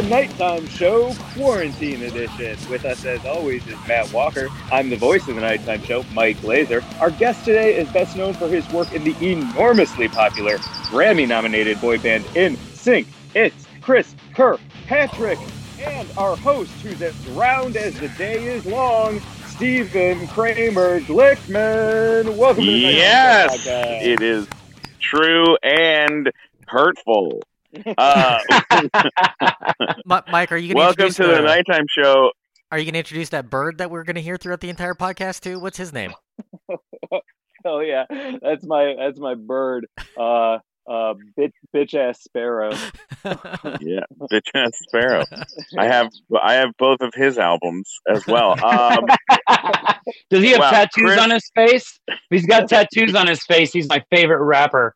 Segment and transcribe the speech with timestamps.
[0.00, 2.56] the Nighttime Show Quarantine Edition.
[2.70, 4.48] With us, as always, is Matt Walker.
[4.72, 6.82] I'm the voice of the Nighttime Show, Mike Glazer.
[7.02, 10.56] Our guest today is best known for his work in the enormously popular
[10.88, 13.08] Grammy nominated boy band In Sync.
[13.34, 15.38] It's Chris Kirkpatrick.
[15.84, 22.36] And our host, who's as round as the day is long, Stephen Kramer Glickman.
[22.36, 24.02] Welcome to the Yes, Nighttime Show podcast.
[24.06, 24.46] it is
[24.98, 26.32] true and
[26.66, 27.42] hurtful.
[27.98, 28.38] Uh,
[30.04, 32.32] Mike, are you going to welcome introduce to the nighttime show.
[32.72, 34.94] Are you going to introduce that bird that we're going to hear throughout the entire
[34.94, 35.58] podcast too?
[35.60, 36.12] What's his name?
[37.62, 38.06] Oh yeah,
[38.40, 39.86] that's my that's my bird.
[40.18, 40.54] Uh,
[40.90, 42.70] uh, bitch, bitch ass sparrow.
[43.82, 44.00] Yeah,
[44.32, 45.24] bitch ass sparrow.
[45.76, 46.08] I have
[46.42, 48.52] I have both of his albums as well.
[48.64, 49.04] Um,
[50.30, 52.00] Does he have Wow, tattoos Chris- on his face?
[52.08, 54.94] If he's got tattoos on his face, he's my favorite rapper.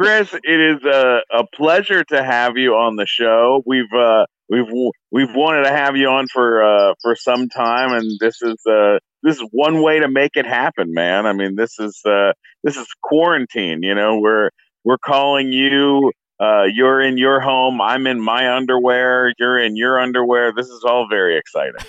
[0.00, 3.62] Chris, it is a, a pleasure to have you on the show.
[3.66, 4.64] We've uh, we've
[5.10, 8.96] we've wanted to have you on for uh, for some time, and this is uh,
[9.22, 11.26] this is one way to make it happen, man.
[11.26, 12.32] I mean, this is uh,
[12.64, 13.82] this is quarantine.
[13.82, 14.48] You know, we're
[14.84, 16.12] we're calling you.
[16.42, 17.82] Uh, you're in your home.
[17.82, 19.34] I'm in my underwear.
[19.38, 20.54] You're in your underwear.
[20.56, 21.86] This is all very exciting.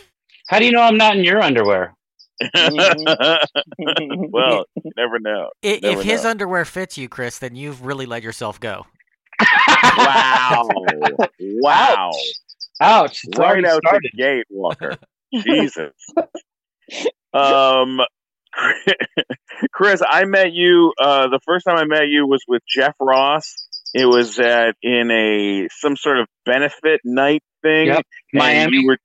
[0.49, 1.95] How do you know I'm not in your underwear?
[4.31, 5.49] well, you never know.
[5.63, 8.85] I- Never if his underwear fits you, Chris, then you've really let yourself go.
[9.97, 10.67] Wow!
[11.39, 12.11] wow!
[12.79, 13.21] Ouch!
[13.23, 14.11] It's right out started.
[14.13, 14.97] the gate, Walker.
[15.33, 15.93] Jesus.
[17.33, 17.99] Um,
[19.71, 20.93] Chris, I met you.
[21.01, 23.55] Uh, the first time I met you was with Jeff Ross.
[23.93, 27.87] It was at in a some sort of benefit night thing.
[27.87, 28.77] Yep, Miami.
[28.77, 28.97] You were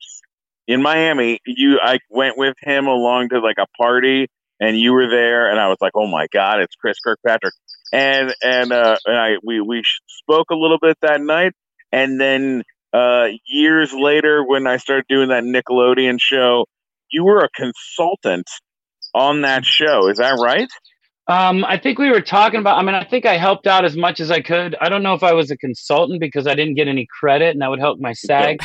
[0.66, 1.40] in Miami.
[1.46, 4.28] You, I went with him along to like a party,
[4.60, 7.54] and you were there, and I was like, "Oh my god, it's Chris Kirkpatrick!"
[7.92, 11.52] And and uh, and I we we spoke a little bit that night,
[11.92, 12.62] and then
[12.92, 16.66] uh, years later, when I started doing that Nickelodeon show,
[17.10, 18.48] you were a consultant
[19.14, 20.08] on that show.
[20.08, 20.68] Is that right?
[21.28, 22.78] Um, I think we were talking about.
[22.78, 24.76] I mean, I think I helped out as much as I could.
[24.80, 27.62] I don't know if I was a consultant because I didn't get any credit, and
[27.62, 28.62] that would help my SAG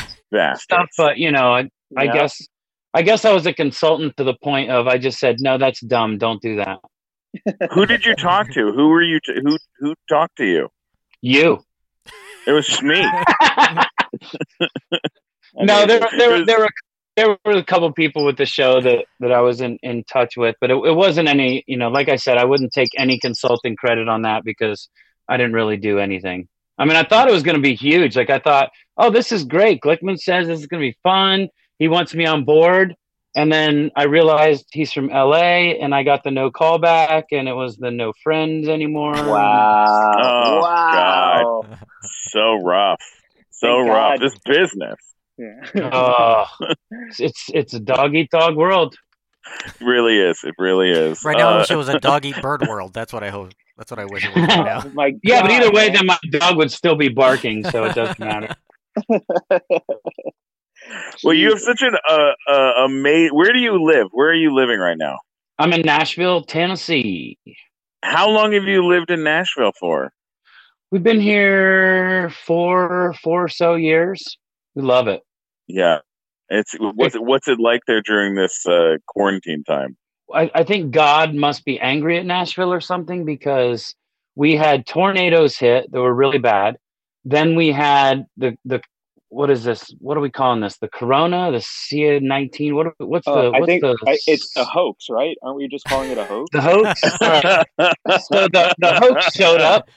[0.58, 0.90] stuff.
[0.96, 2.48] But you know, I, I guess,
[2.94, 5.82] I guess I was a consultant to the point of I just said, no, that's
[5.82, 6.18] dumb.
[6.18, 6.80] Don't do that.
[7.74, 8.72] Who did you talk to?
[8.72, 9.20] Who were you?
[9.26, 10.70] T- who who talked to you?
[11.22, 11.64] You.
[12.46, 13.02] It was me.
[15.56, 16.70] no, there, there, It were there were
[17.16, 20.36] there were a couple people with the show that that I was in in touch
[20.36, 21.64] with, but it, it wasn't any.
[21.68, 24.90] You know, like I said, I wouldn't take any consulting credit on that because
[25.28, 26.48] I didn't really do anything.
[26.78, 28.16] I mean, I thought it was going to be huge.
[28.16, 29.82] Like I thought, oh, this is great.
[29.82, 31.50] Glickman says this is going to be fun.
[31.82, 32.96] He wants me on board.
[33.34, 37.54] And then I realized he's from LA, and I got the no callback, and it
[37.54, 39.14] was the no friends anymore.
[39.14, 40.16] Wow!
[40.22, 41.78] Oh, wow!
[42.04, 43.00] so rough.
[43.52, 44.20] So Thank rough.
[44.20, 44.22] God.
[44.22, 45.00] This business
[45.38, 45.56] Yeah.
[45.94, 46.46] Oh,
[47.18, 48.96] it's it's a dog eat dog world.
[49.80, 50.44] really is.
[50.44, 51.24] It really is.
[51.24, 52.94] Right now, I Uh, wish it was a dog eat bird world.
[52.94, 53.54] That's what I hope.
[53.78, 54.84] That's what I wish it was right now.
[54.94, 55.94] My Yeah, but either way, man.
[55.94, 58.54] then my dog would still be barking, so it doesn't matter.
[61.24, 63.36] well, you have such an uh, uh, amazing.
[63.36, 64.08] Where do you live?
[64.12, 65.18] Where are you living right now?
[65.60, 67.38] I'm in Nashville, Tennessee.
[68.04, 70.12] How long have you lived in Nashville for?
[70.92, 74.38] We've been here four four or so years.
[74.76, 75.22] We love it.
[75.68, 76.00] Yeah.
[76.50, 79.96] It's what's it, what's it like there during this uh, quarantine time?
[80.34, 83.96] I, I think God must be angry at Nashville or something because
[84.36, 86.78] we had tornadoes hit that were really bad.
[87.24, 88.82] Then we had the the
[89.32, 89.94] what is this?
[90.00, 90.78] What are we calling this?
[90.78, 92.76] The Corona, the C nineteen.
[92.76, 95.38] What what's Uh, the I what's think the I, it's a hoax, right?
[95.42, 96.50] Aren't we just calling it a hoax?
[96.52, 97.02] the hoax?
[98.28, 99.90] so the, the hoax showed up.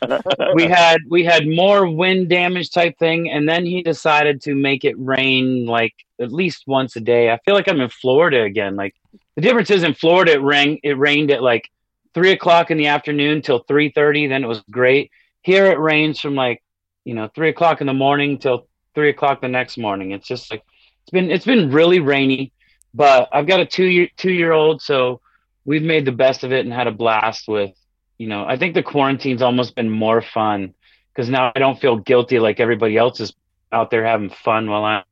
[0.54, 4.84] we had we had more wind damage type thing and then he decided to make
[4.84, 8.76] it rain like at least once a day i feel like i'm in florida again
[8.76, 8.94] like
[9.37, 11.70] the difference is in florida it rang it rained at like
[12.14, 15.10] three o'clock in the afternoon till three thirty then it was great
[15.42, 16.62] here it rains from like
[17.04, 20.50] you know three o'clock in the morning till three o'clock the next morning it's just
[20.50, 20.62] like
[21.02, 22.52] it's been it's been really rainy
[22.93, 25.20] but i've got a two year two year old so
[25.64, 27.73] we've made the best of it and had a blast with
[28.19, 30.75] you know, I think the quarantine's almost been more fun
[31.12, 33.35] because now I don't feel guilty like everybody else is
[33.73, 35.05] out there having fun while I'm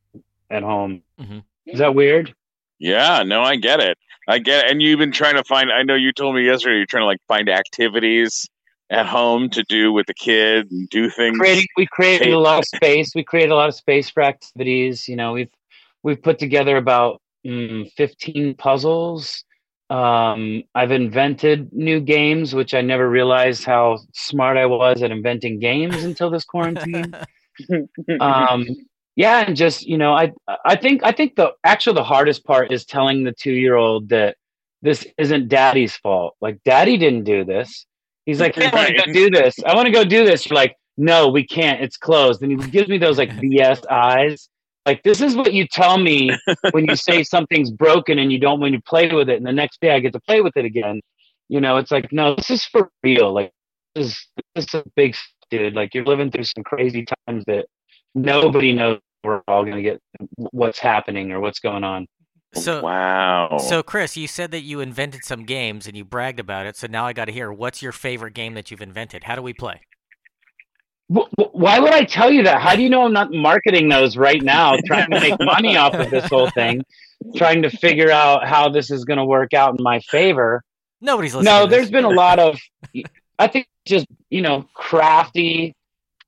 [0.50, 1.02] at home.
[1.20, 1.42] Mhm.
[1.66, 2.34] Is that weird?
[2.78, 3.96] yeah, no, I get it.
[4.26, 4.70] I get it.
[4.70, 7.06] And you've been trying to find I know you told me yesterday you're trying to
[7.06, 8.48] like find activities
[8.92, 11.38] at home to do with the kid and do things.
[11.38, 13.12] Creating, we created a lot of space.
[13.14, 15.08] We created a lot of space for activities.
[15.08, 15.50] You know, we've
[16.02, 19.44] we've put together about mm, 15 puzzles.
[19.88, 25.58] Um, I've invented new games, which I never realized how smart I was at inventing
[25.58, 27.14] games until this quarantine.
[28.20, 28.66] um,
[29.16, 30.32] yeah, and just you know, I
[30.66, 34.10] I think I think the actually the hardest part is telling the two year old
[34.10, 34.36] that
[34.82, 36.34] this isn't daddy's fault.
[36.42, 37.86] Like daddy didn't do this.
[38.26, 39.54] He's like, hey, I want to go do this.
[39.66, 40.46] I want to go do this.
[40.46, 41.80] You're like, no, we can't.
[41.80, 42.42] It's closed.
[42.42, 44.48] And he gives me those like BS eyes.
[44.84, 46.30] Like this is what you tell me
[46.72, 49.52] when you say something's broken and you don't when you play with it, and the
[49.52, 51.00] next day I get to play with it again.
[51.48, 53.32] You know, it's like no, this is for real.
[53.32, 53.52] Like
[53.94, 55.14] this is this is a big
[55.50, 55.74] dude.
[55.74, 57.66] Like you're living through some crazy times that
[58.14, 60.00] nobody knows we're all gonna get
[60.36, 62.06] what's happening or what's going on.
[62.54, 63.58] Oh, so wow.
[63.58, 66.76] So Chris, you said that you invented some games and you bragged about it.
[66.76, 69.24] So now I got to hear what's your favorite game that you've invented?
[69.24, 69.80] How do we play?
[71.08, 72.60] Why would I tell you that?
[72.60, 75.94] How do you know I'm not marketing those right now, trying to make money off
[75.94, 76.82] of this whole thing,
[77.36, 80.62] trying to figure out how this is going to work out in my favor?
[81.00, 81.52] Nobody's listening.
[81.52, 82.58] No, there's been a lot of,
[83.38, 85.74] I think, just you know, crafty.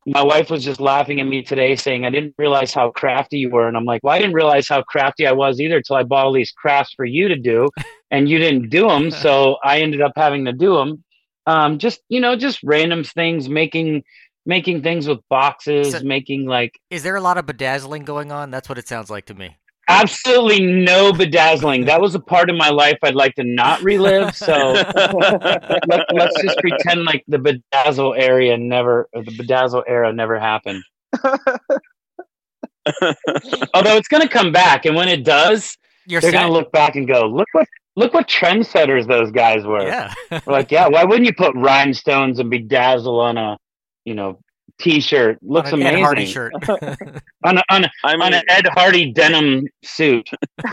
[0.07, 3.49] My wife was just laughing at me today, saying I didn't realize how crafty you
[3.51, 6.03] were, and I'm like, well, I didn't realize how crafty I was either until I
[6.03, 7.71] bought all these crafts for you to do,
[8.11, 11.05] and you didn't do them, so I ended up having to do them.
[11.47, 14.03] Um, just you know, just random things, making
[14.47, 18.51] making things with boxes, So- making like Is there a lot of bedazzling going on?
[18.51, 19.57] That's what it sounds like to me.
[19.89, 21.85] Absolutely no bedazzling.
[21.87, 24.35] That was a part of my life I'd like to not relive.
[24.37, 30.39] So let, let's just pretend like the bedazzle area never, or the bedazzle era never
[30.39, 30.83] happened.
[33.75, 35.77] Although it's going to come back, and when it does,
[36.07, 37.67] You're they're going to look back and go, "Look what,
[37.97, 40.13] look what trendsetters those guys were." Yeah.
[40.31, 43.57] We're like, yeah, why wouldn't you put rhinestones and bedazzle on a,
[44.05, 44.39] you know,
[44.81, 45.39] t-shirt?
[45.43, 46.53] Looks on an Ed amazing Hardy shirt.
[47.45, 50.29] on a, on, a, I on mean, an Ed Hardy denim suit.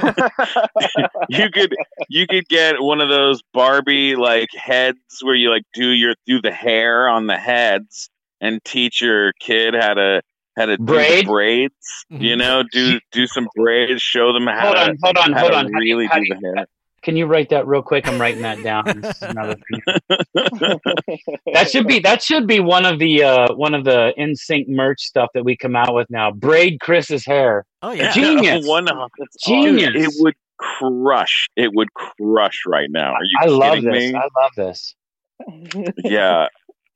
[1.29, 1.73] you could
[2.09, 6.41] you could get one of those Barbie like heads where you like do your do
[6.41, 8.09] the hair on the heads
[8.39, 10.21] and teach your kid how to
[10.57, 11.25] how to do Braid?
[11.25, 12.05] the braids.
[12.09, 12.39] You Mhm.
[12.39, 15.51] know, do do some braids, show them how Hold to on, hold on, how hold
[15.53, 15.71] to on.
[15.73, 16.65] How do you- really how do do the hair.
[17.03, 18.07] Can you write that real quick?
[18.07, 18.87] I'm writing that down.
[19.21, 19.81] Another thing.
[21.53, 25.01] That should be that should be one of the uh, one of the NSYNC merch
[25.01, 26.31] stuff that we come out with now.
[26.31, 27.65] Braid Chris's hair.
[27.81, 28.11] Oh yeah.
[28.11, 28.67] Genius.
[28.67, 28.87] One,
[29.45, 29.93] Genius.
[29.93, 31.47] Dude, it would crush.
[31.55, 33.13] It would crush right now.
[33.13, 34.11] Are you I love kidding this.
[34.13, 34.15] me?
[34.15, 34.95] I love this.
[36.03, 36.47] yeah.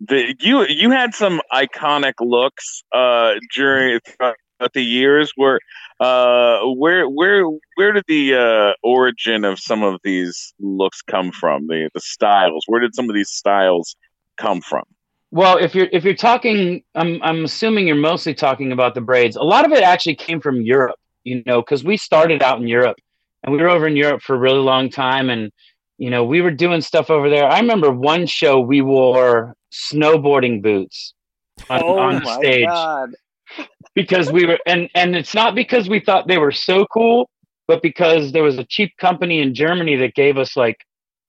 [0.02, 4.36] The, you you had some iconic looks uh, during throughout
[4.74, 5.32] the years.
[5.36, 5.60] Where
[6.00, 11.68] uh, where where where did the uh, origin of some of these looks come from?
[11.68, 12.64] The the styles.
[12.68, 13.96] Where did some of these styles
[14.38, 14.84] come from?
[15.32, 19.36] Well, if you're if you're talking, I'm I'm assuming you're mostly talking about the braids.
[19.36, 22.68] A lot of it actually came from Europe, you know, because we started out in
[22.68, 22.98] Europe,
[23.44, 25.52] and we were over in Europe for a really long time, and
[25.98, 27.46] you know, we were doing stuff over there.
[27.46, 31.14] I remember one show we wore snowboarding boots
[31.70, 33.10] on, oh on my stage god.
[33.96, 37.30] Because we were, and and it's not because we thought they were so cool,
[37.68, 40.78] but because there was a cheap company in Germany that gave us like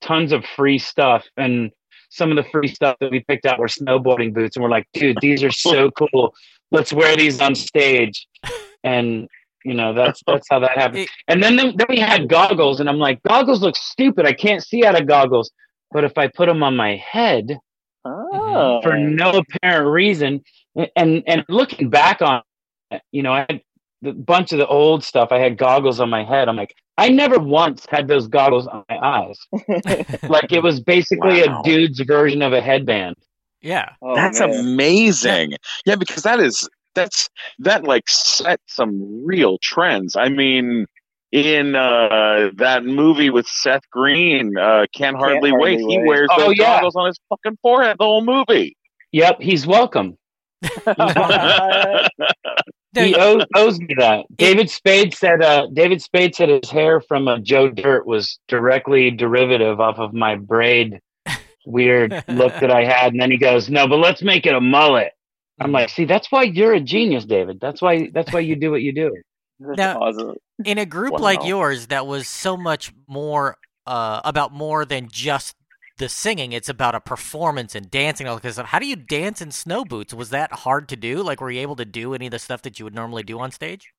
[0.00, 1.24] tons of free stuff.
[1.36, 1.70] And
[2.10, 4.56] some of the free stuff that we picked out were snowboarding boots.
[4.56, 6.34] And we're like dude these are so cool.
[6.70, 8.26] Let's wear these on stage.
[8.84, 9.28] And
[9.64, 11.08] you know that's that's how that happened.
[11.28, 14.26] And then then we had goggles and i'm like goggles look stupid.
[14.26, 15.50] I can't see out of goggles.
[15.92, 17.58] But if i put them on my head
[18.06, 18.80] Oh.
[18.82, 20.42] for no apparent reason.
[20.94, 22.42] And and looking back on,
[23.12, 23.61] you know, I had
[24.05, 25.28] a bunch of the old stuff.
[25.33, 26.49] I had goggles on my head.
[26.49, 29.38] I'm like, I never once had those goggles on my eyes.
[30.28, 31.61] Like it was basically Wow.
[31.61, 33.16] a dude's version of a headband.
[33.62, 33.90] Yeah.
[34.02, 34.50] Oh, that's man.
[34.50, 35.52] amazing.
[35.85, 37.28] Yeah, because that is that's
[37.59, 40.14] that like set some real trends.
[40.16, 40.87] I mean,
[41.33, 46.47] in uh that movie with Seth Green, uh Can't Hardly, Hardly Wait, he wears Oh,
[46.49, 46.76] those yeah.
[46.76, 48.76] goggles on his fucking forehead the whole movie.
[49.12, 50.16] Yep, he's welcome.
[50.86, 52.08] Now,
[52.94, 54.25] He owes, owes me that.
[54.36, 55.42] David Spade said.
[55.42, 60.14] Uh, David Spade said his hair from uh, Joe Dirt was directly derivative off of
[60.14, 61.00] my braid
[61.66, 64.60] weird look that I had, and then he goes, "No, but let's make it a
[64.62, 65.12] mullet."
[65.60, 67.58] I'm like, "See, that's why you're a genius, David.
[67.60, 68.08] That's why.
[68.14, 69.14] That's why you do what you do."
[69.58, 70.36] Now- awesome.
[70.64, 71.18] in a group Wow.
[71.18, 75.54] like yours that was so much more uh, about more than just
[75.99, 79.50] the singing it's about a performance and dancing all because how do you dance in
[79.50, 82.31] snow boots was that hard to do like were you able to do any of
[82.31, 83.93] the stuff that you would normally do on stage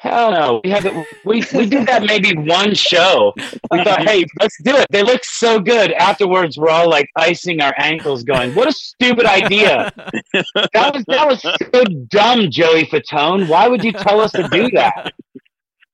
[0.00, 0.60] Hell no.
[0.64, 3.32] We have it, we we did that maybe one show.
[3.70, 4.88] We thought, hey, let's do it.
[4.90, 5.92] They look so good.
[5.92, 9.92] Afterwards, we're all like icing our ankles, going, "What a stupid idea!
[10.72, 13.48] That was that was so dumb, Joey Fatone.
[13.48, 15.12] Why would you tell us to do that?"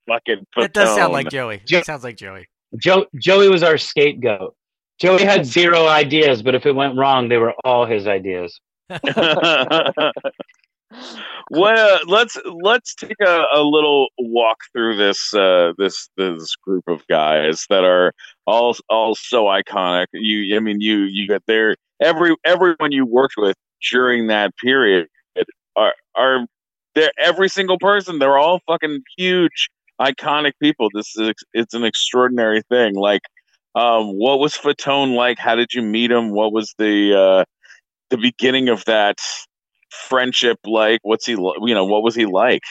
[0.09, 4.57] Fucking that does sound like joey Jo- sounds like joey Joe Joey was our scapegoat.
[5.01, 8.61] Joey had zero ideas, but if it went wrong, they were all his ideas.
[11.49, 16.85] what uh, let's let's take a, a little walk through this uh, this this group
[16.89, 18.13] of guys that are
[18.47, 20.07] all all so iconic.
[20.13, 21.77] You, I mean, you you got there.
[22.01, 23.57] Every everyone you worked with
[23.91, 25.07] during that period
[25.77, 26.47] are are
[26.95, 27.11] there.
[27.19, 28.19] Every single person.
[28.19, 30.89] They're all fucking huge, iconic people.
[30.93, 32.95] This is it's an extraordinary thing.
[32.95, 33.23] Like,
[33.75, 35.39] um, what was Fatone like?
[35.39, 36.31] How did you meet him?
[36.31, 37.45] What was the uh,
[38.11, 39.19] the beginning of that
[39.91, 41.01] friendship like?
[41.03, 42.63] What's he, you know, what was he like?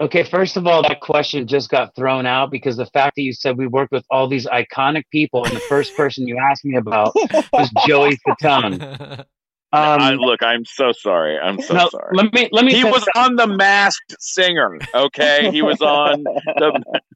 [0.00, 3.32] Okay, first of all, that question just got thrown out because the fact that you
[3.32, 6.76] said we worked with all these iconic people, and the first person you asked me
[6.76, 7.14] about
[7.52, 9.24] was Joey Fatone.
[9.74, 11.36] Um, I, look, I'm so sorry.
[11.36, 12.10] I'm so no, sorry.
[12.12, 12.72] Let me let me.
[12.72, 14.78] He was on the Masked Singer.
[14.94, 17.00] Okay, he was on the.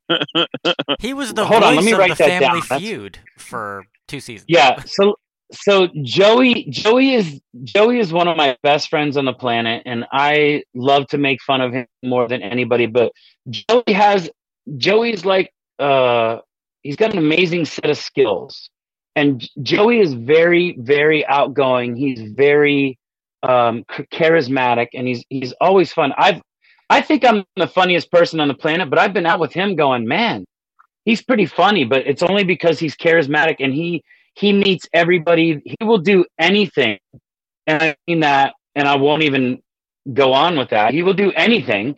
[1.01, 2.81] he was the Hold voice on, let me of write the Family down.
[2.81, 3.49] Feud That's...
[3.49, 4.47] for two seasons.
[4.49, 4.83] Yeah.
[4.85, 5.17] So
[5.53, 10.05] so Joey Joey is Joey is one of my best friends on the planet and
[10.13, 13.13] I love to make fun of him more than anybody but
[13.49, 14.29] Joey has
[14.77, 16.39] Joey's like uh
[16.83, 18.69] he's got an amazing set of skills
[19.17, 22.99] and Joey is very very outgoing he's very
[23.43, 26.43] um charismatic and he's he's always fun I've
[26.91, 29.77] I think I'm the funniest person on the planet but I've been out with him
[29.77, 30.45] going man
[31.05, 34.03] he's pretty funny but it's only because he's charismatic and he
[34.39, 35.61] he meets everybody.
[35.65, 36.99] He will do anything.
[37.67, 39.61] And I mean that, and I won't even
[40.13, 40.95] go on with that.
[40.95, 41.97] He will do anything.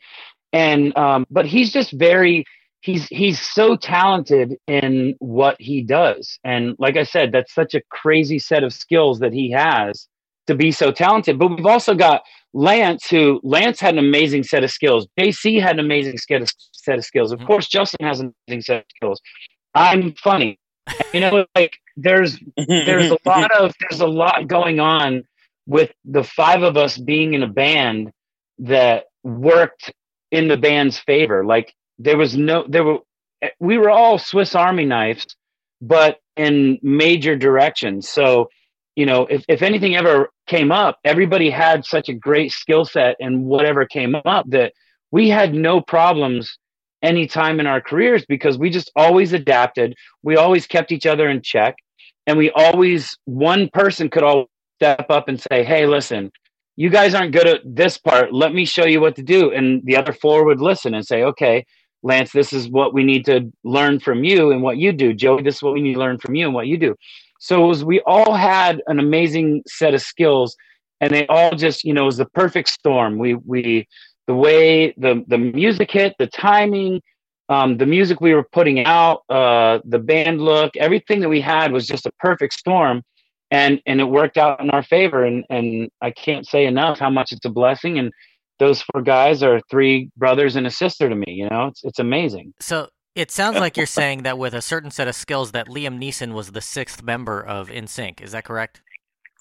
[0.53, 2.45] And, um, but he's just very,
[2.81, 6.39] he's, he's so talented in what he does.
[6.43, 10.09] And like I said, that's such a crazy set of skills that he has
[10.47, 11.39] to be so talented.
[11.39, 15.07] But we've also got Lance, who Lance had an amazing set of skills.
[15.19, 17.33] JC had an amazing set of, set of skills.
[17.33, 17.47] Of mm-hmm.
[17.47, 19.21] course, Justin has an amazing set of skills.
[19.75, 20.59] I'm funny.
[21.12, 25.25] You know, like there's there's a lot of there's a lot going on
[25.66, 28.11] with the five of us being in a band
[28.59, 29.92] that worked
[30.30, 31.45] in the band's favor.
[31.45, 32.99] Like there was no there were
[33.59, 35.26] we were all Swiss Army knives,
[35.80, 38.09] but in major directions.
[38.09, 38.49] So,
[38.97, 43.17] you know, if, if anything ever came up, everybody had such a great skill set
[43.21, 44.73] and whatever came up that
[45.11, 46.59] we had no problems
[47.03, 49.95] any time in our careers because we just always adapted.
[50.23, 51.77] We always kept each other in check.
[52.27, 56.31] And we always, one person could all step up and say, Hey, listen,
[56.77, 58.33] you guys aren't good at this part.
[58.33, 59.51] Let me show you what to do.
[59.51, 61.65] And the other four would listen and say, Okay,
[62.03, 65.13] Lance, this is what we need to learn from you and what you do.
[65.13, 66.95] Joey, this is what we need to learn from you and what you do.
[67.41, 70.57] So it was, we all had an amazing set of skills
[71.01, 73.19] and they all just, you know, it was the perfect storm.
[73.19, 73.89] We, we,
[74.31, 77.01] the way the the music hit, the timing,
[77.49, 81.73] um, the music we were putting out, uh, the band look, everything that we had
[81.73, 83.03] was just a perfect storm,
[83.51, 85.25] and and it worked out in our favor.
[85.25, 87.99] And and I can't say enough how much it's a blessing.
[87.99, 88.13] And
[88.61, 91.33] those four guys are three brothers and a sister to me.
[91.33, 92.55] You know, it's it's amazing.
[92.61, 95.99] So it sounds like you're saying that with a certain set of skills, that Liam
[96.00, 98.21] Neeson was the sixth member of NSYNC.
[98.21, 98.83] Is that correct?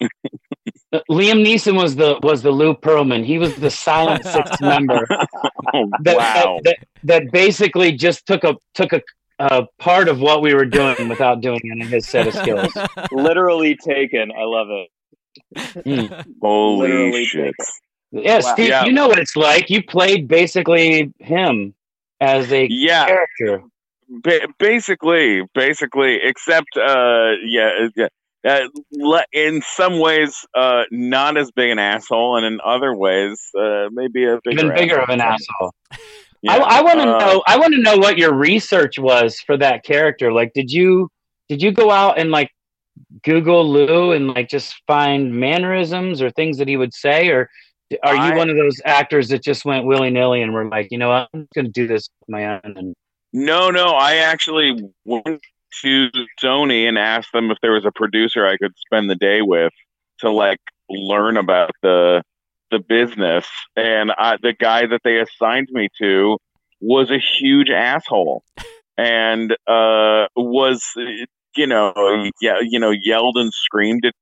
[1.08, 3.24] Liam Neeson was the was the Lou Pearlman.
[3.24, 5.06] He was the silent sixth member.
[5.72, 6.60] Oh, that, wow.
[6.64, 9.00] That, that, that, basically just took a took a,
[9.38, 12.72] a part of what we were doing without doing it in his set of skills.
[13.12, 14.32] Literally taken.
[14.32, 14.88] I love it.
[15.84, 16.24] Mm.
[16.42, 17.54] Holy Literally shit!
[18.12, 18.24] Taken.
[18.24, 18.52] Yeah, wow.
[18.52, 18.84] Steve, yeah.
[18.84, 19.70] you know what it's like.
[19.70, 21.72] You played basically him
[22.20, 23.06] as a yeah.
[23.06, 23.64] character.
[24.08, 28.08] Ba- basically, basically, except uh, yeah, yeah
[28.46, 33.88] uh, in some ways uh, not as big an asshole, and in other ways uh,
[33.92, 35.04] maybe a bigger even bigger asshole.
[35.04, 35.74] of an asshole.
[36.42, 36.52] Yeah.
[36.52, 37.42] I, I want to uh, know.
[37.46, 40.32] I want to know what your research was for that character.
[40.32, 41.10] Like, did you
[41.48, 42.50] did you go out and like
[43.24, 47.50] Google Lou and like just find mannerisms or things that he would say, or
[48.02, 50.88] are you I, one of those actors that just went willy nilly and were like,
[50.90, 51.28] you know, what?
[51.34, 52.74] I'm going to do this with my own?
[52.76, 52.94] And
[53.32, 55.40] no, no, I actually went
[55.82, 56.08] to
[56.42, 59.72] Sony and asked them if there was a producer I could spend the day with
[60.20, 62.22] to like learn about the
[62.70, 63.46] the business.
[63.76, 66.38] And I, the guy that they assigned me to
[66.80, 68.44] was a huge asshole
[68.96, 70.82] and uh, was
[71.56, 71.92] you know
[72.40, 74.14] yeah you know yelled and screamed at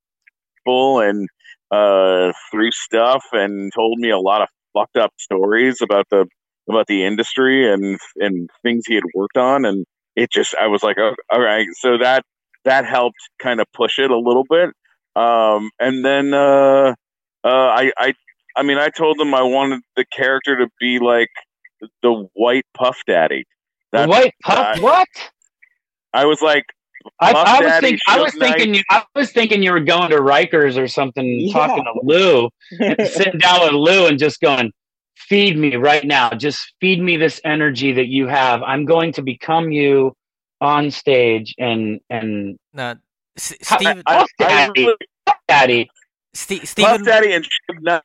[0.57, 1.27] people and
[1.71, 6.25] uh, threw stuff and told me a lot of fucked up stories about the
[6.69, 9.85] about the industry and and things he had worked on and
[10.15, 12.23] it just I was like, oh, all right, so that
[12.65, 14.69] that helped kind of push it a little bit.
[15.15, 16.93] Um, and then uh,
[17.43, 18.13] uh, I I
[18.55, 21.29] I mean I told them I wanted the character to be like
[22.03, 23.45] the white Puff Daddy.
[23.91, 25.07] the white Puff what?
[26.13, 26.65] I was like,
[27.19, 30.17] I, I, was think, I, was thinking you, I was thinking you were going to
[30.17, 31.53] Rikers or something, yeah.
[31.53, 32.49] talking to Lou,
[33.07, 34.71] sitting down with Lou and just going,
[35.15, 36.31] feed me right now.
[36.31, 38.61] Just feed me this energy that you have.
[38.63, 40.13] I'm going to become you
[40.61, 42.95] on stage and and No,
[43.37, 44.05] S- How- I, Puff
[44.39, 44.81] I Daddy.
[44.85, 44.95] really,
[45.47, 45.89] Daddy.
[46.33, 48.01] Ste- Puff Daddy and Suge Knight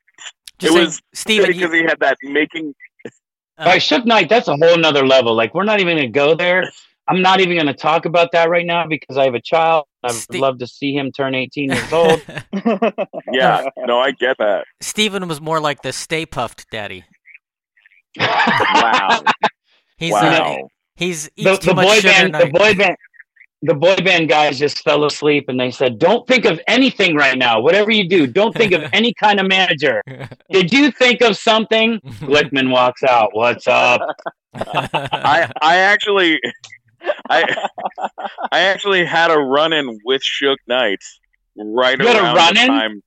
[0.60, 2.74] it saying, was Steven, because you, he had that making.
[3.58, 5.34] uh, By Suge Knight, that's a whole nother level.
[5.34, 6.70] Like we're not even gonna go there.
[7.06, 9.84] I'm not even gonna talk about that right now because I have a child.
[10.02, 12.23] I would Ste- love to see him turn 18 years old.
[13.32, 14.64] Yeah, no, I get that.
[14.80, 17.04] Steven was more like the Stay Puffed daddy.
[18.18, 19.23] Wow,
[19.96, 20.54] He's wow.
[20.54, 20.56] uh,
[20.96, 22.96] he's the, too the much boy sugar band, the boy band,
[23.62, 27.37] the boy band guys just fell asleep, and they said, "Don't think of anything right
[27.37, 27.61] now.
[27.61, 30.00] Whatever you do, don't think of any kind of manager.
[30.50, 33.30] Did you think of something?" Glickman walks out.
[33.32, 34.00] What's up?
[34.54, 36.38] I I actually
[37.28, 37.68] I
[38.52, 40.99] I actually had a run in with Suge Knight
[41.56, 42.66] right You had a around the run-in?
[42.68, 43.02] time.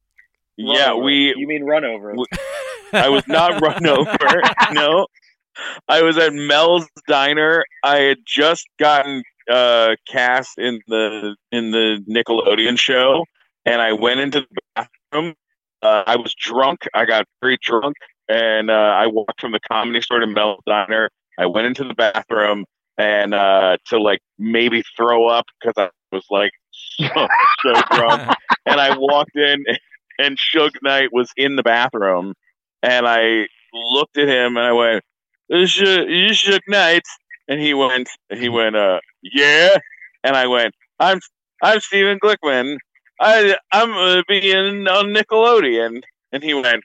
[0.58, 1.04] Yeah, over.
[1.04, 2.14] we You mean run over?
[2.16, 2.26] we-
[2.94, 4.42] I was not run over.
[4.72, 5.08] No,
[5.88, 7.66] I was at Mel's Diner.
[7.84, 13.26] I had just gotten uh, cast in the in the Nickelodeon show,
[13.66, 15.34] and I went into the bathroom.
[15.82, 16.88] Uh, I was drunk.
[16.94, 17.96] I got very drunk,
[18.30, 21.10] and uh, I walked from the comedy store to Mel's Diner.
[21.38, 22.66] I went into the bathroom
[22.98, 27.28] and uh, to like maybe throw up because I was like so,
[27.62, 28.36] so drunk,
[28.66, 29.64] and I walked in,
[30.20, 32.34] and Suge Knight was in the bathroom
[32.84, 35.04] and I looked at him and I went,
[35.50, 37.06] "You Suge Knight,"
[37.48, 39.78] and he went, he went, uh, yeah,
[40.24, 41.20] and I went, "I'm,
[41.62, 42.78] I'm Steven Glickman.
[43.20, 46.02] I, I'm uh, being on Nickelodeon,"
[46.32, 46.84] and he went,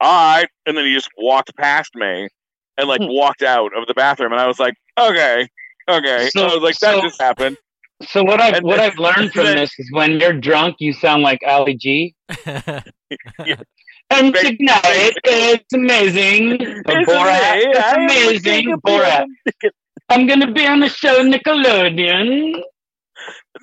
[0.00, 2.28] "All right," and then he just walked past me
[2.76, 3.08] and like hmm.
[3.08, 5.48] walked out of the bathroom, and I was like, "Okay."
[5.88, 7.56] Okay, So- I was like, that so- just happened.
[8.08, 10.76] So what I've And what then- I've learned from then- this is when you're drunk,
[10.78, 12.14] you sound like Ali G.
[14.10, 16.58] And Ba- tonight, it's amazing.
[16.60, 17.70] It's Borat, amazing.
[17.70, 18.72] it's I am amazing.
[18.72, 19.26] a Borat.
[20.10, 22.60] I'm gonna be on the show Nickelodeon.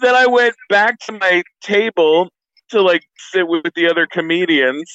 [0.02, 2.30] then I went back to my table
[2.70, 4.92] to like sit with the other comedians,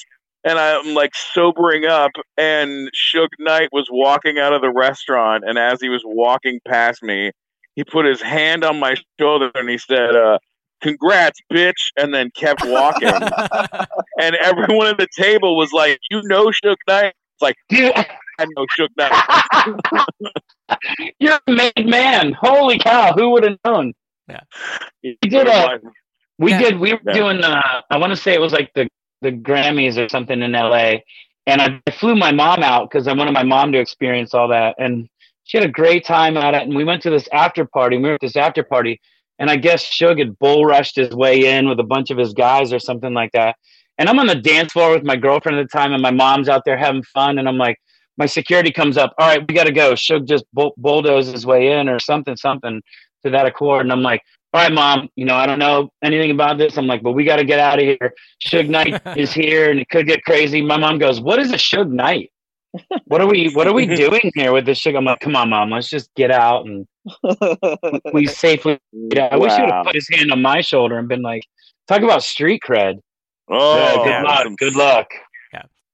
[0.47, 2.11] and I'm like sobering up.
[2.37, 7.03] And Suge Knight was walking out of the restaurant, and as he was walking past
[7.03, 7.31] me,
[7.75, 10.37] he put his hand on my shoulder and he said, uh,
[10.81, 13.09] "Congrats, bitch!" and then kept walking.
[14.19, 17.93] and everyone at the table was like, "You know Suge Knight?" It's like, dude,
[18.39, 20.05] I know Suge Knight.
[21.19, 22.33] you're a made man.
[22.33, 23.13] Holy cow!
[23.13, 23.93] Who would have known?
[25.01, 25.79] He did a-
[26.39, 26.59] We Yeah.
[26.59, 26.79] did.
[26.79, 27.13] We were Yeah.
[27.13, 27.43] doing.
[27.43, 28.87] Uh, I want to say it was like the
[29.21, 31.03] the Grammys or something in L.A.
[31.45, 34.75] And I flew my mom out because I wanted my mom to experience all that.
[34.77, 35.09] And
[35.45, 36.63] she had a great time at it.
[36.63, 37.97] And we went to this after party.
[37.97, 38.99] We were at this after party,
[39.39, 42.33] and I guess Suge had bull rushed his way in with a bunch of his
[42.33, 43.55] guys or something like that.
[43.97, 46.49] And I'm on the dance floor with my girlfriend at the time, and my mom's
[46.49, 47.39] out there having fun.
[47.39, 47.77] And I'm like,
[48.17, 49.13] my security comes up.
[49.17, 49.93] All right, we got to go.
[49.93, 52.81] Suge just bull- bulldozed his way in or something, something
[53.23, 53.81] to that accord.
[53.85, 54.21] And I'm like,
[54.53, 56.77] all right, mom, you know, I don't know anything about this.
[56.77, 58.13] I'm like, but we got to get out of here.
[58.45, 60.61] Suge Knight is here and it could get crazy.
[60.61, 62.31] My mom goes, what is a Suge Knight?
[63.05, 64.97] What are we, what are we doing here with this Suge?
[64.97, 66.65] I'm like, come on, mom, let's just get out.
[66.65, 66.87] And
[68.13, 71.07] we safely, yeah, I wish he would have put his hand on my shoulder and
[71.07, 71.43] been like,
[71.87, 72.99] talk about street cred.
[73.49, 74.21] Oh, Yeah, good yeah.
[74.23, 74.47] luck.
[74.57, 75.07] Good luck.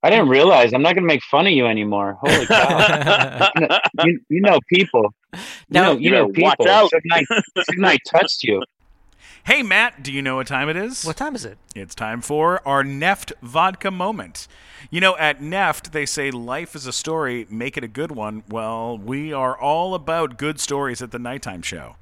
[0.03, 0.07] Yeah.
[0.07, 2.17] I didn't realize I'm not going to make fun of you anymore.
[2.21, 3.49] Holy cow.
[4.03, 5.13] you, you know people.
[5.33, 5.39] You
[5.69, 6.71] know, you know Yeah, watch people.
[6.71, 6.91] out.
[6.91, 7.25] Suge Knight,
[7.57, 8.61] Suge Knight touched you.
[9.45, 11.03] Hey, Matt, do you know what time it is?
[11.03, 11.57] what time is it?
[11.75, 14.47] It's time for our Neft vodka moment.
[14.89, 18.43] You know, at Neft, they say life is a story, make it a good one.
[18.49, 21.95] Well, we are all about good stories at the nighttime show.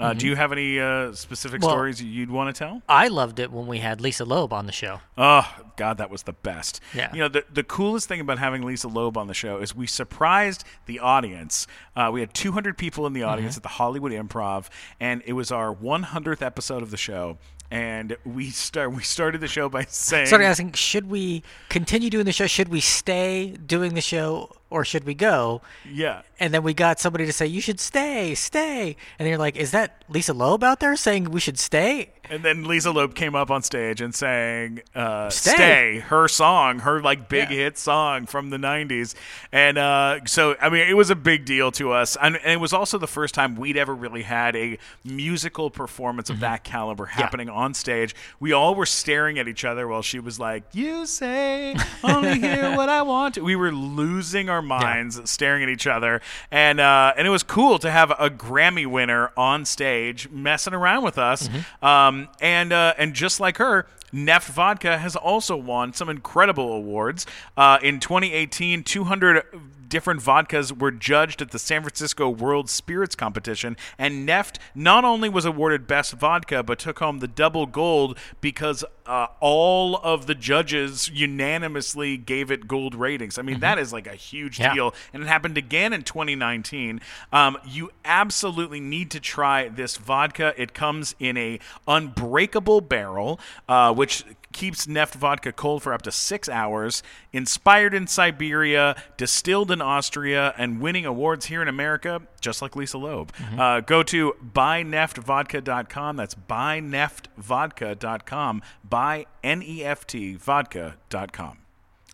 [0.00, 2.82] Uh, Do you have any uh, specific Well- stories you'd want to tell?
[2.88, 5.00] I loved it when we had Lisa Loeb on the show.
[5.16, 6.80] Oh God, that was the best.
[6.94, 7.12] Yeah.
[7.12, 9.86] You know, the the coolest thing about having Lisa Loeb on the show is we
[9.86, 11.66] surprised the audience.
[11.96, 13.58] Uh, we had 200 people in the audience Mm-hmm.
[13.58, 14.68] at the Hollywood Improv,
[15.00, 17.38] and it was our 100th episode of the show.
[17.70, 22.24] And we start we started the show by saying, Started asking, should we continue doing
[22.24, 22.46] the show?
[22.46, 25.60] Should we stay doing the show, or should we go?
[25.88, 29.56] "Yeah." And then we got somebody to say, "You should stay, stay." And you're like,
[29.56, 33.34] "Is that Lisa Loeb out there saying we should stay?" And then Lisa Loeb came
[33.34, 35.50] up on stage and sang uh, Stay.
[35.52, 37.56] "Stay," her song, her like big Yeah.
[37.56, 39.14] hit song from the '90s.
[39.50, 42.60] And uh, so, I mean, it was a big deal to us, and, and it
[42.60, 47.06] was also the first time we'd ever really had a musical performance of that caliber
[47.06, 48.14] happening on stage.
[48.40, 52.76] We all were staring at each other while she was like, "You say only hear
[52.76, 57.14] what I want." We were losing our our minds, staring at each other, and uh,
[57.16, 61.48] and it was cool to have a Grammy winner on stage messing around with us.
[61.82, 67.26] Um, and uh, and just like her, Neft Vodka has also won some incredible awards.
[67.56, 69.44] Uh, in 2018, 200
[69.88, 75.28] different vodkas were judged at the San Francisco World Spirits Competition, and Neft not only
[75.28, 80.34] was awarded Best Vodka, but took home the double gold because uh, all of the
[80.34, 83.38] judges unanimously gave it gold ratings.
[83.38, 84.74] I mean, that is like a huge Yeah.
[84.74, 87.00] deal, and it happened again in 2019.
[87.32, 90.52] Um, you absolutely need to try this vodka.
[90.56, 96.12] It comes in a unbreakable barrel, uh, which keeps Neft vodka cold for up to
[96.12, 97.02] six hours.
[97.32, 102.98] Inspired in Siberia, distilled in Austria, and winning awards here in America, just like Lisa
[102.98, 103.32] Loeb.
[103.58, 106.16] Uh, go to buyneftvodka.com.
[106.16, 108.62] That's buyneftvodka.com.
[108.84, 111.58] Buy N E F T vodka.com.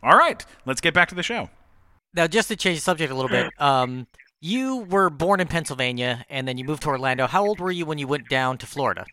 [0.03, 1.49] All right, let's get back to the show.
[2.13, 4.07] Now, just to change the subject a little bit, um,
[4.41, 7.27] you were born in Pennsylvania and then you moved to Orlando.
[7.27, 9.07] How old were you when you went down to Florida?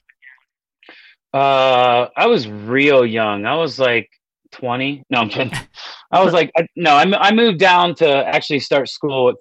[1.34, 3.46] Uh, I was real young.
[3.46, 4.10] I was like
[4.54, 5.04] 20.
[5.10, 5.54] No, I'm kidding.
[6.12, 9.34] I was like, I, no, I, I moved down to actually start school,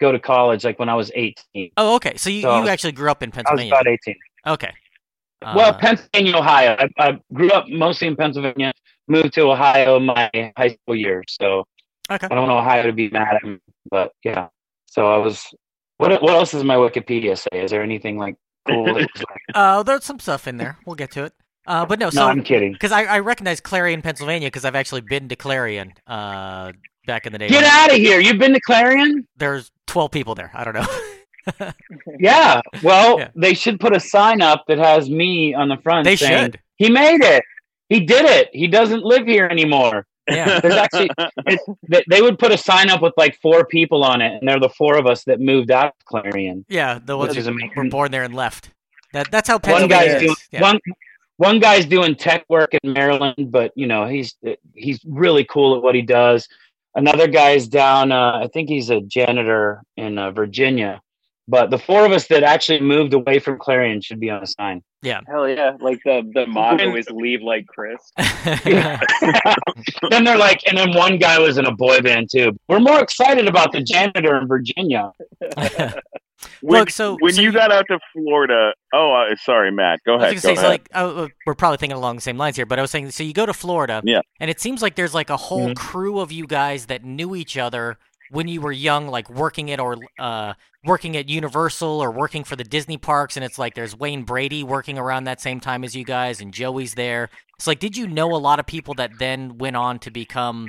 [0.00, 1.70] go to college, like when I was 18.
[1.76, 2.16] Oh, okay.
[2.16, 3.72] So you, So, you actually grew up in I was Pennsylvania.
[3.74, 4.16] about 18.
[4.46, 4.72] Okay.
[5.42, 6.76] well, Uh, Pennsylvania, Ohio.
[6.78, 8.72] I, I grew up mostly in Pennsylvania,
[9.06, 11.26] moved to Ohio my high school years.
[11.40, 11.64] So
[12.10, 12.26] okay.
[12.30, 13.58] I don't want Ohio to be mad at me,
[13.90, 14.48] but yeah.
[14.86, 15.44] So I was.
[15.98, 17.60] What what else does my Wikipedia say?
[17.60, 18.36] Is there anything like
[18.68, 18.84] cool?
[18.84, 20.78] that was like, Uh, there's some stuff in there.
[20.86, 21.32] We'll get to it.
[21.66, 22.72] Uh, but no, no, I'm kidding.
[22.72, 26.72] because I, I recognize Clarion, Pennsylvania, because I've actually been to Clarion uh,
[27.06, 27.48] back in the day.
[27.48, 28.20] Get out of here!
[28.20, 29.26] You've been to Clarion?
[29.36, 30.50] There's 12 people there.
[30.54, 30.86] I don't know.
[32.18, 32.60] Yeah.
[32.82, 33.28] Well, Yeah.
[33.34, 36.04] they should put a sign up that has me on the front.
[36.04, 36.58] they saying, should.
[36.76, 37.42] He made it.
[37.88, 38.50] He did it.
[38.52, 40.06] He doesn't live here anymore.
[40.28, 40.60] Yeah.
[40.60, 41.10] There's actually
[41.46, 44.48] it, they, they would put a sign up with like four people on it, and
[44.48, 46.64] they're the four of us that moved out of Clarion.
[46.68, 48.70] Yeah, the ones who were born there and left.
[49.12, 50.22] That that's how One guy's is.
[50.22, 50.62] doing Yeah.
[50.62, 50.78] one.
[51.38, 54.34] One guy's doing tech work in Maryland, but you know he's
[54.74, 56.48] he's really cool at what he does.
[56.94, 58.10] Another guy's down.
[58.12, 61.00] Uh, I think he's a janitor in uh, Virginia.
[61.46, 64.46] But the four of us that actually moved away from Clarion should be on a
[64.46, 64.82] sign.
[65.04, 65.76] Hell yeah!
[65.80, 68.00] Like the the motto When- is "Leave like Chris."
[70.10, 72.52] then they're like, and then one guy was in a boy band too.
[72.68, 75.12] We're more excited about the janitor in Virginia.
[76.60, 79.98] When, Look, so- when so you you- got out to Florida, oh, uh, sorry, Matt.
[80.06, 80.34] Go I ahead.
[80.34, 80.62] Go say, ahead.
[80.64, 82.92] so like, uh, uh, we're probably thinking along the same lines here, but I was
[82.92, 84.20] saying, so you go to Florida, Yeah.
[84.38, 85.76] and it seems like there's like a whole Mhm.
[85.76, 87.98] crew of you guys that knew each other
[88.30, 92.56] when you were young, like working at or uh, working at Universal or working for
[92.56, 95.94] the Disney parks, and it's like there's Wayne Brady working around that same time as
[95.96, 97.30] you guys, and Joey's there.
[97.58, 100.68] It's like, did you know a lot of people that then went on to become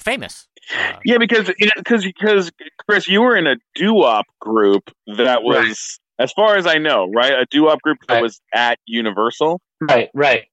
[0.00, 0.46] famous?
[0.76, 2.50] Uh, Yeah, because because because
[2.88, 7.32] Chris, you were in a doo-wop group that was, as far as I know, right,
[7.32, 8.22] a doo-wop group that Right.
[8.22, 9.60] was at Universal.
[9.80, 10.44] Right, right.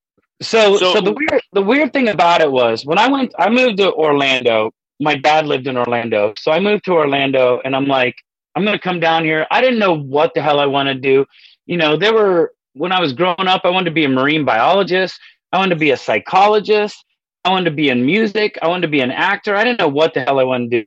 [0.42, 3.50] So, So- so, the weird, the weird thing about it was when I went, I
[3.50, 4.72] moved to Orlando.
[5.00, 8.16] My dad lived in Orlando, so I moved to Orlando, and I'm like,
[8.56, 9.48] I'm gonna come down here.
[9.52, 11.26] I didn't know what the hell I want to do.
[11.66, 14.46] You know, there were when I was growing up, I wanted to be a marine
[14.46, 15.20] biologist.
[15.52, 17.04] I wanted to be a psychologist.
[17.46, 18.58] I wanted to be in music.
[18.62, 19.56] I wanted to be an actor.
[19.56, 20.86] I didn't know what the hell I wanted to do.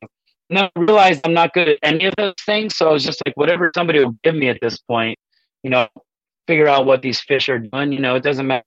[0.50, 2.76] And then I realized I'm not good at any of those things.
[2.76, 5.18] So I was just like, whatever somebody will give me at this point,
[5.62, 5.88] you know,
[6.46, 7.92] figure out what these fish are doing.
[7.92, 8.64] You know, it doesn't matter.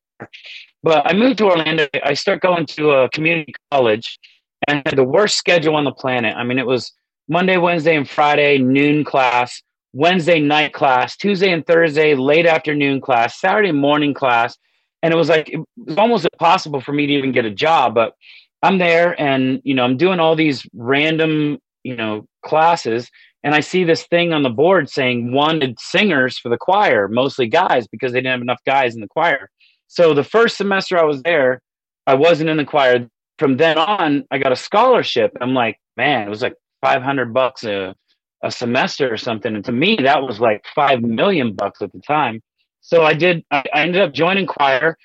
[0.84, 1.88] But I moved to Orlando.
[2.04, 4.20] I start going to a community college
[4.68, 6.36] and had the worst schedule on the planet.
[6.36, 6.92] I mean, it was
[7.28, 9.62] Monday, Wednesday, and Friday, noon class,
[9.94, 14.58] Wednesday night class, Tuesday and Thursday, late afternoon class, Saturday morning class.
[15.02, 17.96] And it was like, it was almost impossible for me to even get a job.
[17.96, 18.14] But
[18.62, 23.10] I'm there and, you know, I'm doing all these random, you know, classes.
[23.44, 27.48] And I see this thing on the board saying wanted singers for the choir, mostly
[27.48, 29.50] guys, because they didn't have enough guys in the choir.
[29.88, 31.62] So the first semester I was there,
[32.06, 33.08] I wasn't in the choir.
[33.40, 35.36] From then on, I got a scholarship.
[35.42, 37.96] I'm like, man, it was like 500 bucks a,
[38.44, 39.56] a semester or something.
[39.56, 42.42] And to me, that was like 5 million bucks at the time.
[42.82, 44.98] So I did, I, I ended up joining choir.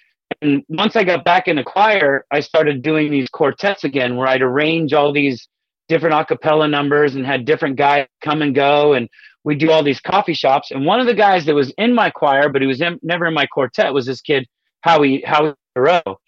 [0.43, 4.27] And once I got back in the choir, I started doing these quartets again where
[4.27, 5.49] I'd arrange all these
[5.89, 8.95] different a cappella numbers and had different guys come and go.
[8.95, 9.09] And
[9.45, 10.71] we do all these coffee shops.
[10.71, 13.27] And one of the guys that was in my choir, but he was in, never
[13.27, 14.49] in my quartet, was this kid,
[14.81, 16.19] Howie, Howie Dorough,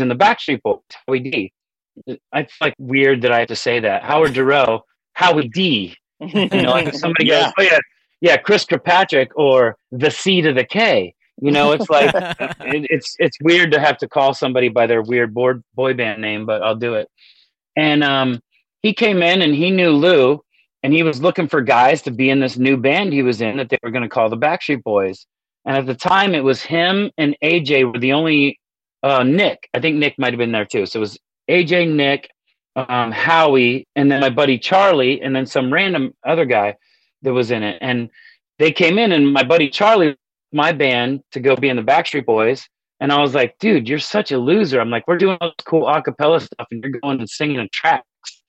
[0.00, 1.52] in the Backstreet Boys, Howie D.
[2.06, 4.02] It's like weird that I have to say that.
[4.02, 5.96] Howard Dorough, Howie D.
[6.20, 7.44] You know, like if somebody Yeah.
[7.44, 7.78] goes, oh yeah,
[8.20, 11.14] yeah, Chris Kirkpatrick or the C to the K.
[11.40, 15.02] You know, it's like it, it's it's weird to have to call somebody by their
[15.02, 17.08] weird board boy band name, but I'll do it.
[17.76, 18.40] And um,
[18.82, 20.42] he came in and he knew Lou,
[20.82, 23.56] and he was looking for guys to be in this new band he was in
[23.58, 25.26] that they were going to call the Backstreet Boys.
[25.64, 28.58] And at the time, it was him and AJ were the only
[29.02, 29.68] uh, Nick.
[29.74, 30.86] I think Nick might have been there too.
[30.86, 31.18] So it was
[31.50, 32.30] AJ, Nick,
[32.76, 36.76] um, Howie, and then my buddy Charlie, and then some random other guy
[37.22, 37.78] that was in it.
[37.80, 38.10] And
[38.58, 40.16] they came in, and my buddy Charlie,
[40.52, 42.66] my band, to go be in the Backstreet Boys.
[43.00, 44.80] And I was like, dude, you're such a loser.
[44.80, 47.68] I'm like, we're doing all this cool acapella stuff, and you're going and singing in
[47.72, 48.06] tracks.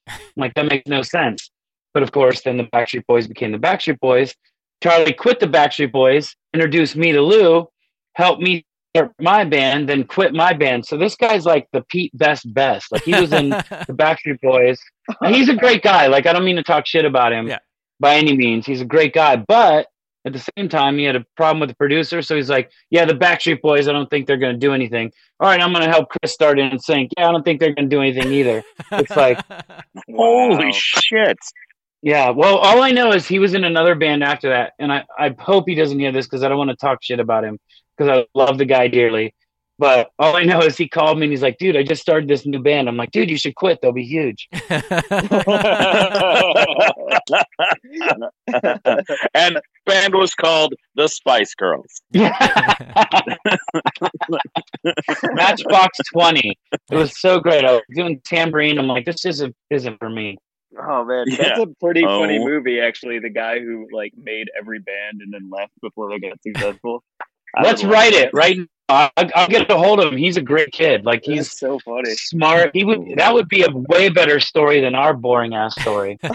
[0.08, 1.50] I'm like, that makes no sense.
[1.94, 4.36] But of course, then the Backstreet Boys became the Backstreet Boys.
[4.84, 7.68] Charlie quit the Backstreet Boys, introduced me to Lou,
[8.16, 8.66] helped me
[9.20, 10.86] my band, then quit my band.
[10.86, 12.92] So this guy's like the Pete Best Best.
[12.92, 13.50] Like he was in
[13.88, 14.80] the Backstreet Boys.
[15.22, 16.08] And he's a great guy.
[16.08, 17.60] Like I don't mean to talk shit about him Yeah.
[18.00, 18.66] by any means.
[18.66, 19.88] He's a great guy, but
[20.26, 22.22] at the same time, he had a problem with the producer.
[22.22, 23.90] So he's like, "Yeah, the Backstreet Boys.
[23.90, 25.12] I don't think they're going to do anything.
[25.42, 27.12] All right, I'm going to help Chris start in and sync.
[27.18, 28.64] Yeah, I don't think they're going to do anything either.
[28.94, 29.40] It's like,
[30.10, 31.38] Holy shit!
[32.02, 32.30] yeah.
[32.30, 35.36] Well, all I know is he was in another band after that, and I I
[35.38, 37.60] hope he doesn't hear this because I don't want to talk shit about him
[37.98, 39.34] because I love the guy dearly.
[39.80, 42.30] But all I know is he called me and he's like, "Dude, I just started
[42.30, 43.80] this new band." I'm like, "Dude, you should quit.
[43.82, 44.48] They'll be huge."
[49.34, 52.02] and band was called the Spice Girls.
[55.34, 56.58] Matchbox Twenty.
[56.92, 57.66] It was so great.
[57.66, 58.78] I was doing tambourine.
[58.78, 60.38] I'm like, this isn't isn't for me.
[60.80, 61.38] Oh man, Yeah.
[61.38, 62.22] that's a pretty oh.
[62.22, 62.46] funny Oh.
[62.46, 62.80] movie.
[62.80, 67.04] Actually, the guy who like made every band and then left before they got successful.
[67.56, 68.58] I Let's write it right.
[68.58, 68.66] now.
[68.90, 70.18] I'll, I'll get a hold of him.
[70.18, 71.06] He's a great kid.
[71.06, 72.12] Like He's he's so funny.
[72.16, 72.72] smart.
[72.74, 73.16] He would.
[73.18, 76.20] That would be a way better story than our boring ass story.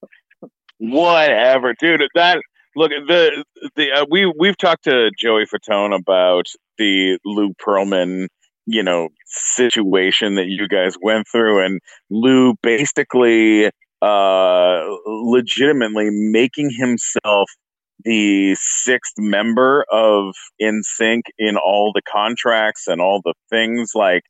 [0.78, 2.02] Whatever, dude.
[2.14, 2.40] That
[2.74, 3.44] look the
[3.76, 6.46] the uh, we we've talked to Joey Fatone about
[6.78, 8.28] the Lou Pearlman,
[8.66, 13.66] you know, situation that you guys went through, and Lou basically,
[14.02, 17.50] uh, legitimately making himself
[18.04, 24.22] the sixth member of NSYNC in all the contracts and all the things like.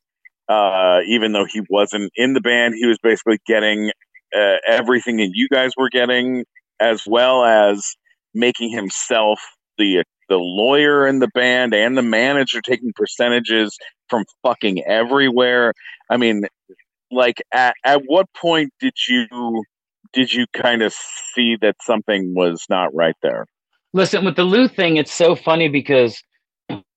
[0.49, 3.89] Uh, even though he wasn't in the band, he was basically getting
[4.35, 6.43] uh, everything that you guys were getting,
[6.81, 7.95] as well as
[8.33, 9.39] making himself
[9.77, 13.77] the the lawyer in the band and the manager, taking percentages
[14.09, 15.73] from fucking everywhere.
[16.09, 16.43] I mean,
[17.11, 19.63] like at at what point did you
[20.13, 20.93] did you kind of
[21.33, 23.45] see that something was not right there?
[23.93, 26.21] Listen, with the Lou thing, it's so funny because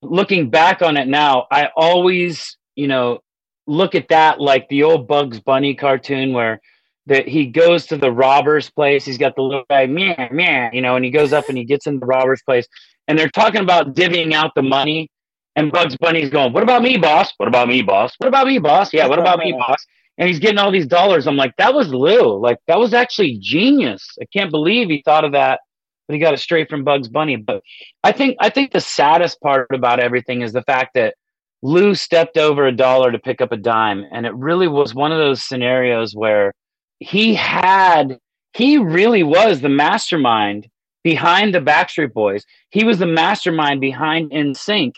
[0.03, 3.21] looking back on it now, I always, you know,
[3.67, 6.61] look at that like the old Bugs Bunny cartoon where
[7.07, 9.05] that he goes to the robber's place.
[9.05, 11.65] He's got the little guy, meh, meh, you know, and he goes up and he
[11.65, 12.67] gets in the robber's place,
[13.09, 15.11] and they're talking about divvying out the money.
[15.57, 17.33] And Bugs Bunny's going, "What about me, boss?
[17.37, 18.13] What about me, boss?
[18.19, 18.93] What about me, boss?
[18.93, 19.85] Yeah, what about me, boss?"
[20.19, 21.27] And he's getting all these dollars.
[21.27, 22.41] I'm like, that was Lou.
[22.41, 24.17] Like that was actually genius.
[24.21, 25.61] I can't believe he thought of that
[26.07, 27.37] but he got it straight from Bugs Bunny.
[27.37, 27.63] But
[28.03, 31.15] I think I think the saddest part about everything is the fact that
[31.63, 35.13] Lou stepped over a dollar to pick up a dime, and it really was one
[35.13, 36.53] of those scenarios where
[37.01, 38.19] he had
[38.53, 40.69] he really was the mastermind
[41.03, 42.45] behind the Backstreet Boys.
[42.71, 44.95] He was the mastermind behind NSYNC,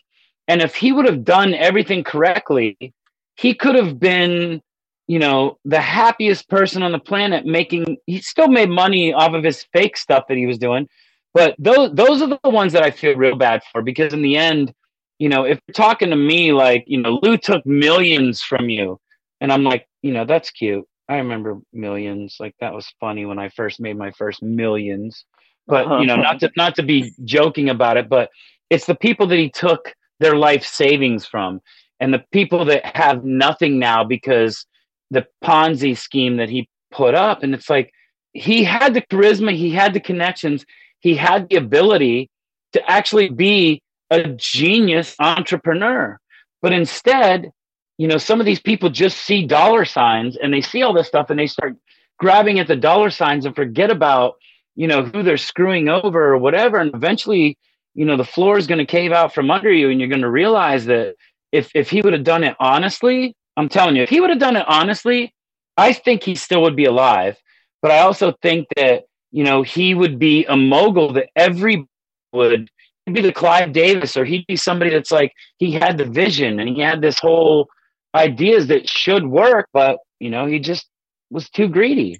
[0.48, 2.92] and if he would have done everything correctly,
[3.36, 4.62] he could have been
[5.06, 9.44] you know, the happiest person on the planet making he still made money off of
[9.44, 10.88] his fake stuff that he was doing.
[11.32, 14.36] But those those are the ones that I feel real bad for because in the
[14.36, 14.72] end,
[15.18, 18.98] you know, if you're talking to me like, you know, Lou took millions from you,
[19.40, 20.84] and I'm like, you know, that's cute.
[21.08, 22.36] I remember millions.
[22.40, 25.24] Like that was funny when I first made my first millions.
[25.66, 25.98] But uh-huh.
[25.98, 28.30] you know, not to not to be joking about it, but
[28.70, 31.60] it's the people that he took their life savings from
[32.00, 34.66] and the people that have nothing now because
[35.10, 37.42] the Ponzi scheme that he put up.
[37.42, 37.92] And it's like
[38.32, 40.64] he had the charisma, he had the connections,
[41.00, 42.30] he had the ability
[42.72, 46.18] to actually be a genius entrepreneur.
[46.62, 47.50] But instead,
[47.98, 51.08] you know, some of these people just see dollar signs and they see all this
[51.08, 51.76] stuff and they start
[52.18, 54.34] grabbing at the dollar signs and forget about,
[54.74, 56.78] you know, who they're screwing over or whatever.
[56.78, 57.56] And eventually,
[57.94, 60.22] you know, the floor is going to cave out from under you and you're going
[60.22, 61.14] to realize that
[61.52, 64.38] if, if he would have done it honestly, I'm telling you, if he would have
[64.38, 65.34] done it honestly,
[65.76, 67.36] I think he still would be alive.
[67.82, 71.86] But I also think that, you know, he would be a mogul that every
[72.32, 72.70] would
[73.12, 76.68] be the Clive Davis or he'd be somebody that's like he had the vision and
[76.68, 77.68] he had this whole
[78.14, 80.86] ideas that should work, but you know, he just
[81.30, 82.18] was too greedy.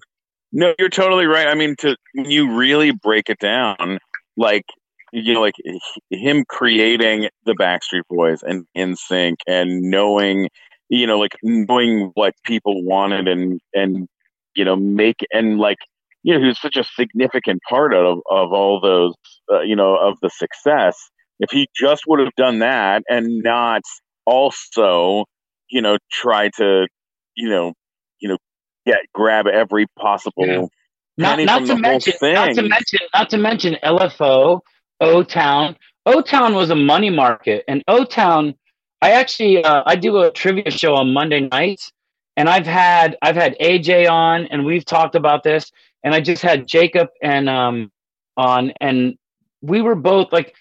[0.53, 1.49] No, you're totally right.
[1.49, 3.99] I mean, to when you really break it down,
[4.37, 4.64] like
[5.12, 5.55] you know, like
[6.11, 10.49] him creating the Backstreet Boys and NSYNC and knowing,
[10.88, 14.09] you know, like knowing what people wanted and and
[14.55, 15.79] you know, make and like,
[16.22, 19.14] you know, he was such a significant part of of all those,
[19.53, 20.96] uh, you know, of the success.
[21.38, 23.83] If he just would have done that and not
[24.25, 25.25] also,
[25.68, 26.87] you know, try to,
[27.37, 27.75] you know,
[28.20, 28.38] you know,
[28.87, 30.66] get grab every possible Yeah.
[31.18, 32.35] Not, not to mention, thing.
[32.35, 34.61] not to mention, not to mention LFO,
[35.01, 35.77] O Town.
[36.05, 38.55] O Town was a money market, and O Town.
[39.03, 41.93] I actually, uh, I do a trivia show on Monday nights,
[42.37, 45.71] and I've had I've had AJ on, and we've talked about this,
[46.03, 47.91] and I just had Jacob and um
[48.37, 49.17] on, and
[49.63, 50.55] we were both like,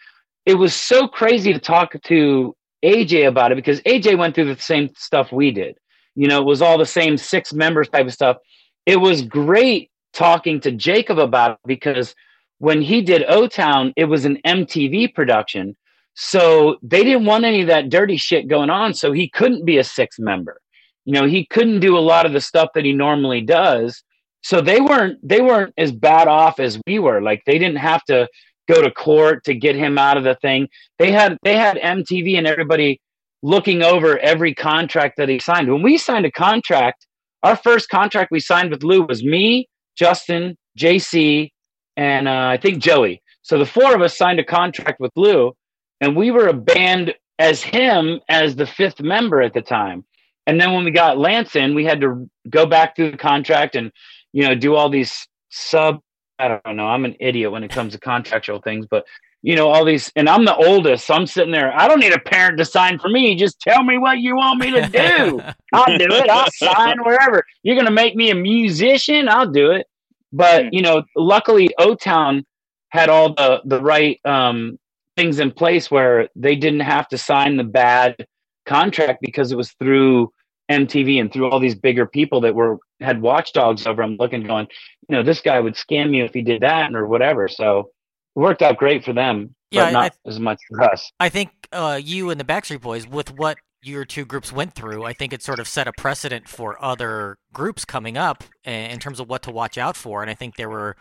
[0.45, 4.61] it was so crazy to talk to AJ about it because AJ went through the
[4.61, 5.77] same stuff we did.
[6.15, 8.37] You know, it was all the same six members type of stuff.
[8.85, 12.15] It was great talking to Jacob about it because
[12.59, 15.75] when he did O Town, it was an MTV production.
[16.15, 18.93] So they didn't want any of that dirty shit going on.
[18.93, 20.59] So he couldn't be a sixth member.
[21.03, 24.01] You know, he couldn't do a lot of the stuff that he normally does.
[24.41, 27.21] So they weren't they weren't as bad off as we were.
[27.21, 28.27] Like they didn't have to
[28.67, 30.67] go to court to get him out of the thing.
[30.99, 33.01] They had they had MTV and everybody
[33.43, 35.71] looking over every contract that he signed.
[35.71, 37.05] When we signed a contract,
[37.43, 41.49] our first contract we signed with Lou was me, Justin, JC,
[41.95, 43.21] and uh, I think Joey.
[43.43, 45.53] So the four of us signed a contract with Lou,
[46.01, 50.05] and we were a band as him as the fifth member at the time.
[50.47, 53.75] And then when we got Lance in, we had to go back through the contract
[53.75, 53.91] and
[54.31, 56.01] you know do all these sub.
[56.37, 56.87] I don't know.
[56.87, 59.05] I'm an idiot when it comes to contractual things, but
[59.41, 60.11] you know all these.
[60.15, 61.75] And I'm the oldest, so I'm sitting there.
[61.75, 63.35] I don't need a parent to sign for me.
[63.35, 65.41] Just tell me what you want me to do.
[65.73, 66.29] I'll do it.
[66.29, 67.43] I'll sign wherever.
[67.63, 69.27] You're gonna make me a musician.
[69.27, 69.87] I'll do it.
[70.31, 72.45] But you know, luckily, O Town
[72.89, 74.77] had all the the right um,
[75.15, 78.25] things in place where they didn't have to sign the bad
[78.65, 80.31] contract because it was through
[80.71, 84.67] MTV and through all these bigger people that were had watchdogs over them looking, going,
[85.09, 87.47] you know, this guy would scam you if he did that or whatever.
[87.47, 87.91] So
[88.35, 91.11] it worked out great for them, but Yeah, I- not as much for us.
[91.19, 95.03] I think uh, you and the Backstreet Boys, with what your two groups went through,
[95.03, 99.19] I think it sort of set a precedent for other groups coming up in terms
[99.19, 100.23] of what to watch out for.
[100.23, 100.95] And I think there were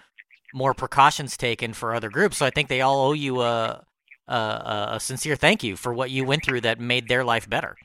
[0.53, 2.37] more precautions taken for other groups.
[2.37, 3.83] So I think they all owe you a,
[4.28, 7.48] a, a a sincere thank you for what you went through that made their life
[7.48, 7.76] better.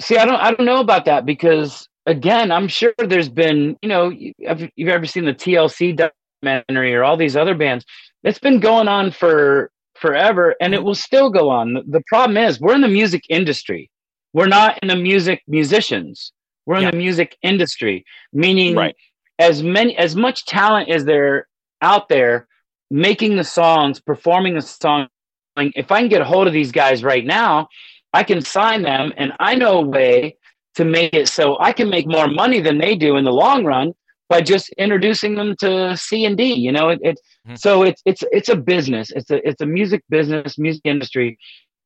[0.00, 3.88] See, I don't, I don't know about that because again, I'm sure there's been, you
[3.88, 4.12] know,
[4.46, 5.96] have you've ever seen the TLC
[6.42, 7.84] documentary or all these other bands?
[8.24, 11.74] It's been going on for forever, and it will still go on.
[11.86, 13.90] The, problem is, we're in the music industry.
[14.32, 16.32] We're not in the music musicians.
[16.66, 16.90] We're in Yeah.
[16.90, 18.96] the music industry, meaning Right.
[19.38, 21.46] as many as much talent as there
[21.80, 22.48] out there
[22.90, 25.08] making the songs, performing the song.
[25.56, 27.68] If I can get a hold of these guys right now,
[28.12, 30.36] I can sign them, and I know a way
[30.76, 33.64] to make it so I can make more money than they do in the long
[33.64, 33.92] run
[34.28, 36.52] by just introducing them to C and D.
[36.54, 37.58] You know, it, it Mhm.
[37.58, 39.10] so it's it's it's a business.
[39.10, 41.38] It's a it's a music business, music industry.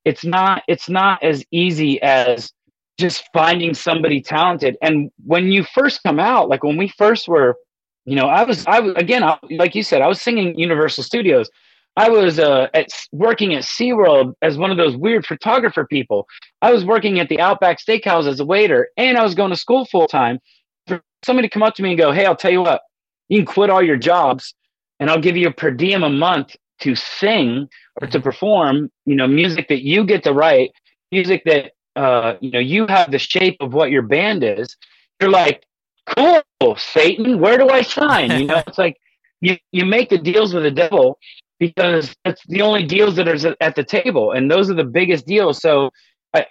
[0.04, 2.52] It's not it's not as easy as
[2.98, 4.76] just finding somebody talented.
[4.82, 7.56] And when you first come out, like when we first were,
[8.04, 11.04] you know, I was I was again I, like you said, I was singing Universal
[11.04, 11.50] Studios.
[11.96, 16.28] I was uh, at working at SeaWorld as one of those weird photographer people.
[16.62, 19.56] I was working at the Outback Steakhouse as a waiter, and I was going to
[19.56, 20.38] school full time.
[20.86, 22.82] For somebody to come up to me and go, "Hey, I'll tell you what,
[23.28, 24.54] you can quit all your jobs,
[25.00, 27.68] and I'll give you a per diem a month to sing
[28.00, 28.92] or to perform.
[29.04, 30.70] You know, music that you get to write,
[31.10, 34.76] music that uh, you know you have the shape of what your band is."
[35.20, 35.64] You're like,
[36.06, 37.40] "Cool, Satan.
[37.40, 38.98] Where do I sign?" You know, it's like
[39.40, 41.18] you you make the deals with the devil
[41.58, 45.26] because it's the only deals that are at the table, and those are the biggest
[45.26, 45.60] deals.
[45.60, 45.90] So
[46.34, 46.46] I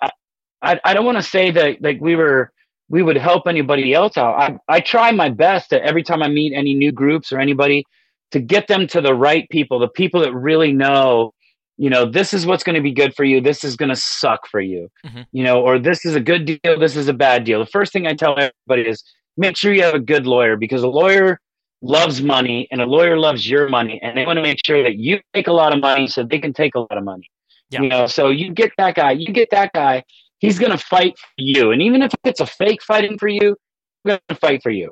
[0.61, 2.51] I, I don't want to say that like we were
[2.89, 4.35] we would help anybody else out.
[4.39, 7.83] I I try my best to every time I meet any new groups or anybody
[8.31, 11.31] to get them to the right people, the people that really know.
[11.79, 13.39] You know, this is what's going to be good for you.
[13.39, 14.89] This is going to suck for you.
[15.05, 15.27] Mhm.
[15.31, 16.79] You know, or this is a good deal.
[16.79, 17.59] This is a bad deal.
[17.59, 19.03] The first thing I tell everybody is
[19.37, 21.39] make sure you have a good lawyer because a lawyer
[21.81, 24.95] loves money and a lawyer loves your money and they want to make sure that
[24.95, 27.29] you make a lot of money so they can take a lot of money
[27.69, 27.81] Yeah.
[27.83, 30.03] you know so you get that guy you get that guy
[30.39, 33.55] he's going to fight for you and even if it's a fake fighting for you
[34.03, 34.91] he's going to fight for you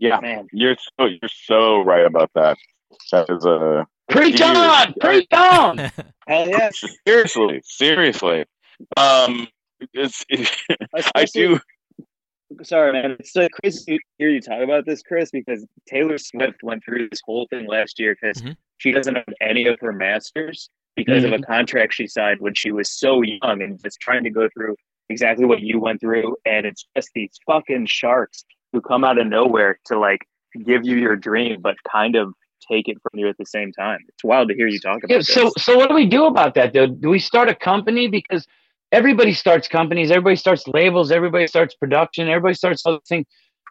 [0.00, 2.56] Yeah, Man, you're so you're so right about that.
[3.12, 4.56] That is a preach Huge.
[4.56, 5.78] on preach on
[6.28, 6.70] hell yeah.
[7.06, 8.44] seriously, seriously.
[8.96, 9.48] Um,
[9.92, 10.24] it's
[11.14, 11.58] I do.
[12.62, 13.16] Sorry, man.
[13.18, 17.08] It's so crazy to hear you talk about this, Chris, because Taylor Swift went through
[17.08, 18.56] this whole thing last year because Mhm.
[18.78, 22.72] she doesn't have any of her masters because of a contract she signed when she
[22.72, 24.74] was so young and just trying to go through
[25.08, 26.36] exactly what you went through.
[26.44, 30.26] And it's just these fucking sharks who come out of nowhere to like
[30.64, 32.32] give you your dream, but kind of
[32.70, 34.00] take it from you at the same time.
[34.08, 35.28] It's wild to hear you talk about Yeah, this.
[35.28, 36.86] so so what do we do about that though?
[36.88, 38.46] Do we start a company because
[38.92, 43.26] everybody starts companies, everybody starts labels, everybody starts production, everybody starts other things.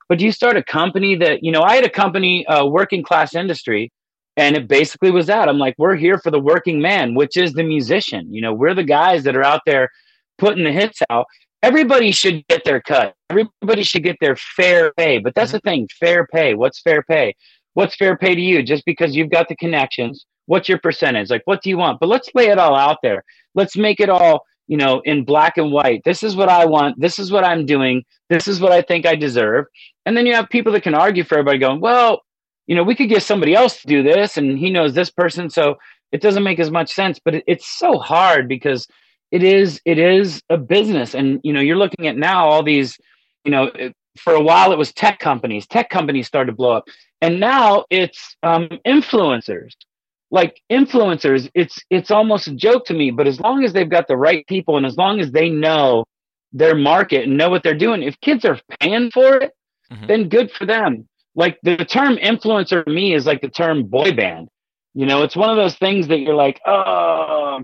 [0.09, 1.61] But do you start a company that you know?
[1.61, 3.91] I had a company, uh, working class industry,
[4.37, 5.49] and it basically was that.
[5.49, 8.33] I'm like, we're here for the working man, which is the musician.
[8.33, 9.89] You know, we're the guys that are out there
[10.37, 11.25] putting the hits out.
[11.63, 13.15] Everybody should get their cut.
[13.29, 15.17] Everybody should get their fair pay.
[15.17, 16.53] But that's the thing, fair pay.
[16.53, 17.35] What's fair pay?
[17.73, 18.63] What's fair pay to you?
[18.63, 21.29] Just because you've got the connections, what's your percentage?
[21.29, 21.99] Like, what do you want?
[21.99, 23.23] But let's lay it all out there.
[23.55, 26.01] Let's make it all, you know, in black and white.
[26.03, 26.99] This is what I want.
[26.99, 28.03] This is what I'm doing.
[28.29, 29.65] This is what I think I deserve.
[30.05, 32.21] And then you have people that can argue for everybody going, well,
[32.67, 35.49] you know, we could get somebody else to do this and he knows this person.
[35.49, 35.75] So
[36.11, 37.19] it doesn't make as much sense.
[37.23, 38.87] But it, it's so hard because
[39.31, 41.15] it is it is a business.
[41.15, 42.97] And, you know, you're looking at now all these,
[43.45, 43.71] you know,
[44.17, 45.65] for a while it was tech companies.
[45.65, 46.85] Tech companies started to blow up.
[47.21, 49.71] And now it's um, influencers
[50.31, 54.07] like influencers it's it's almost a joke to me but as long as they've got
[54.07, 56.03] the right people and as long as they know
[56.51, 59.51] their market and know what they're doing if kids are paying for it
[59.91, 60.07] Mhm.
[60.07, 61.07] then good for them.
[61.33, 64.49] Like the term influencer to me is like the term boy band.
[64.93, 67.61] You know it's one of those things that you're like oh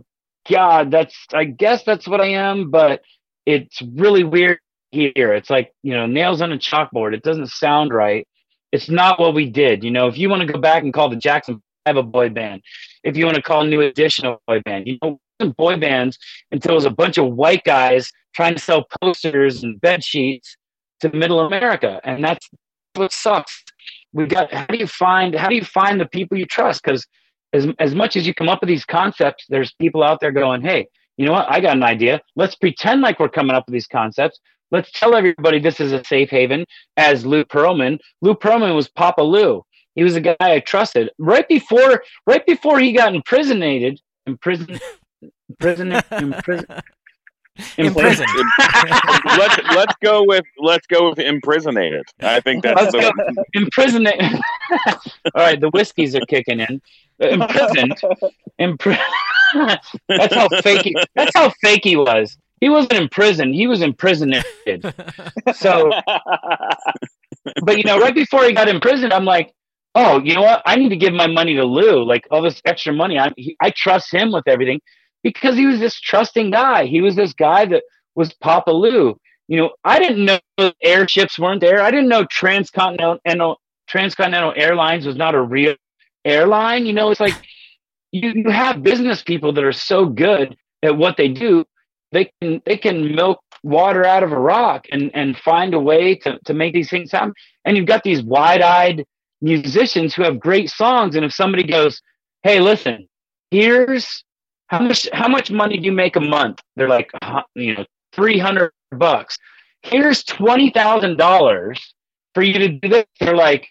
[0.50, 3.02] god that's i guess that's what i am but
[3.46, 4.60] it's really weird
[4.92, 5.34] here.
[5.34, 7.14] It's like you know nails on a chalkboard.
[7.14, 8.26] It doesn't sound right.
[8.72, 9.84] It's not what we did.
[9.84, 12.30] You know if you want to go back and call the jackson have a boy
[12.30, 12.62] band.
[13.04, 15.20] If you want to call New Edition a boy band, you know,
[15.58, 16.18] boy bands
[16.52, 20.56] until it was a bunch of white guys trying to sell posters and bed sheets
[21.02, 22.50] to Middle America, and that's
[22.96, 23.64] what sucks.
[24.14, 24.54] We've got.
[24.54, 25.36] How do you find?
[25.36, 26.82] How do you find the people you trust?
[26.84, 27.06] Because
[27.52, 30.62] as as much as you come up with these concepts, there's people out there going,
[30.62, 31.48] "Hey, you know what?
[31.50, 32.22] I got an idea.
[32.36, 34.40] Let's pretend like we're coming up with these concepts.
[34.72, 36.66] Let's tell everybody this is a safe haven."
[36.96, 39.64] As Lou Pearlman, Lou Pearlman was Papa Lou.
[39.96, 41.10] He was a guy I trusted.
[41.18, 44.80] Right before, right before he got imprisonated, imprison,
[45.60, 46.66] prison, imprison,
[47.78, 48.26] In prison.
[49.38, 52.04] let's let's go with let's go with imprisonated.
[52.20, 54.08] I think that's Let's the imprison.
[54.88, 54.92] All
[55.36, 56.82] right, the whiskeys are kicking in.
[57.22, 57.96] Uh, imprisoned.
[58.60, 58.98] Impri-
[60.10, 60.82] that's how fake.
[60.84, 62.38] He, that's how fake he was.
[62.60, 63.54] He wasn't in prison.
[63.54, 64.44] He was imprisoned.
[65.54, 65.92] So,
[67.64, 69.54] but you know, right before he got imprisoned, I'm like,
[69.96, 70.62] oh, you know what?
[70.66, 72.04] I need to give my money to Lou.
[72.06, 74.82] Like all this extra money, I he, I trust him with everything
[75.24, 76.86] because he was this trusting guy.
[76.86, 77.84] He was this guy that
[78.16, 79.18] was Papa Lou.
[79.48, 81.82] You know, I didn't know airships weren't there.
[81.82, 83.56] I didn't know transcontinental uh,
[83.88, 85.76] transcontinental airlines was not a real
[86.26, 86.86] airline.
[86.86, 87.36] You know, it's like
[88.12, 91.66] you, you have business people that are so good at what they do,
[92.12, 96.16] they can they can milk water out of a rock and and find a way
[96.16, 97.34] to to make these things happen.
[97.66, 99.06] And you've got these wide eyed
[99.44, 101.16] musicians who have great songs.
[101.16, 102.02] And if somebody goes,
[102.44, 103.08] "Hey, listen,
[103.52, 104.24] here's
[104.68, 107.12] how much how much money do you make a month?" They're like,
[107.56, 109.38] you know, three hundred bucks.
[109.84, 111.80] Here's twenty thousand dollars
[112.34, 113.06] for you to do this.
[113.20, 113.68] They're like,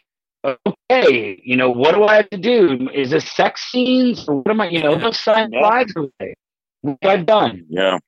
[0.91, 2.89] okay, you know, what do I have to do?
[2.95, 4.29] Is this sex scenes?
[4.29, 5.61] Or what am I, you know, they'll sign Yeah.
[5.69, 6.35] lives away.
[6.83, 7.65] What I've done.
[7.69, 7.99] yeah.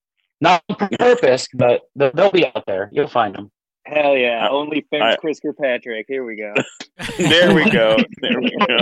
[0.41, 2.91] Not on purpose, but they'll be out there.
[2.93, 3.51] You'll find them.
[3.87, 4.47] Hell yeah.
[4.47, 6.07] I- Only I- famous Chris Kirkpatrick.
[6.09, 6.55] Here we go.
[7.18, 7.97] There we go.
[8.20, 8.78] There we go.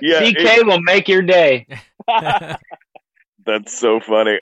[0.00, 1.66] Yeah, it- CK will make your day.
[3.46, 4.38] that's so funny.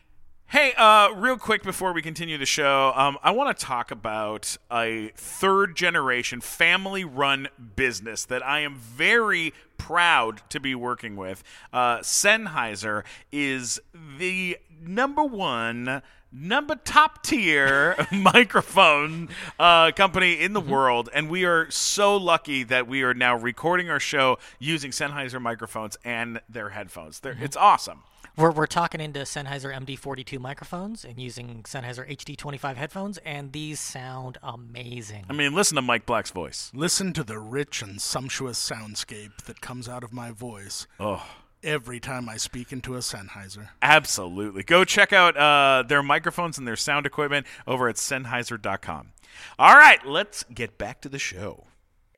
[0.47, 4.57] Hey, uh, real quick before we continue the show, um, I want to talk about
[4.71, 7.47] a third generation family run
[7.77, 11.45] business that I am very proud to be working with.
[11.73, 13.81] Uh, Sennheiser is
[14.19, 16.03] the number one,
[16.33, 19.29] number top tier microphone
[19.59, 23.91] uh, company in the world, and we are so lucky that we are now recording
[23.91, 27.21] our show using Sennheiser microphones and their headphones.
[27.21, 28.03] They're, It's awesome.
[28.37, 34.39] We're, we're talking into Sennheiser MD42 microphones and using Sennheiser HD25 headphones, and these sound
[34.43, 35.25] amazing.
[35.29, 36.71] I mean, listen to Mike Black's voice.
[36.73, 41.27] Listen to the rich and sumptuous soundscape that comes out of my voice Oh,
[41.63, 43.69] every time I speak into a Sennheiser.
[43.83, 44.63] absolutely.
[44.63, 49.13] Go check out uh, their microphones and their sound equipment over at Sennheiser.com.
[49.59, 51.65] All right, let's get back to the show.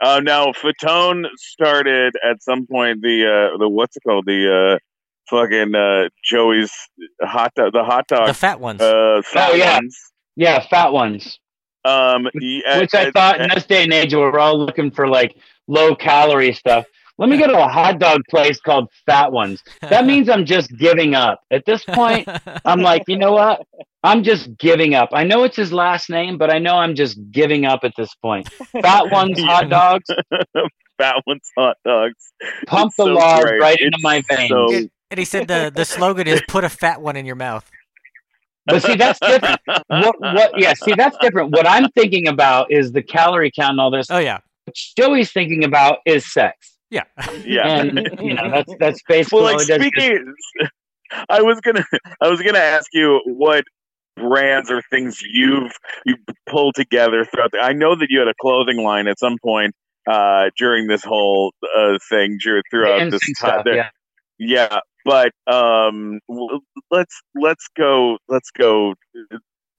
[0.00, 3.24] Uh, now Fatone started at some point the
[3.54, 4.78] uh, the what's it called the uh,
[5.30, 6.72] fucking uh, Joey's
[7.20, 8.80] hot dog the hot dog the fat ones.
[8.80, 9.74] uh, fat Oh, yeah.
[9.76, 9.96] ones.
[10.34, 11.38] Yeah, fat ones.
[11.84, 15.06] Um, he- Which I thought in this day and age, where we're all looking for
[15.06, 15.36] like
[15.68, 16.86] low calorie stuff.
[17.18, 19.62] Let me go to a hot dog place called Fat Ones.
[19.82, 21.40] That means I'm just giving up.
[21.50, 22.26] At this point,
[22.64, 23.62] I'm like, you know what?
[24.02, 25.10] I'm just giving up.
[25.12, 28.12] I know it's his last name, but I know I'm just giving up at this
[28.16, 28.48] point.
[28.80, 30.06] Fat ones, hot dogs,
[30.98, 32.32] Fat ones, hot dogs.
[32.66, 33.60] pump It's the so lard great.
[33.60, 34.48] right into my veins.
[34.48, 37.70] so- And he said the the slogan is "Put a fat one in your mouth."
[38.66, 39.60] But see, that's different.
[39.88, 40.52] what, what?
[40.58, 41.50] Yeah, see, that's different.
[41.50, 44.06] What I'm thinking about is the calorie count and all this.
[44.10, 47.04] Oh yeah, What Joey's thinking about is sex, yeah.
[47.44, 47.80] yeah.
[47.80, 50.34] and you know that's that's basically well, like what it speaking,
[51.28, 51.84] I was gonna,
[52.20, 53.64] I was gonna ask you what
[54.16, 55.72] brands or things you've
[56.04, 56.16] you
[56.48, 57.52] pulled together throughout.
[57.52, 59.74] The, I know that you had a clothing line at some point
[60.06, 62.38] uh, during this whole uh, thing
[62.70, 63.60] throughout this some time.
[63.62, 63.88] stuff, yeah.
[64.38, 66.20] Yeah, but um,
[66.90, 68.94] let's let's go let's go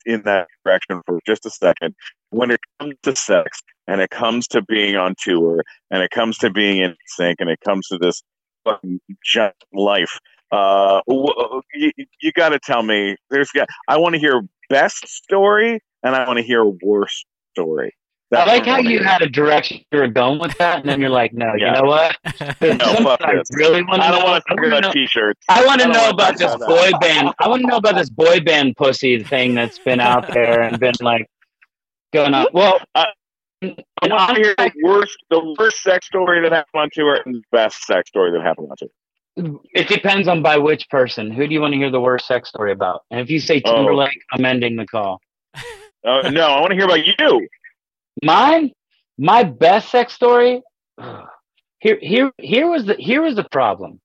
[0.05, 1.95] in that direction for just a second.
[2.33, 6.37] When it comes to sex, and it comes to being on tour, and it comes
[6.39, 8.23] to being in sync, and it comes to this
[8.63, 10.19] fucking giant life,
[10.51, 13.15] uh, you, you got to tell me.
[13.29, 13.67] There's got.
[13.87, 17.93] I want to hear best story, and I want to hear worst story.
[18.31, 21.11] I like how you had a direction you were going with that, and then you're
[21.11, 21.75] like, no, Yeah.
[21.75, 22.17] you know what?
[22.59, 23.47] There's No, fuck I this.
[23.53, 25.39] really want to I don't want to talk about know- t-shirts.
[25.49, 27.29] I want to know about this boy band.
[27.37, 30.79] I want to know about this boy band pussy thing that's been out there and
[30.79, 31.27] been like
[32.13, 32.47] going on.
[32.53, 33.07] Well, I-
[33.61, 37.35] and I want to the worst, the worst sex story that happened on tour, and
[37.35, 39.59] the best sex story that happened on tour.
[39.73, 41.31] it depends on by which person.
[41.31, 43.03] Who do you want to hear the worst sex story about?
[43.09, 43.75] And if you say Oh.
[43.75, 45.21] Timberlake, I'm ending the call.
[46.05, 47.47] Uh, no, I want to hear about you.
[48.23, 48.71] Mine,
[49.17, 50.61] my best sex story.
[51.79, 53.99] Here, here, here was the here was the problem.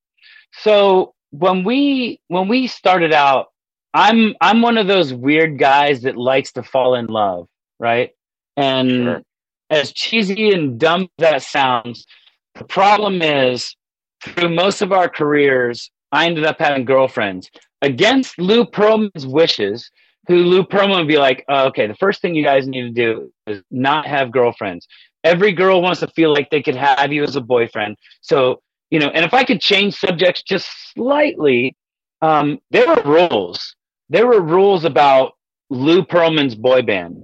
[0.53, 3.47] So when we when we started out,
[3.93, 7.49] I'm I'm one of those weird guys that likes to fall in love,
[7.79, 8.11] right?
[8.57, 9.23] And Sure.
[9.71, 12.07] as cheesy and dumb as that sounds,
[12.55, 13.75] the problem is
[14.23, 17.51] through most of our careers, I ended up having girlfriends
[17.83, 19.91] against Lou Pearlman's wishes.
[20.27, 22.91] Who Lou Pearlman would be like, oh, okay, the first thing you guys need to
[22.91, 24.87] do is not have girlfriends.
[25.25, 27.97] Every girl wants to feel like they could have you as a boyfriend.
[28.21, 28.61] So,
[28.91, 31.77] you know, and if I could change subjects just slightly,
[32.21, 33.75] um, there were rules.
[34.11, 35.33] There were rules about
[35.71, 37.23] Lou Pearlman's boy band.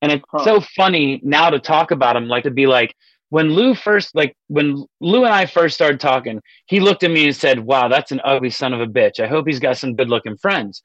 [0.00, 0.44] And it's Huh.
[0.44, 2.94] so funny now to talk about him, like to be like,
[3.30, 7.26] when Lou first, like when Lou and I first started talking, he looked at me
[7.26, 9.20] and said, Wow, that's an ugly son of a bitch.
[9.20, 10.82] I hope he's got some good looking friends.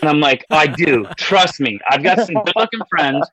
[0.00, 1.06] And I'm like, I do.
[1.16, 1.78] Trust me.
[1.88, 3.28] I've got some good looking friends.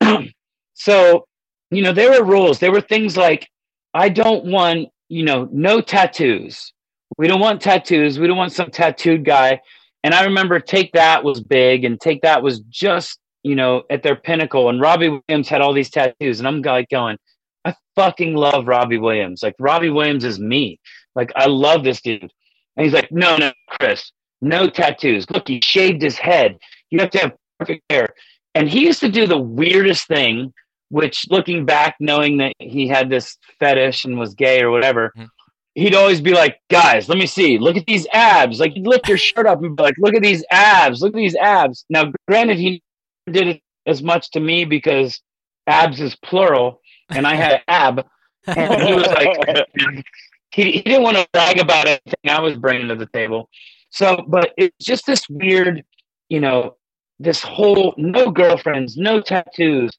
[0.74, 1.26] so,
[1.70, 2.58] you know, there were rules.
[2.58, 3.48] There were things like,
[3.94, 6.72] I don't want, you know, no tattoos.
[7.18, 8.18] We don't want tattoos.
[8.18, 9.60] We don't want some tattooed guy.
[10.02, 14.02] And I remember Take That was big and Take That was just, you know, at
[14.02, 14.68] their pinnacle.
[14.68, 16.38] And Robbie Williams had all these tattoos.
[16.38, 17.18] And I'm like going,
[17.64, 19.42] I fucking love Robbie Williams.
[19.42, 20.78] Like Robbie Williams is me.
[21.14, 22.30] Like I love this dude.
[22.76, 25.28] And he's like, no, no, Chris, no tattoos.
[25.30, 26.56] Look, he shaved his head.
[26.90, 28.08] You have to have perfect hair.
[28.54, 30.52] And he used to do the weirdest thing,
[30.90, 35.28] which looking back, knowing that he had this fetish and was gay or whatever, Mhm.
[35.74, 37.58] he'd always be like, guys, let me see.
[37.58, 38.60] Look at these abs.
[38.60, 41.00] Like he'd lift your shirt up and be like, look at these abs.
[41.02, 41.84] Look at these abs.
[41.90, 42.82] Now, granted, he
[43.30, 45.20] did it as much to me because
[45.66, 48.04] abs is plural and I had ab.
[48.46, 49.66] And he was like,
[50.50, 53.48] he, he didn't want to brag about anything I was bringing to the table.
[53.90, 55.84] So, but it's just this weird,
[56.28, 56.76] you know,
[57.18, 59.90] this whole no girlfriends, no tattoos,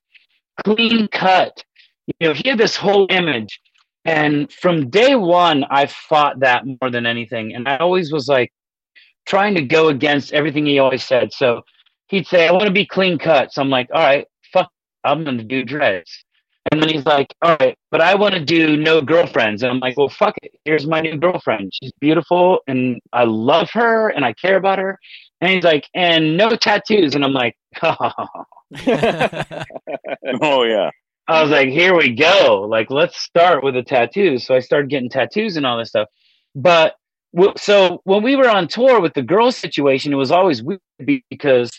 [0.63, 1.63] clean cut.
[2.07, 3.59] You know, he had this whole image.
[4.05, 7.53] And from day one, I fought that more than anything.
[7.55, 8.51] And I always was like
[9.25, 11.31] trying to go against everything he always said.
[11.31, 11.61] So
[12.07, 13.53] he'd say, I want to be clean cut.
[13.53, 14.69] So I'm like, all right, fuck,
[15.03, 16.23] I'm going to do dreads.
[16.71, 19.63] And then he's like, all right, but I want to do no girlfriends.
[19.63, 20.53] And I'm like, well, fuck it.
[20.63, 21.71] Here's my new girlfriend.
[21.73, 24.97] She's beautiful and I love her and I care about her.
[25.41, 27.15] And he's like, and no tattoos.
[27.15, 27.95] And I'm like, oh.
[30.41, 30.89] oh yeah.
[31.27, 32.65] I was like, here we go.
[32.69, 34.45] Like, let's start with the tattoos.
[34.45, 36.07] So I started getting tattoos and all this stuff.
[36.55, 36.95] But
[37.57, 40.81] so when we were on tour with the girl situation, it was always weird
[41.29, 41.71] because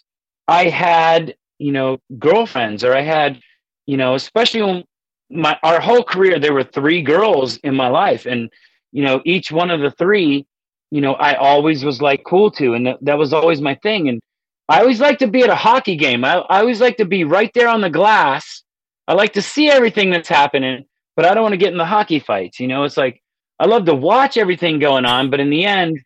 [0.48, 3.40] I had, you know, girlfriends or I had,
[3.86, 4.84] you know, especially when
[5.30, 8.26] my our whole career, there were three girls in my life.
[8.26, 8.50] And,
[8.92, 10.46] you know, each one of the three,
[10.90, 12.74] you know, I always was like cool to.
[12.74, 14.08] And that, was always my thing.
[14.08, 14.20] And
[14.68, 16.24] I always like to be at a hockey game.
[16.24, 18.62] I, I always like to be right there on the glass.
[19.06, 20.84] I like to see everything that's happening,
[21.16, 22.60] but I don't want to get in the hockey fights.
[22.60, 23.22] You know, it's like
[23.58, 26.00] I love to watch everything going on, but in the end,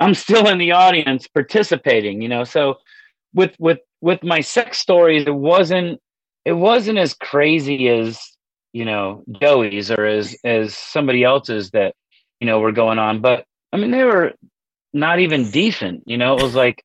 [0.00, 2.22] I'm still in the audience participating.
[2.22, 2.76] You know, so
[3.34, 6.00] with with with my sex stories, it wasn't
[6.44, 8.20] it wasn't as crazy as
[8.72, 11.94] you know Joey's or as as somebody else's that
[12.40, 14.32] you know were going on, but I mean they were
[14.92, 16.04] not even decent.
[16.06, 16.84] You know, it was like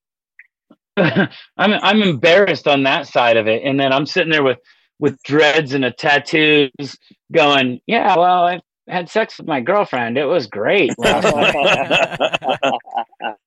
[0.98, 4.60] I'm I'm embarrassed on that side of it, and then I'm sitting there with
[5.00, 6.98] with dreads and a tattoos,
[7.32, 10.18] going, yeah, well, I had sex with my girlfriend.
[10.18, 10.92] It was great.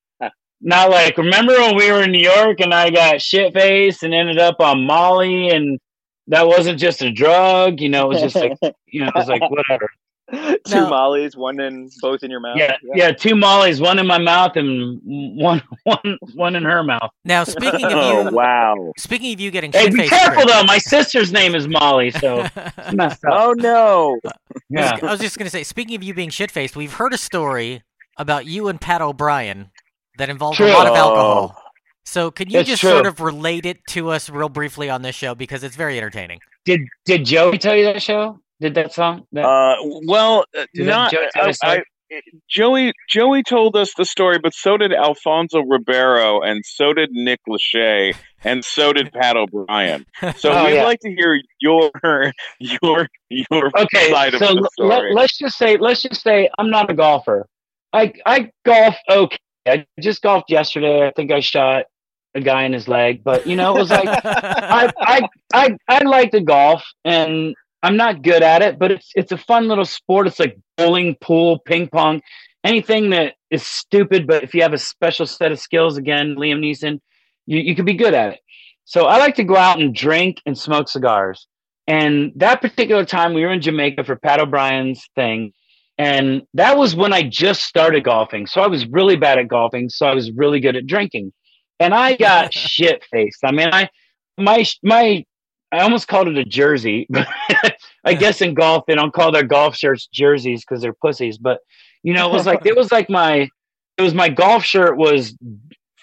[0.65, 4.15] Not like remember when we were in New York and I got shit faced and
[4.15, 5.79] ended up on Molly and
[6.29, 8.53] that wasn't just a drug, you know, it was just like
[8.87, 9.91] you know, it was like whatever.
[10.33, 12.57] Two Now- mollies, one in both in your mouth.
[12.57, 17.11] Yeah, yeah, two mollies, one in my mouth and one one one in her mouth.
[17.25, 18.93] Now, speaking of Oh you, wow!
[18.97, 20.63] speaking of you getting Hey, shit be faced, careful though.
[20.63, 22.47] My sister's name is Molly, so
[22.95, 23.33] messed up.
[23.33, 24.21] Oh no!
[24.71, 24.97] Yeah.
[25.03, 27.83] I was just gonna say, speaking of you being shit faced, we've heard a story
[28.17, 29.71] about you and Pat O'Brien
[30.19, 31.57] that involves a lot of alcohol.
[32.05, 32.91] So, can you It's just true.
[32.91, 36.41] sort of relate it to us real briefly on this show because it's very entertaining?
[36.65, 38.41] Did did Joey tell you that show?
[38.61, 39.27] Did that song?
[39.33, 41.53] That, Uh, well, uh, Did not Joey I.
[41.65, 41.83] I,
[42.49, 42.93] Joey.
[43.09, 48.15] Joey told us the story, but so did Alfonso Ribeiro, and so did Nick Lachey,
[48.45, 50.05] and so did Pat O'Brien.
[50.37, 50.85] So Oh, we'd yeah.
[50.85, 51.91] like to hear your
[52.61, 55.15] your your okay, side of so the let, story.
[55.15, 57.47] let's just say let's just say I'm not a golfer.
[57.95, 59.39] I I golf okay.
[59.67, 61.07] I just golfed yesterday.
[61.07, 61.85] I think I shot
[62.35, 66.05] a guy in his leg, but you know it was like I, I I I
[66.05, 69.85] like to golf and I'm not good at it, but it's it's a fun little
[69.85, 70.27] sport.
[70.27, 72.23] It's like bowling, pool, ping pong,
[72.65, 76.61] anything that is stupid, but if you have a special set of skills, again, Liam
[76.61, 77.01] Neeson,
[77.47, 78.41] you, you could be good at it.
[78.85, 81.47] So I like to go out and drink and smoke cigars.
[81.87, 85.53] And that particular time we were in Jamaica for Pat O'Brien's thing.
[86.03, 88.49] And that was when I just started golfing.
[88.49, 89.89] So I was really bad at golfing.
[89.89, 91.33] So I was really good at drinking.
[91.79, 93.39] And I got shit faced.
[93.45, 93.89] I mean, I,
[94.37, 95.25] my, my,
[95.71, 97.29] I almost called it a jersey, but
[98.05, 101.39] I guess in golf, they don't call their golf shirts jerseys because they're pussies.
[101.39, 101.61] But,
[102.03, 103.49] you know, it was like, it was like my,
[103.97, 105.37] it was my golf shirt was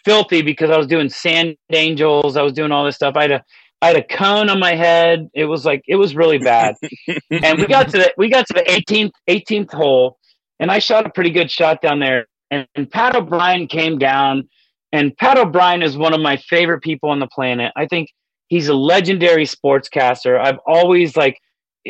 [0.05, 2.37] filthy because I was doing sand angels.
[2.37, 3.17] I was doing all this stuff.
[3.17, 3.43] I had a,
[3.81, 5.29] I had a cone on my head.
[5.33, 6.75] It was like, it was really bad.
[7.31, 10.17] And we got to the we got to the 18th 18th hole
[10.59, 12.27] and i shot a pretty good shot down there.
[12.51, 14.49] And, and pat o'brien came down
[14.91, 17.71] and pat o'brien is one of my favorite people on the planet.
[17.75, 18.09] I think
[18.47, 20.39] he's a legendary sportscaster.
[20.39, 21.37] I've always like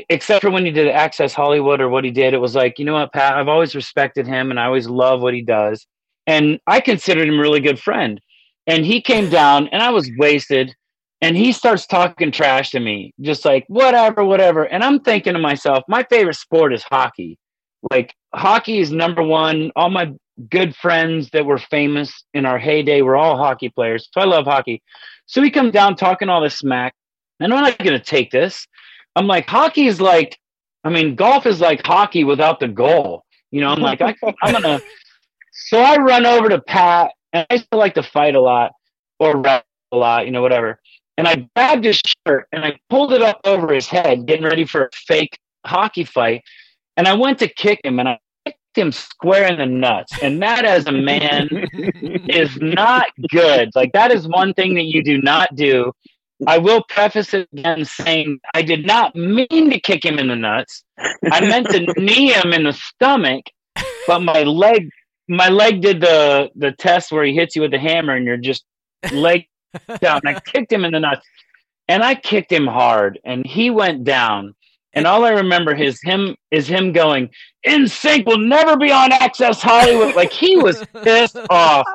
[0.10, 2.86] except for when he did access hollywood or what he did it was like you
[2.86, 3.36] know what pat?
[3.36, 5.88] I've always respected him and i always love what he does.
[6.28, 8.22] And i considered him a really good friend.
[8.68, 10.76] And he came down and i was wasted
[11.22, 14.64] and he starts talking trash to me just like whatever whatever.
[14.64, 17.38] And i'm thinking to myself my favorite sport is hockey.
[17.92, 19.72] Like hockey is number one.
[19.76, 20.12] All my
[20.50, 24.10] good friends that were famous in our heyday were all hockey players.
[24.14, 24.82] So i love hockey.
[25.26, 26.94] So he comes down talking all this smack.
[27.40, 28.68] And i'm not going to take this.
[29.16, 30.38] I'm like hockey is like
[30.84, 33.26] i mean golf is like hockey without the goal.
[33.52, 34.80] You know i'm like I, i'm gonna
[35.52, 38.72] so i run over to pat and i still like to fight a lot
[39.20, 40.80] or rap a lot you know whatever
[41.20, 44.64] and I grabbed his shirt and I pulled it up over his head, getting ready
[44.64, 46.44] for a fake hockey fight.
[46.96, 50.14] And I went to kick him and I kicked him square in the nuts.
[50.24, 53.70] And that, as a man, is not good.
[53.76, 55.92] Like, that is one thing that you do not do.
[56.48, 60.38] I will preface it again saying I did not mean to kick him in the
[60.38, 60.86] nuts.
[61.30, 63.44] I meant to knee him in the stomach,
[64.08, 64.90] but my leg
[65.28, 68.38] my leg did the the test where he hits you with the hammer and you're
[68.38, 68.64] just
[69.12, 69.49] leg
[70.02, 70.22] down.
[70.26, 71.26] I kicked him in the nuts,
[71.88, 74.56] and I kicked him hard, and he went down.
[74.94, 77.30] And all I remember is him is him going,
[77.66, 81.86] "NSYNC will never be on Access Hollywood." Like he was pissed off.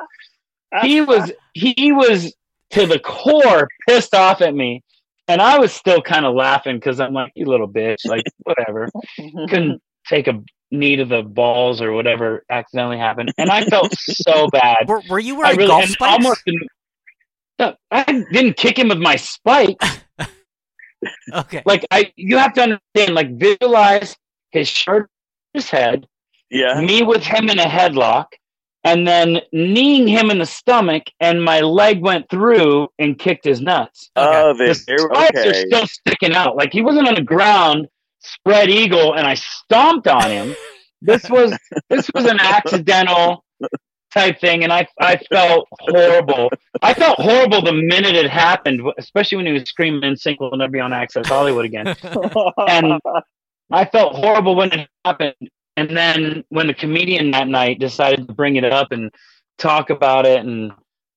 [0.81, 2.33] He was he was
[2.71, 4.81] to the core pissed off at me,
[5.27, 8.89] and I was still kind of laughing because I'm like, "You little bitch!" Like whatever.
[9.49, 14.47] Couldn't take a knee to the balls or whatever accidentally happened, and I felt so
[14.49, 14.87] bad.
[14.87, 16.11] Were, were you I wearing really golf spikes?
[16.13, 16.69] almost didn't-
[17.59, 19.99] no, I didn't kick him with my spikes.
[21.33, 21.61] Okay.
[21.65, 23.13] Like I, you have to understand.
[23.13, 24.15] Like visualize
[24.49, 25.07] his shirt,
[25.53, 26.07] his head,
[26.49, 26.81] yeah.
[26.81, 28.25] me with him in a headlock,
[28.83, 33.61] and then kneeing him in the stomach, and my leg went through and kicked his
[33.61, 34.09] nuts.
[34.15, 36.55] Oh, they, The they're spikes are still sticking out.
[36.55, 37.87] Like he wasn't on the ground,
[38.19, 40.55] spread eagle, and I stomped on him.
[41.01, 41.55] this was
[41.89, 43.44] this was an accidental
[44.15, 46.51] type thing, and I I felt horrible.
[46.81, 50.71] I felt horrible the minute it happened, especially when he was screaming "NSYNC will never
[50.71, 51.87] be on Access Hollywood again."
[52.67, 52.99] and
[53.71, 55.35] I felt horrible when it happened.
[55.77, 59.11] And then when the comedian that night decided to bring it up and
[59.57, 60.71] talk about it, and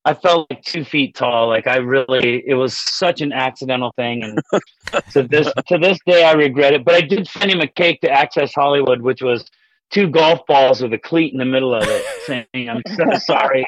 [0.04, 1.48] I felt like two feet tall.
[1.48, 4.40] Like I really, it was such an accidental thing, and
[5.12, 6.84] to this to this day, I regret it.
[6.84, 9.44] But I did send him a cake to Access Hollywood, which was
[9.90, 12.04] two golf balls with a cleat in the middle of it,
[12.52, 13.66] saying, "I'm so sorry."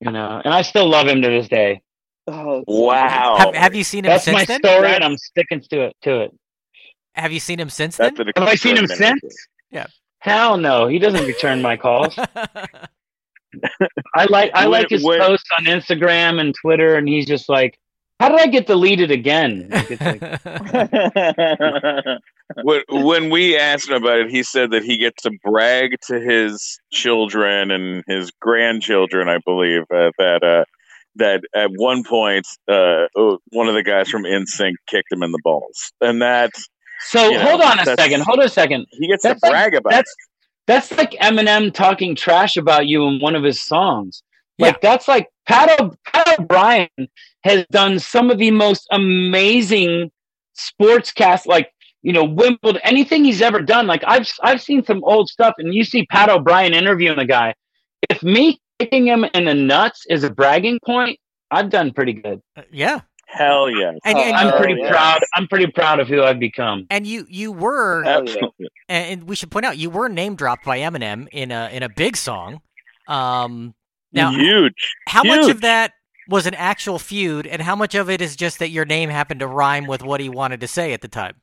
[0.00, 1.80] You know, and I still love him to this day.
[2.26, 3.36] Oh, Wow.
[3.38, 4.60] Have, have you seen him That's since my then?
[4.60, 5.96] story, and I'm sticking to it.
[6.02, 6.30] To it.
[7.14, 8.14] Have you seen him since then?
[8.14, 9.46] That's an Have I seen him extraordinary since?
[9.70, 9.86] Yeah.
[10.20, 12.16] Hell no, he doesn't return my calls.
[14.14, 17.78] I like I like his when- posts on Instagram and Twitter, and he's just like,
[18.22, 19.68] "How did I get deleted again?"
[22.54, 25.96] Like, when, when we asked him about it, he said that he gets to brag
[26.08, 30.64] to his children and his grandchildren, I believe, uh, that uh,
[31.16, 35.32] that at one point uh, oh, one of the guys from NSYNC kicked him in
[35.32, 36.50] the balls, and that
[37.08, 38.22] so You know, hold on a second.
[38.22, 38.86] Hold on a second.
[38.90, 39.90] he gets That's to like- brag about.
[39.90, 40.14] That's
[40.66, 44.22] that's like Eminem talking trash about you in one of his songs.
[44.62, 44.68] Yeah.
[44.68, 46.88] Like that's like Pat, o- Pat O'Brien
[47.44, 50.10] has done some of the most amazing
[50.56, 51.70] sportscast, like
[52.02, 53.86] you know Wimbledon, anything he's ever done.
[53.86, 57.54] Like I've I've seen some old stuff, and you see Pat O'Brien interviewing a guy.
[58.10, 61.18] If me kicking him in the nuts is a bragging point,
[61.50, 62.40] I've done pretty good.
[62.72, 63.00] yeah.
[63.26, 63.92] Hell yeah!
[64.04, 64.90] And, and, I'm Oh, pretty yeah.
[64.90, 65.20] proud.
[65.34, 66.86] I'm pretty proud of who I've become.
[66.90, 68.68] and you you were Absolutely.
[68.90, 71.82] and, and we should point out you were name dropped by Eminem in a in
[71.82, 72.60] a big song.
[73.08, 73.74] Um,
[74.12, 74.94] now, Huge.
[75.08, 75.92] how much of that
[76.28, 79.40] was an actual feud, and how much of it is just that your name happened
[79.40, 81.34] to rhyme with what he wanted to say at the time?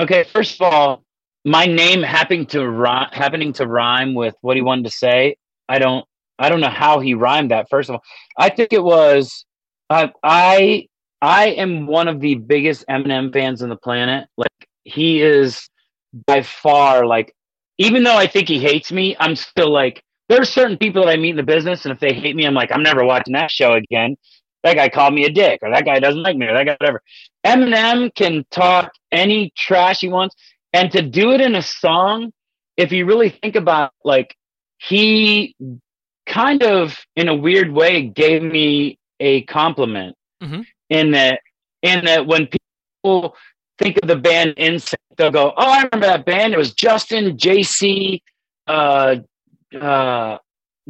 [0.00, 1.04] Okay, first of all,
[1.44, 5.36] my name happening to rhyme, happening to rhyme with what he wanted to say.
[5.68, 6.04] I don't,
[6.38, 7.68] I don't know how he rhymed that.
[7.68, 8.02] First of all,
[8.38, 9.44] I think it was,
[9.90, 10.88] I, I,
[11.20, 14.26] I am one of the biggest Eminem fans on the planet.
[14.36, 15.68] Like he is
[16.26, 17.34] by far like,
[17.78, 20.02] even though I think he hates me, I'm still like,
[20.34, 22.44] there are certain people that I meet in the business, and if they hate me,
[22.44, 24.16] I'm like, I'm never watching that show again.
[24.64, 26.76] That guy called me a dick, or that guy doesn't like me, or that guy
[26.80, 27.00] whatever.
[27.46, 30.34] Eminem can talk any trash he wants,
[30.72, 32.32] and to do it in a song,
[32.76, 34.34] if you really think about, like
[34.78, 35.54] he
[36.26, 40.64] kind of, in a weird way, gave me a compliment Mhm.
[40.90, 41.38] in that,
[41.82, 43.36] in that when people
[43.78, 46.54] think of the band NSYNC, they'll go, "Oh, I remember that band.
[46.54, 48.20] It was Justin, JC,
[48.66, 49.16] uh,
[49.74, 50.38] uh,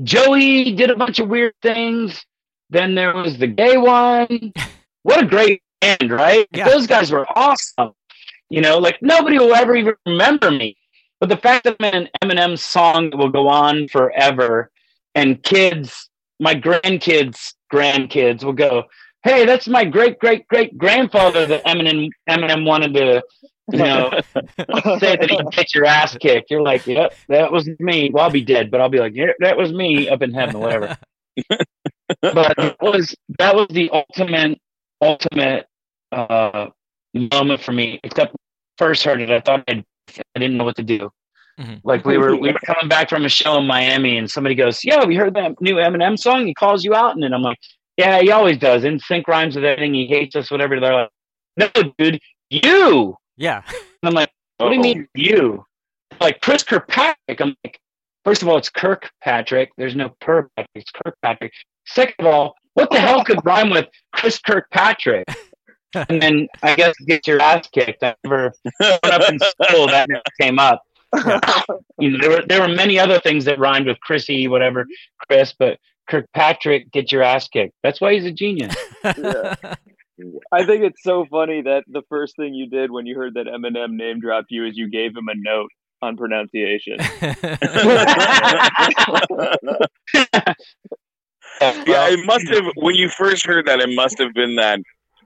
[0.03, 2.25] Joey did a bunch of weird things.
[2.71, 4.53] Then there was the gay one.
[5.05, 6.49] What a great band, right?
[6.51, 6.67] Yeah.
[6.67, 7.93] Those guys were awesome.
[8.49, 10.79] You know, like nobody will ever even remember me.
[11.21, 14.71] But the fact that I'm in an Eminem song that will go on forever,
[15.15, 16.09] and kids,
[16.41, 18.85] my grandkids, grandkids will go,
[19.25, 23.23] "Hey, that's my great great great grandfather that Eminem Eminem wanted to."
[23.73, 24.11] You know,
[24.99, 26.51] say that he get your ass kicked.
[26.51, 28.11] You're like, yep, that was me.
[28.13, 30.61] Well, I'll be dead, but I'll be like, yeah, that was me up in heaven,
[30.61, 30.97] whatever.
[32.21, 34.61] but it was that was the ultimate,
[35.01, 35.67] ultimate
[36.13, 36.69] uh,
[37.15, 38.01] moment for me.
[38.05, 38.37] Except
[38.77, 39.85] first heard it, I thought I'd,
[40.37, 41.11] I didn't know what to do.
[41.59, 41.81] Mhm.
[41.85, 44.83] Like we were we were coming back from a show in Miami, and somebody goes,
[44.85, 47.59] "Yo, we heard that new Eminem song." He calls you out, and then I'm like,
[47.97, 49.95] "Yeah, he always does." NSYNC rhymes with everything.
[49.95, 50.81] He hates us, whatever.
[50.81, 51.11] They're like,
[51.57, 53.63] "No, dude, you." Yeah.
[53.69, 55.65] And I'm like, what do you mean you?
[56.21, 57.41] Like Chris Kirkpatrick.
[57.41, 57.79] I'm like,
[58.25, 59.71] first of all, it's Kirkpatrick.
[59.77, 60.71] There's no Kirkpatrick.
[60.75, 61.53] It's Kirkpatrick.
[61.87, 65.27] Second of all, what the hell could rhyme with Chris Kirkpatrick?
[65.95, 68.03] And then I guess get your ass kicked.
[68.03, 69.87] I never went up in school.
[69.87, 70.83] That never came up.
[72.01, 74.85] You know, there were there were many other things that rhymed with Chrissy, whatever,
[75.29, 75.79] Chris, but
[76.09, 77.75] Kirkpatrick, get your ass kicked.
[77.85, 78.75] That's why he's a genius.
[79.05, 79.55] Yeah.
[80.53, 83.47] I think it's so funny that the first thing you did when you heard that
[83.47, 85.71] Eminem name dropped you is you gave him a note
[86.03, 86.99] on pronunciation.
[91.61, 92.65] yeah, it must have.
[92.77, 94.81] When you first heard that, it must have been that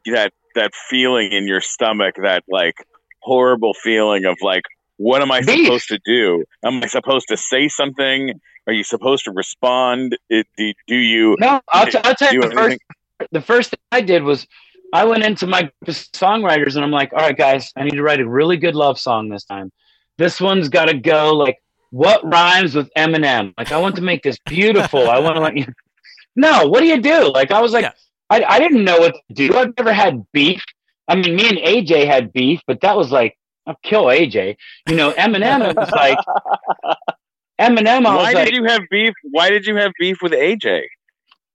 [0.07, 2.75] that that feeling in your stomach, that like
[3.21, 4.63] horrible feeling of like,
[4.97, 5.67] what am I Beef.
[5.67, 6.45] supposed to do?
[6.65, 8.41] Am I supposed to say something?
[8.67, 10.17] Are you supposed to respond?
[10.29, 11.37] It, do, do you?
[11.39, 12.79] No, I'll, t- I'll tell you you the first
[13.33, 14.47] the first thing I did was
[14.93, 17.93] I went into my group of songwriters and I'm like, all right, guys, I need
[17.93, 19.71] to write a really good love song this time.
[20.17, 21.59] This one's got to go like,
[21.91, 23.55] what rhymes with Eminem?
[23.59, 25.09] Like, I want to make this beautiful.
[25.11, 25.67] I want to let you.
[26.37, 27.33] No, what do you do?
[27.33, 27.93] Like, I was like, Yeah.
[28.31, 29.57] I, I didn't know what to do.
[29.57, 30.63] I've never had beef.
[31.09, 33.37] I mean, me and AJ had beef, but that was like,
[33.67, 34.57] I'll kill AJ.
[34.89, 36.17] You know, Eminem, it was like,
[37.61, 39.15] Eminem, I was Why like, did you have beef?
[39.25, 40.85] Why did you have beef with AJ?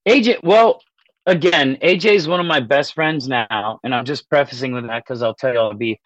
[0.05, 0.81] AJ, well,
[1.25, 5.03] again, AJ is one of my best friends now, and I'm just prefacing with that
[5.03, 5.97] because I'll tell you all the beef.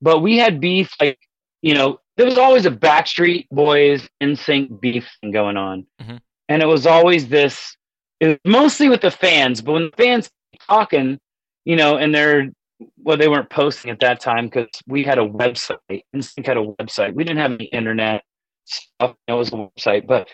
[0.00, 1.18] But we had beef, like
[1.62, 6.20] you know, there was always a Backstreet Boys NSYNC beef thing going on, Mhm.
[6.48, 7.76] and it was always this.
[8.20, 10.30] It was mostly with the fans, but when the fans
[10.68, 11.18] talking,
[11.64, 12.50] you know, and they're
[12.98, 15.78] well, they weren't posting at that time because we had a website.
[16.14, 17.14] NSYNC had a website.
[17.14, 18.24] We didn't have any internet
[18.64, 19.14] stuff.
[19.28, 20.28] It was a website, but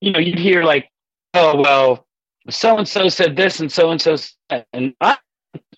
[0.00, 0.88] you know, you'd hear like
[1.34, 2.06] oh well,
[2.50, 4.16] so and so said this and so and so
[4.72, 5.16] and I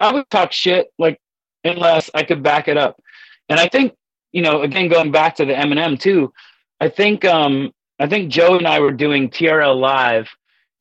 [0.01, 1.21] I would talk shit like
[1.65, 3.01] unless I could back it up.
[3.49, 3.95] And I think
[4.33, 6.33] you know, again going back to the Eminem too,
[6.81, 10.29] I think um I think Joe and I were doing TRL live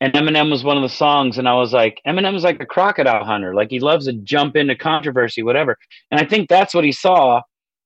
[0.03, 3.23] and Eminem was one of the songs, and I was like, Eminem's like a crocodile
[3.23, 3.55] hunter.
[3.55, 5.77] Like he loves to jump into controversy, whatever.
[6.11, 7.41] And I think that's what he saw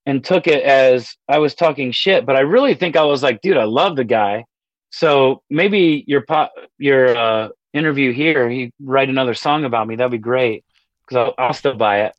[0.07, 2.25] and took it as I was talking shit.
[2.25, 4.45] But I really think I was like, dude, I love the guy.
[4.89, 9.95] So maybe your po- your uh, interview here, he write another song about me.
[9.95, 10.65] That'd be great
[11.01, 12.13] because I'll, I'll still buy it.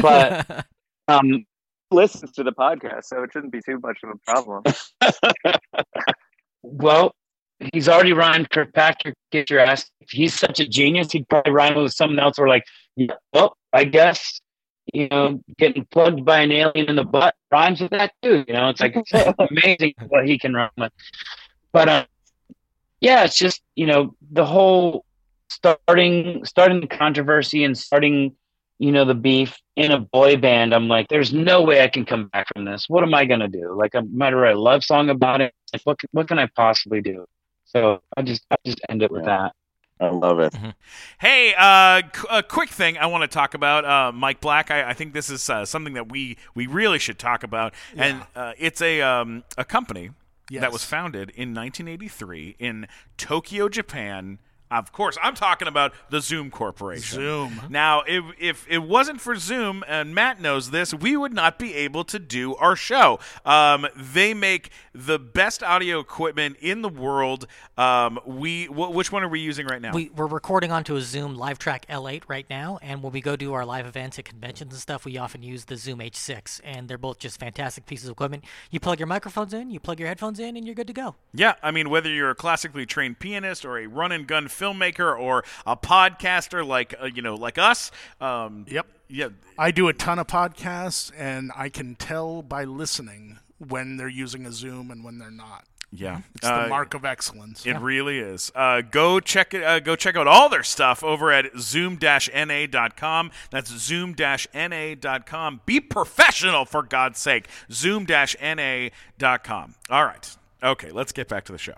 [0.00, 0.66] But
[1.08, 1.44] um,
[1.90, 4.62] Listens to the podcast, so it shouldn't be too much of a problem.
[6.62, 7.14] well,
[7.72, 9.90] he's already rhymed Kirkpatrick, get your ass.
[10.10, 11.12] He's such a genius.
[11.12, 12.38] He'd probably rhyme with something else.
[12.38, 12.64] Or like,
[12.96, 14.40] yeah, well, I guess
[14.92, 18.44] you know, getting plugged by an alien in the butt rhymes with that too.
[18.46, 19.12] You know, it's like it's
[19.50, 20.92] amazing what he can rhyme with.
[21.72, 22.06] But uh,
[23.02, 25.04] yeah, it's just you know the whole
[25.50, 28.34] starting starting the controversy and starting
[28.78, 30.72] you know the beef in a boy band.
[30.72, 32.88] I'm like, there's no way I can come back from this.
[32.88, 33.74] What am I gonna do?
[33.76, 35.52] Like, I might write a love song about it.
[35.72, 37.26] Like, what what can I possibly do?
[37.64, 39.52] So I just I just end it with that.
[40.00, 40.54] I love it.
[41.20, 44.70] Hey, uh, qu- a quick thing I want to talk about, uh, Mike Black.
[44.70, 48.22] I, I think this is uh, something that we we really should talk about, and
[48.34, 50.10] uh, it's a um, a company
[50.60, 52.86] that was founded in 1983 in
[53.16, 54.38] Tokyo, Japan.
[54.72, 57.16] Of course, I'm talking about the Zoom Corporation.
[57.16, 57.60] Zoom.
[57.68, 61.74] Now, if if it wasn't for Zoom, and Matt knows this, we would not be
[61.74, 63.18] able to do our show.
[63.44, 67.46] Um, they make the best audio equipment in the world.
[67.76, 69.92] Um, we wh- which one are we using right now?
[69.92, 73.52] We, we're recording onto a Zoom LiveTrak L8 right now, and when we go do
[73.52, 76.98] our live events at conventions and stuff, we often use the Zoom H6, and they're
[76.98, 78.44] both just fantastic pieces of equipment.
[78.70, 81.16] You plug your microphones in, you plug your headphones in, and you're good to go.
[81.34, 85.18] Yeah, I mean, whether you're a classically trained pianist or a run and gun filmmaker
[85.18, 87.90] or a podcaster like uh, you know like us,
[88.20, 88.86] um, Yep.
[89.08, 94.08] yeah, I do a ton of podcasts, and I can tell by listening when they're
[94.08, 95.64] using a Zoom and when they're not.
[95.94, 97.66] yeah, It's Uh, the mark of excellence.
[97.66, 98.50] It really is.
[98.54, 99.62] Uh, go check it.
[99.62, 103.30] Uh, go check out all their stuff over at zoom-na.com.
[103.50, 105.60] That's zoom-na.com.
[105.66, 107.46] Be professional for God's sake.
[107.70, 109.74] Zoom-na.com.
[109.90, 110.36] All right.
[110.62, 111.74] Okay, let's get back to the show.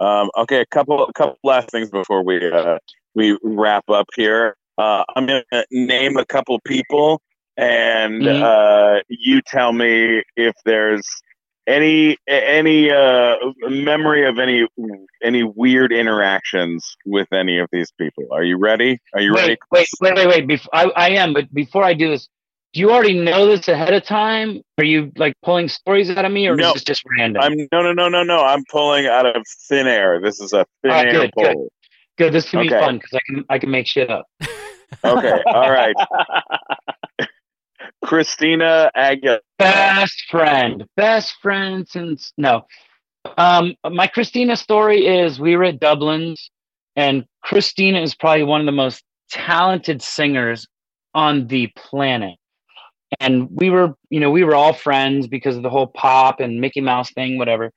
[0.00, 2.78] Um, okay, a couple a couple last things before we uh,
[3.14, 4.56] we wrap up here.
[4.78, 7.20] Uh, I'm gonna name a couple people,
[7.56, 8.42] and Mhm.
[8.42, 11.06] uh, you tell me if there's
[11.66, 13.36] any any uh,
[13.68, 14.66] memory of any
[15.22, 18.24] any weird interactions with any of these people.
[18.32, 18.98] Are you ready?
[19.14, 19.58] Are you ready?
[19.70, 20.48] wait, wait, wait, wait, wait.
[20.48, 22.28] Bef- I, I am, but before I do this,
[22.72, 24.60] do you already know this ahead of time?
[24.78, 26.68] Are you like pulling stories out of me, or No.
[26.68, 27.42] is this just random?
[27.42, 28.44] I'm no no no no no.
[28.44, 30.20] I'm pulling out of thin air.
[30.20, 31.56] This is a thin Ah, air good, good.
[32.18, 32.32] Good.
[32.32, 32.78] This can be Okay.
[32.78, 34.26] fun because I can I can make shit up.
[35.04, 35.94] Okay, all right.
[38.04, 39.38] Christina Aguilera.
[39.58, 42.66] Best friend, best friend since no.
[43.38, 46.50] Um, my Christina story is we were at Dublin's,
[46.96, 50.66] and Christina is probably one of the most talented singers
[51.14, 52.34] on the planet.
[53.18, 56.60] And we were, you know, we were all friends because of the whole pop and
[56.60, 57.72] Mickey Mouse thing, whatever.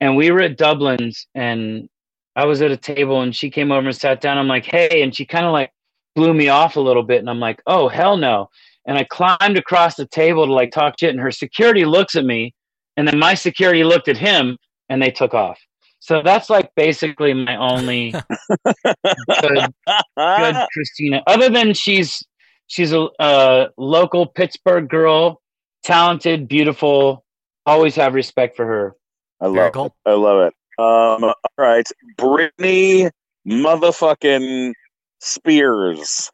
[0.00, 1.88] And we were at Dublin's, and
[2.34, 4.38] I was at a table, and she came over and sat down.
[4.38, 5.70] I'm like, hey, and she kind of like
[6.16, 8.48] blew me off a little bit, and I'm like, oh hell no
[8.86, 12.24] and I climbed across the table to like talk shit, and her security looks at
[12.24, 12.54] me,
[12.96, 14.58] and then my security looked at him,
[14.88, 15.58] and they took off.
[16.00, 18.12] So that's like basically my only
[18.64, 19.74] good,
[20.16, 21.22] good Christina.
[21.26, 22.22] Other than she's
[22.66, 25.40] she's a, a local Pittsburgh girl,
[25.82, 27.24] talented, beautiful.
[27.66, 28.94] Always have respect for her.
[29.40, 29.86] I love cool.
[29.86, 29.92] it.
[30.06, 30.54] I love it.
[30.76, 31.86] Um, all right,
[32.18, 33.10] Britney
[33.46, 34.72] motherfucking
[35.20, 36.30] Spears.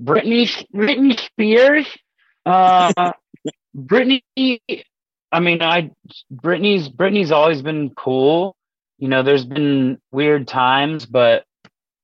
[0.00, 1.86] Britney Britney Spears.
[2.44, 3.12] Uh,
[3.76, 4.22] Britney.
[5.32, 5.90] I mean, I
[6.32, 8.56] Britney's Britney's always been cool.
[8.98, 11.44] You know, there's been weird times, but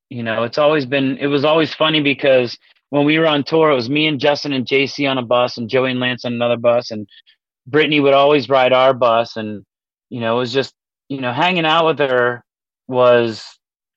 [0.08, 1.18] you know, it's always been.
[1.18, 2.58] It was always funny because
[2.90, 5.56] when we were on tour, it was me and Justin and JC on a bus,
[5.56, 7.08] and Joey and Lance on another bus, and
[7.68, 9.64] Britney would always ride our bus, and
[10.10, 10.74] you know, it was just
[11.10, 12.42] you know, hanging out with her
[12.86, 13.44] was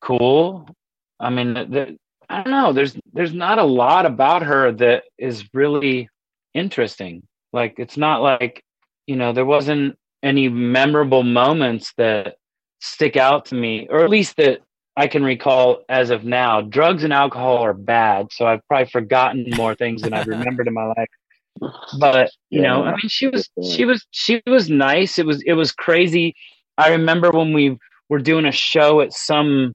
[0.02, 0.68] cool.
[1.20, 1.96] I mean, the,
[2.28, 2.74] I don't know.
[2.74, 6.10] There's there's not a lot about her that is really
[6.56, 7.22] interesting.
[7.54, 8.64] Like it's not like
[9.06, 12.36] you know there wasn't any memorable moments that
[12.80, 14.62] stick out to me, or at least that
[14.96, 16.62] I can recall as of now.
[16.62, 20.74] Drugs and alcohol are bad, so I've probably forgotten more things than I've remembered in
[20.74, 21.10] my life.
[22.00, 25.20] But you know, I mean, she was she was she was nice.
[25.20, 26.36] It was it was crazy.
[26.78, 27.78] I remember when we
[28.10, 29.74] were doing a show at some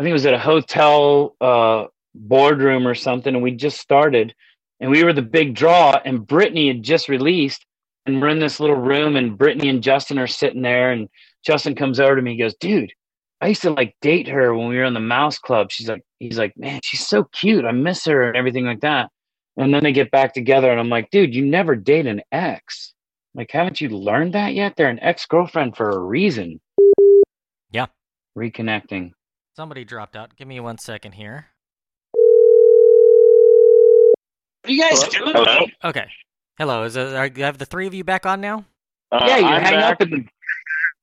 [0.00, 4.34] I think it was at a hotel uh, boardroom or something, and we just started,
[4.80, 7.66] and we were the big draw, and Britney had just released,
[8.06, 11.10] and we're in this little room, and Britney and Justin are sitting there, and
[11.44, 12.94] Justin comes over to me, he goes, "Dude,
[13.40, 16.02] I used to like date her when we were in the Mouse Club." She's like,
[16.18, 17.64] he's like, "Man, she's so cute.
[17.64, 19.10] I miss her and everything like that."
[19.56, 22.94] And then they get back together, and I'm like, "Dude, you never date an ex."
[23.34, 24.74] Like, haven't you learned that yet?
[24.76, 26.60] They're an ex girlfriend for a reason.
[27.70, 27.86] Yeah.
[28.36, 29.12] Reconnecting.
[29.56, 30.36] Somebody dropped out.
[30.36, 31.46] Give me one second here.
[34.62, 35.32] What are you guys doing?
[35.32, 35.66] Hello?
[35.84, 36.06] Okay.
[36.58, 36.82] Hello.
[36.82, 38.64] Is it, are, have the three of you back on now?
[39.12, 39.92] Uh, yeah, you I'm hang back.
[39.94, 40.24] up in the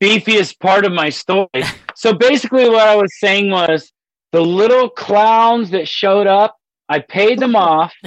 [0.02, 1.48] beefiest part of my story.
[1.96, 3.92] so basically, what I was saying was
[4.32, 6.56] the little clowns that showed up,
[6.90, 7.94] I paid them off.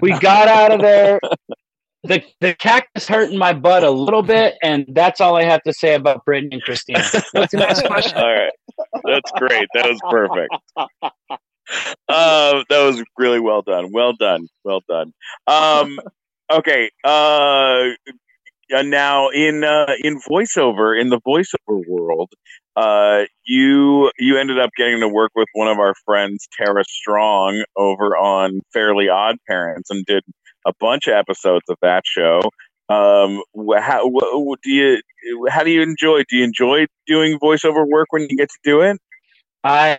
[0.00, 1.20] We got out of there.
[2.02, 5.72] The the cactus hurting my butt a little bit, and that's all I have to
[5.72, 7.04] say about Britney and Christina.
[7.32, 8.16] What's the next question?
[8.16, 8.52] All right,
[9.04, 9.68] that's great.
[9.74, 10.54] That was perfect.
[12.08, 13.92] Uh, that was really well done.
[13.92, 14.48] Well done.
[14.64, 15.12] Well done.
[15.46, 16.00] Um,
[16.50, 16.90] okay.
[17.04, 17.90] Uh, uh,
[18.70, 22.30] now in uh, in voiceover in the voiceover world,
[22.76, 27.64] uh, you you ended up getting to work with one of our friends, Tara Strong,
[27.76, 30.22] over on Fairly Odd Parents, and did
[30.66, 32.40] a bunch of episodes of that show.
[32.88, 33.42] Um,
[33.78, 34.10] how
[34.62, 35.00] do you
[35.48, 36.22] how do you enjoy?
[36.28, 38.98] Do you enjoy doing voiceover work when you get to do it?
[39.62, 39.98] I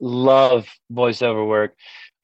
[0.00, 1.74] love voiceover work.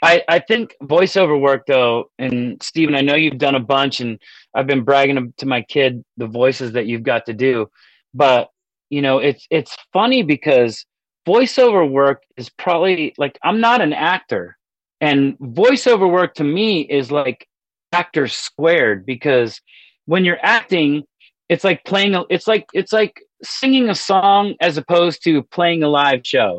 [0.02, 4.20] I, I think voiceover work though, and Steven, I know you've done a bunch and
[4.54, 7.68] I've been bragging to my kid the voices that you've got to do.
[8.14, 8.50] But
[8.90, 10.86] you know, it's it's funny because
[11.28, 14.56] voiceover work is probably like I'm not an actor.
[15.00, 17.46] And voiceover work to me is like
[17.92, 19.60] actor squared because
[20.06, 21.04] when you're acting,
[21.48, 25.82] it's like playing a, it's like it's like singing a song as opposed to playing
[25.82, 26.56] a live show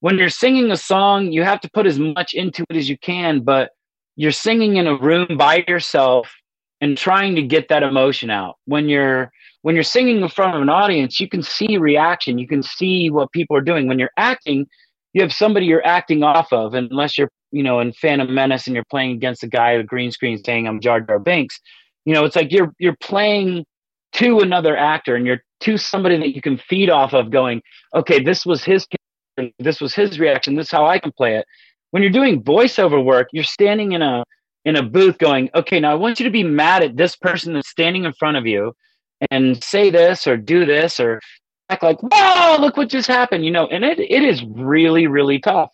[0.00, 2.98] when you're singing a song, you have to put as much into it as you
[2.98, 3.70] can, but
[4.16, 6.30] you're singing in a room by yourself
[6.80, 8.56] and trying to get that emotion out.
[8.64, 9.30] When you're
[9.62, 13.10] when you're singing in front of an audience, you can see reaction, you can see
[13.10, 13.86] what people are doing.
[13.86, 14.66] When you're acting,
[15.12, 18.74] you have somebody you're acting off of, unless you're, you know, in Phantom Menace and
[18.74, 21.60] you're playing against a guy with a green screen saying I'm Jar Jar Binks.
[22.06, 23.66] You know, it's like you're you're playing
[24.12, 27.60] to another actor and you're to somebody that you can feed off of going,
[27.94, 28.86] okay, this was his
[29.40, 31.46] and this was his reaction this is how i can play it.
[31.90, 34.24] When you're doing voiceover work you're standing in a
[34.64, 37.54] in a booth going okay now i want you to be mad at this person
[37.54, 38.72] that's standing in front of you
[39.30, 41.20] and say this or do this or
[41.68, 45.38] act like wow look what just happened you know and it, it is really really
[45.38, 45.70] tough.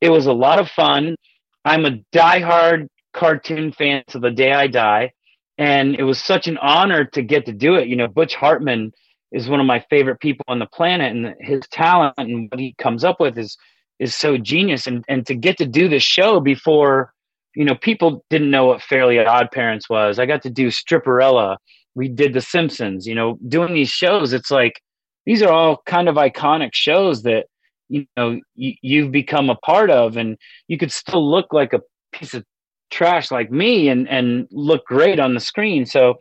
[0.00, 1.16] It was a lot of fun.
[1.64, 5.12] I'm a diehard cartoon fan to the day i die
[5.58, 7.88] and it was such an honor to get to do it.
[7.88, 8.92] You know butch hartman
[9.32, 12.74] is one of my favorite people on the planet and his talent and what he
[12.78, 13.56] comes up with is
[13.98, 14.86] is so genius.
[14.86, 17.12] And and to get to do this show before
[17.54, 20.18] you know people didn't know what fairly odd parents was.
[20.18, 21.56] I got to do stripperella.
[21.94, 24.32] We did the simpsons you know doing these shows.
[24.32, 24.80] It's like
[25.26, 27.46] these are all kind of iconic shows that
[27.88, 30.36] you know you, you've become a part of and
[30.68, 31.80] you could still look like a
[32.12, 32.44] piece of
[32.90, 35.86] trash like me and and look great on the screen.
[35.86, 36.14] So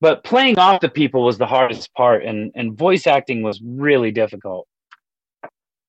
[0.00, 4.10] but playing off the people was the hardest part and and voice acting was really
[4.10, 4.66] difficult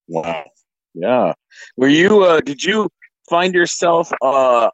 [0.08, 0.46] Wow.
[0.94, 1.34] Yeah.
[1.76, 2.24] Were you?
[2.24, 2.90] Uh, did you
[3.30, 4.70] find yourself uh,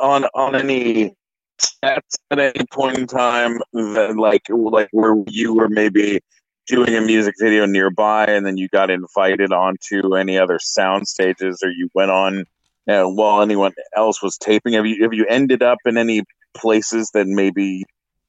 [0.00, 1.14] on on any
[1.58, 6.20] sets at any point in time that like like where you were maybe
[6.66, 11.60] doing a music video nearby and then you got invited onto any other sound stages
[11.62, 12.44] or you went on
[12.88, 16.22] uh, while anyone else was taping have you have you ended up in any
[16.54, 17.84] places that maybe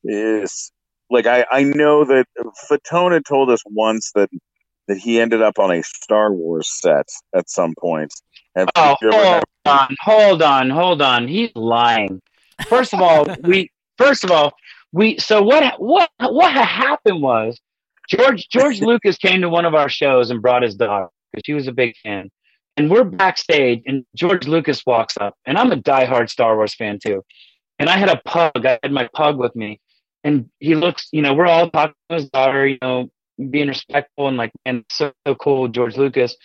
[0.07, 0.71] is
[1.09, 2.25] like I, I know that
[2.69, 4.29] Fatone told us once that
[4.87, 8.13] that he ended up on a Star Wars set at some point.
[8.55, 11.27] Have oh hold on hold on hold on.
[11.27, 12.21] He's lying.
[12.67, 14.53] First of all we first of all
[14.91, 17.59] we so what what what happened was
[18.07, 21.53] george george lucas came to one of our shows and brought his dog because she
[21.53, 22.29] was a big fan.
[22.77, 26.99] And we're backstage and george lucas walks up and i'm a diehard star wars fan
[27.05, 27.23] too.
[27.79, 29.79] And i had a pug i had my pug with me
[30.23, 33.09] and he looks you know we're all talking to his daughter you know
[33.49, 36.35] being respectful and like and so, so cool george lucas.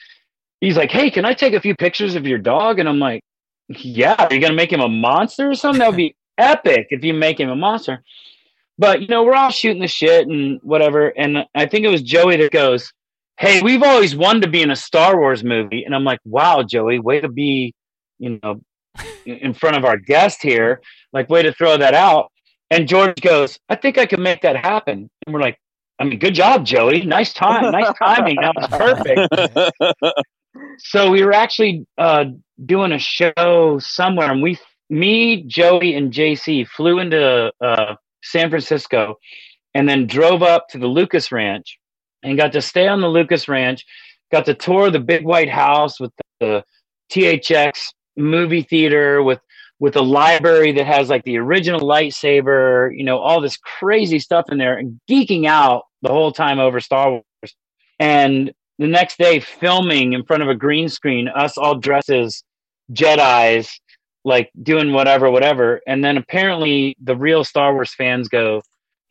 [0.60, 2.78] He's like hey can i take a few pictures of your dog?
[2.78, 3.22] And i'm like
[3.68, 5.80] yeah are you gonna make him a monster or something?
[5.80, 8.02] That would be epic if you make him a monster.
[8.78, 12.02] But you know we're all shooting the shit and whatever and i think it was
[12.02, 12.92] joey that goes
[13.38, 15.84] hey we've always wanted to be in a star wars movie.
[15.84, 17.74] And i'm like wow joey way to be
[18.18, 18.60] you know
[19.26, 20.80] in front of our guest here.
[21.12, 22.31] Like way to throw that out
[22.72, 25.10] and george goes i think i can make that happen.
[25.26, 25.58] And we're like
[25.98, 27.02] i mean good job joey.
[27.02, 28.36] Nice time nice timing.
[28.40, 30.14] That was perfect.
[30.78, 32.24] So we were actually uh,
[32.64, 34.58] doing a show somewhere, and we,
[34.90, 39.16] me, Joey, and JC flew into uh, San Francisco,
[39.74, 41.78] and then drove up to the Lucas Ranch,
[42.22, 43.84] and got to stay on the Lucas Ranch.
[44.30, 46.64] Got to tour the big white house with the
[47.10, 49.40] THX movie theater with
[49.82, 54.44] with a library that has like the original lightsaber, you know, all this crazy stuff
[54.48, 57.56] in there, and geeking out the whole time over Star Wars.
[57.98, 62.44] And the next day, filming in front of a green screen, us all dressed as
[62.92, 63.80] Jedi's,
[64.24, 65.80] like doing whatever, whatever.
[65.84, 68.62] And then apparently, the real Star Wars fans go,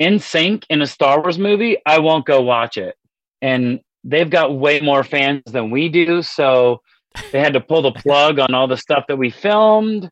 [0.01, 2.95] NSYNC in a Star Wars movie, I won't go watch it.
[3.41, 6.21] And they've got way more fans than we do.
[6.21, 6.79] So
[7.33, 10.09] they had to pull the plug on all the stuff that we filmed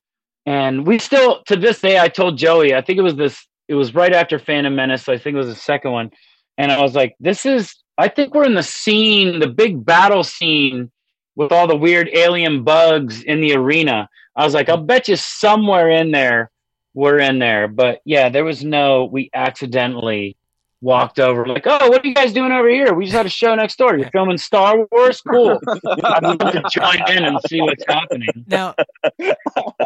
[0.50, 3.76] and we still, to this day, I told Joey, I think it was this, it
[3.76, 5.06] was right after Phantom Menace.
[5.06, 6.10] So I think it was the second one.
[6.58, 10.24] And I was like, this is, I think we're in the scene, the big battle
[10.24, 10.90] scene
[11.36, 14.10] with all the weird alien bugs in the arena.
[14.36, 16.50] I was like, I'll bet you somewhere in there
[16.96, 17.68] we're in there.
[17.68, 20.36] But yeah, there was no, we accidentally
[20.82, 22.94] walked over like, oh, what are you guys doing over here?
[22.94, 23.98] We just had a show next door.
[23.98, 25.22] You're filming Star Wars?
[25.22, 25.60] Cool.
[26.04, 28.30] I'd love to join in and see what's happening.
[28.48, 28.76] Now,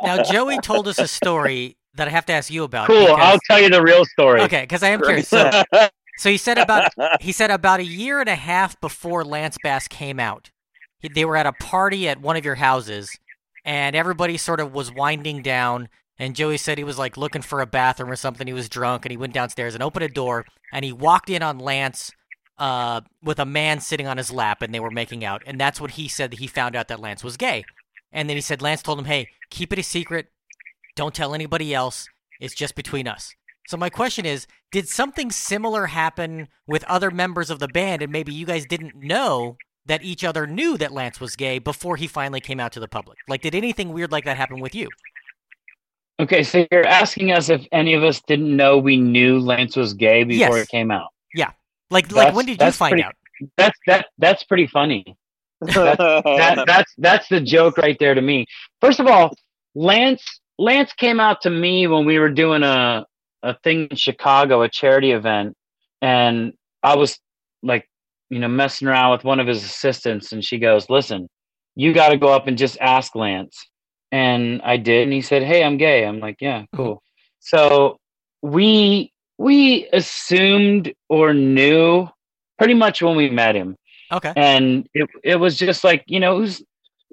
[0.04, 2.88] now Joey told us a story that I have to ask you about.
[2.88, 3.00] Cool.
[3.08, 4.42] because- I'll tell you the real story.
[4.42, 5.28] Okay, because I am curious.
[5.28, 5.64] So,
[6.18, 6.92] so he said about
[7.22, 10.52] he said about a year and a half before Lance Bass came out,
[11.00, 13.10] he, they were at a party at one of your houses,
[13.66, 15.90] and everybody sort of was winding down.
[16.20, 18.46] And Joey said he was like looking for a bathroom or something.
[18.46, 21.42] He was drunk, and he went downstairs and opened a door, and he walked in
[21.42, 22.12] on Lance
[22.58, 25.42] uh, with a man sitting on his lap, and they were making out.
[25.48, 27.64] And that's what he said that he found out that Lance was gay.
[28.12, 30.28] And then he said Lance told him, "Hey, keep it a secret.
[30.96, 32.08] Don't tell anybody else.
[32.40, 33.34] It's just between us."
[33.68, 38.12] So my question is, did something similar happen with other members of the band and
[38.12, 42.08] maybe you guys didn't know that each other knew that Lance was gay before he
[42.08, 43.18] finally came out to the public?
[43.28, 44.90] Like did anything weird like that happen with you?
[46.20, 49.94] Okay, so you're asking us if any of us didn't know we knew Lance was
[49.94, 50.68] gay before Yes.
[50.68, 51.10] it came out.
[51.34, 51.52] Yeah.
[51.90, 53.16] Like like when did you find pretty- out?
[53.58, 55.16] That's that that's pretty funny.
[55.66, 58.46] That, that's that's the joke right there to me.
[58.82, 59.34] First of all,
[59.76, 60.24] Lance
[60.60, 63.06] Lance came out to me when we were doing a
[63.44, 65.56] a thing in Chicago, a charity event,
[66.02, 66.54] and
[66.84, 67.18] I was
[67.64, 67.90] like,
[68.30, 71.28] you know, messing around with one of his assistants, and she goes, "Listen,
[71.76, 73.66] you got to go up and just ask Lance."
[74.14, 76.78] And I did, and he said, "Hey, I'm gay." I'm like, "Yeah, mm-hmm.
[76.78, 77.02] cool."
[77.40, 77.98] So
[78.44, 82.08] we we assumed or knew
[82.58, 83.76] pretty much when we met him
[84.12, 84.34] Okay.
[84.36, 86.62] and it it was just like you know was,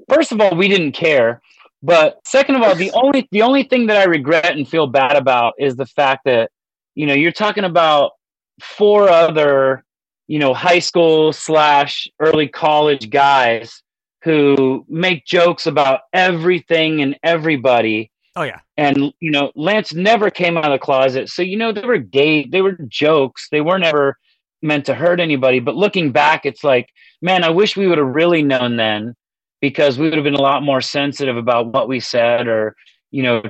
[0.08, 1.40] first of all we didn't care
[1.82, 5.16] but second of all the only the only thing that i regret and feel bad
[5.16, 6.50] about is the fact that
[6.94, 8.12] you know you're talking about
[8.60, 9.84] four other
[10.26, 13.82] you know high school slash early college guys
[14.22, 18.10] who make jokes about everything and everybody.
[18.36, 18.60] Oh yeah.
[18.76, 21.28] and you know lance never came out of the closet.
[21.28, 23.48] So you know they were gay they were jokes.
[23.50, 24.16] They weren't ever
[24.62, 25.58] meant to hurt anybody.
[25.58, 26.88] But looking back it's like
[27.22, 29.14] man i wish we would have really known then
[29.60, 32.74] because we would have been a lot more sensitive about what we said or
[33.10, 33.42] you know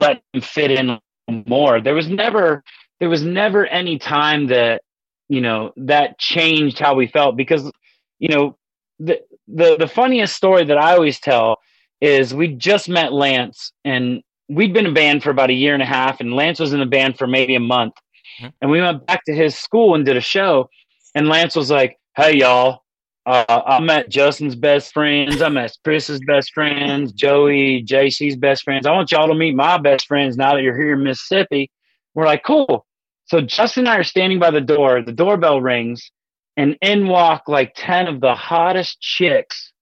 [0.00, 0.98] let them fit in
[1.46, 1.80] more.
[1.80, 2.62] There was never
[3.00, 4.82] there was never any time that
[5.28, 7.70] you know that changed how we felt because
[8.18, 8.56] you know
[8.98, 11.58] the the the funniest story that i always tell
[12.00, 15.82] is we just met Lance and we'd been a band for about a year and
[15.82, 17.94] a half and Lance was in the band for maybe a month.
[18.42, 18.52] Mhm.
[18.60, 20.68] And we went back to his school and did a show
[21.14, 22.82] and Lance was like, "Hey y'all,
[23.24, 25.40] uh, I met Justin's best friends.
[25.40, 28.86] I met Chris's best friends, Joey, JC's best friends.
[28.86, 31.70] I want y'all to meet my best friends now that you're here in Mississippi."
[32.14, 32.84] We're like, "Cool."
[33.26, 35.00] So Justin and I are standing by the door.
[35.00, 36.10] The doorbell rings
[36.56, 39.72] and in walk like 10 of the hottest chicks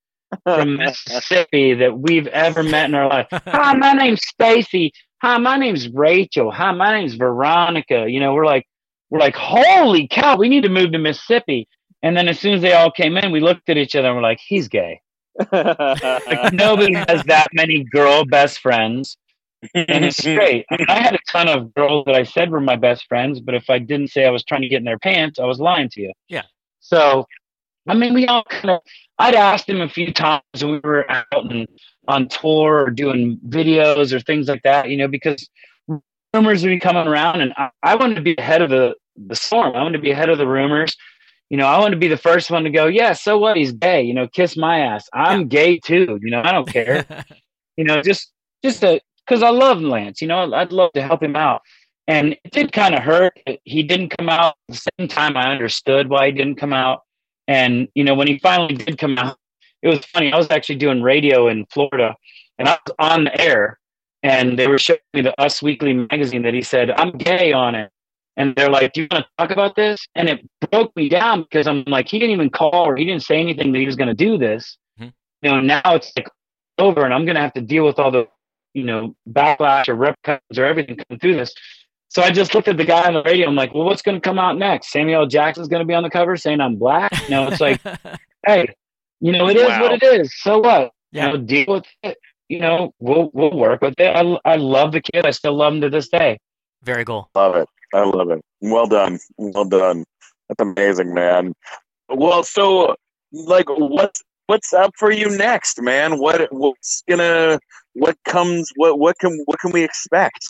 [0.45, 3.27] from Mississippi that we've ever met in our life.
[3.31, 4.93] Hi, my name's Stacy.
[5.21, 6.51] Hi, my name's Rachel.
[6.51, 8.07] Hi, my name's Veronica.
[8.09, 8.67] You know, we're like,
[9.11, 11.69] we're like, holy cow, we need to move to Mississippi.
[12.03, 14.17] And then as soon as they all came in, we looked at each other and
[14.17, 15.01] we're like, he's gay.
[15.53, 19.17] Like nobody has that many girl best friends.
[19.75, 20.67] And it's great.
[20.71, 23.41] I, mean, I had a ton of girls that I said were my best friends,
[23.41, 25.61] but if I didn't say I was trying to get in their pants, I was
[25.61, 26.13] lying to you.
[26.29, 26.43] Yeah.
[26.83, 27.27] So,
[27.89, 28.81] I mean, we all kind of,
[29.19, 31.67] I'd asked him a few times when we were out and
[32.09, 35.49] on tour or doing videos or things like that, you know, because
[36.35, 39.37] rumors would be coming around and I, I wanted to be ahead of the, the
[39.37, 39.75] storm.
[39.75, 40.97] I wanted to be ahead of the rumors.
[41.51, 43.57] You know, I wanted to be the first one to go, yeah, so what?
[43.57, 45.09] He's gay, you know, kiss my ass.
[45.13, 46.19] I'm gay too.
[46.21, 47.07] You know, I don't care.
[47.77, 48.33] you know, just,
[48.65, 51.63] just to, cause I love Lance, you know, I'd love to help him out.
[52.13, 53.41] And it did kind of hurt.
[53.65, 55.35] He didn't come out at the same time.
[55.35, 57.05] I understood why he didn't come out.
[57.49, 59.39] And, you know, when he finally did come out,
[59.81, 60.31] it was funny.
[60.31, 62.15] I was actually doing radio in Florida,
[62.59, 63.79] and I was on the air,
[64.23, 67.75] and they were showing me the Us Weekly magazine that he said I'm gay on
[67.75, 67.91] it,
[68.37, 70.41] and they're like, "Do you want to talk about this?" And it
[70.71, 73.73] broke me down because I'm like, he didn't even call or he didn't say anything
[73.73, 74.77] that he was going to do this.
[75.01, 75.13] Mhm.
[75.41, 76.29] You know, now it's like
[76.79, 78.29] over, and I'm going to have to deal with all the,
[78.75, 81.55] you know, backlash or repercussions or everything coming through this.
[82.13, 83.49] So I just looked at the guy on the radio.
[83.49, 84.93] I'm like, well, what's going to come out next?
[84.93, 85.27] Samuel L.
[85.27, 87.11] Jackson's going to be on the cover saying I'm black.
[87.23, 87.81] You know, it's like,
[88.47, 88.67] hey,
[89.21, 89.81] you know, it is Wow.
[89.81, 90.31] what it is.
[90.43, 90.91] So what?
[91.11, 91.29] Yeah.
[91.29, 92.19] You know, deal with it.
[92.51, 94.15] You know, we'll we'll work with it.
[94.15, 95.25] I I love the kid.
[95.25, 96.39] I still love him to this day.
[96.83, 97.31] Very cool.
[97.35, 97.67] Love it.
[97.95, 98.43] I love it.
[98.61, 99.19] Well done.
[99.39, 100.05] Well done.
[100.51, 101.55] That's amazing, man.
[102.11, 102.95] Well, so
[103.33, 106.19] like what's what's up for you next, man?
[106.19, 107.59] What what's gonna
[107.95, 110.45] what comes what what can what can we expect?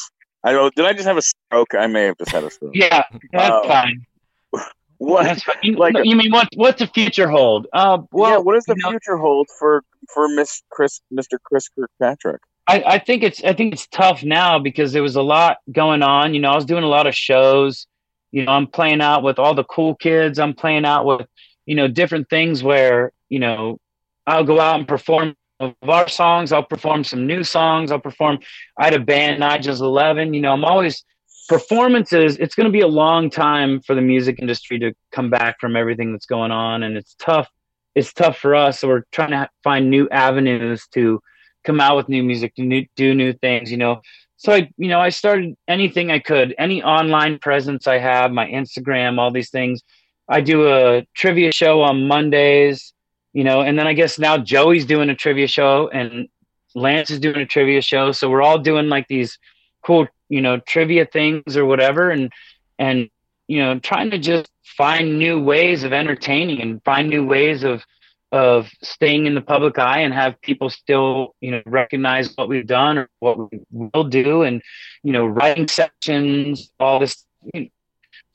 [0.45, 1.75] I don't did I just have a stroke?
[1.75, 2.73] I may have just had a stroke.
[2.75, 3.69] Yeah, that's Oh.
[3.69, 4.07] fine.
[4.99, 5.57] What That's fine.
[5.63, 6.47] You, like- you mean what?
[6.55, 7.67] What's the future hold?
[7.73, 9.83] Uh, well, yeah, what does the you know- future hold for
[10.15, 11.39] for Miss Chris Mr.
[11.43, 12.41] Chris Kirkpatrick?
[12.69, 16.03] I, I think it's I think it's tough now because there was a lot going
[16.05, 16.35] on.
[16.35, 17.89] You know, I was doing a lot of shows.
[18.31, 20.39] You know, I'm playing out with all the cool kids.
[20.39, 21.27] I'm playing out with
[21.67, 23.79] you know different things where you know
[24.25, 26.53] I'll go out and perform of our songs.
[26.53, 27.91] I'll perform some new songs.
[27.91, 28.39] I'll perform.
[28.79, 30.35] I had a band, Nigel's Eleven.
[30.35, 31.05] You know, I'm always
[31.49, 32.37] performances.
[32.37, 35.77] It's going to be a long time for the music industry to come back from
[35.77, 37.49] everything that's going on, and it's tough.
[37.95, 38.81] It's tough for us.
[38.81, 41.21] So we're trying to find new avenues to
[41.65, 44.01] come out with new music, to new, do new things, you know.
[44.37, 48.47] So I, you know, I started anything I could, any online presence I have, my
[48.47, 49.83] Instagram, all these things.
[50.29, 52.93] I do a trivia show on Mondays,
[53.33, 56.29] you know, and then I guess now Joey's doing a trivia show and
[56.75, 58.13] Lance is doing a trivia show.
[58.13, 59.39] So we're all doing like these
[59.85, 62.33] cool, you know, trivia things or whatever, and
[62.79, 63.09] and
[63.49, 67.85] you know, trying to just find new ways of entertaining and find new ways of
[68.33, 72.67] of staying in the public eye and have people still you know recognize what we've
[72.67, 74.63] done or what we will do and
[75.03, 77.67] you know writing sections all this you know,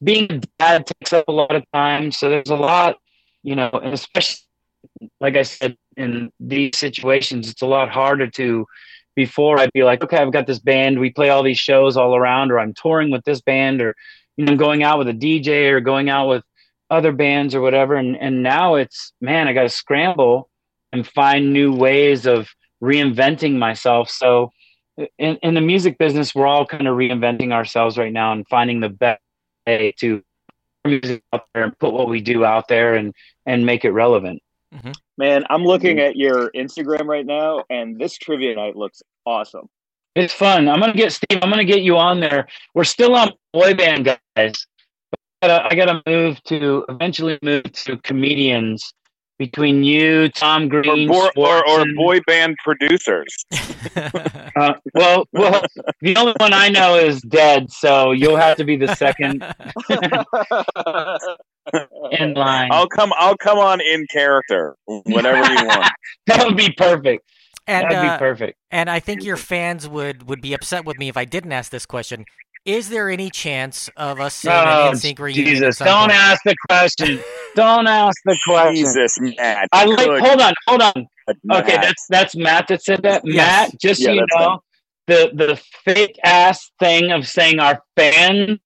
[0.03, 2.97] being a dad takes up a lot of time so there's a lot
[3.41, 4.46] you know and especially
[5.19, 8.65] like i said in these situations it's a lot harder to
[9.15, 12.15] before i'd be like okay i've got this band we play all these shows all
[12.15, 13.95] around or i'm touring with this band or
[14.35, 16.43] you know going out with a dj or going out with
[16.89, 17.95] other bands or whatever.
[17.95, 20.49] And and now it's man i got to scramble
[20.91, 22.47] and find new ways of
[22.81, 24.09] reinventing myself.
[24.09, 24.51] So
[25.17, 28.79] in, in the music business we're all kind of reinventing ourselves right now and finding
[28.79, 29.21] the best
[29.65, 30.23] way to
[30.83, 33.13] put music out there and put what we do out there and
[33.45, 34.41] and make it relevant
[35.17, 39.67] Man, I'm looking at your Instagram right now, and this trivia night looks awesome.
[40.15, 40.67] it's fun.
[40.67, 42.47] I'm gonna get steve i'm gonna get you on there.
[42.73, 44.53] We're still on boy band guys.
[45.41, 48.91] I gotta, I gotta move to eventually move to comedians
[49.37, 53.45] between you, Tom Or, Green, bo- or, or boy band producers.
[54.55, 55.61] Uh, well, well,
[56.01, 59.43] the only one I know is dead, so you'll have to be the second
[62.11, 62.69] in line.
[62.71, 63.13] I'll come.
[63.17, 65.91] I'll come on in character whenever you want.
[66.27, 67.23] that would be perfect.
[67.67, 68.57] and That'd uh, be perfect.
[68.71, 71.71] and I think your fans would would be upset with me if I didn't ask
[71.71, 72.25] this question.
[72.65, 75.45] Is there any chance of us seeing Oh, an NSYNC reunion?
[75.45, 75.77] Jesus!
[75.77, 76.11] Don't point?
[76.11, 77.19] ask the question.
[77.55, 78.75] Don't ask the question.
[78.75, 79.69] Jesus, Matt.
[79.71, 79.97] I like.
[79.97, 81.07] Good Hold on, hold on.
[81.45, 81.63] Matt.
[81.63, 83.21] Okay, that's that's Matt that said that.
[83.25, 83.71] Yes.
[83.71, 84.59] Matt, just Yeah, so you that's know,
[85.07, 88.59] the the fake ass thing of saying our fans.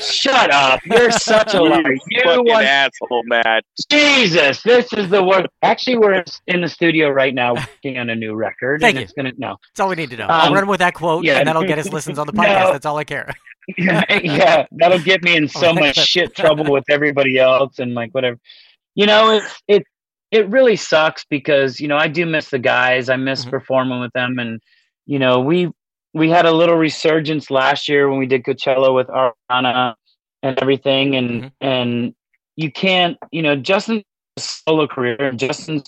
[0.00, 0.80] Shut up!
[0.84, 1.82] You're such a liar.
[2.10, 3.64] You fucking want asshole, Matt.
[3.90, 5.46] Jesus, this is the worst.
[5.62, 8.80] Actually, we're in the studio right now working on a new record.
[8.80, 9.04] Thank and you.
[9.04, 9.56] It's gonna no.
[9.72, 10.26] That's all we need to know.
[10.28, 11.38] I'll Um, run with that quote, yeah.
[11.38, 12.42] and that'll get us listens on the No.
[12.42, 12.72] podcast.
[12.72, 13.32] That's all I care.
[13.78, 18.12] yeah, yeah, that'll get me in so much shit trouble with everybody else and like
[18.14, 18.38] whatever.
[18.94, 19.82] You know, it it
[20.30, 23.08] it really sucks because you know I do miss the guys.
[23.08, 23.50] I miss Mhm.
[23.50, 24.60] performing with them, and
[25.06, 25.68] you know we
[26.18, 29.94] we had a little resurgence last year when we did Coachella with Ariana
[30.42, 31.52] and everything, and Mhm.
[31.60, 32.14] and
[32.56, 34.04] you can't, you know, Justin's
[34.38, 35.84] solo career, and Justin's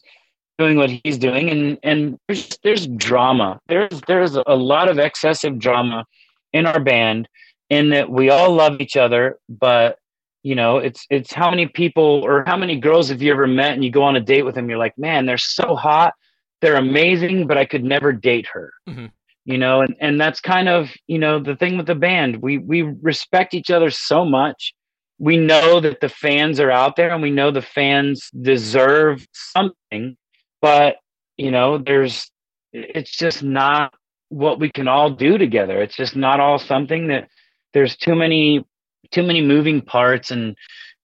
[0.58, 3.60] doing what he's doing, and and there's there's drama.
[3.68, 6.04] There's there's a lot of excessive drama
[6.52, 7.28] in our band
[7.68, 9.98] in that we all love each other, but
[10.42, 13.72] you know, it's it's how many people or how many girls have you ever met
[13.74, 16.14] and you go on a date with them, you're like, man, they're so hot,
[16.60, 18.72] they're amazing, but I could never date her.
[18.88, 19.10] Mhm.
[19.44, 22.42] You know, and, and that's kind of, you know, the thing with the band.
[22.42, 24.74] We we respect each other so much.
[25.18, 30.16] We know that the fans are out there and we know the fans deserve something,
[30.62, 30.96] but
[31.36, 32.30] you know, there's
[32.72, 33.92] it's just not
[34.28, 35.82] what we can all do together.
[35.82, 37.28] It's just not all something that
[37.74, 38.64] there's too many
[39.10, 40.56] too many moving parts and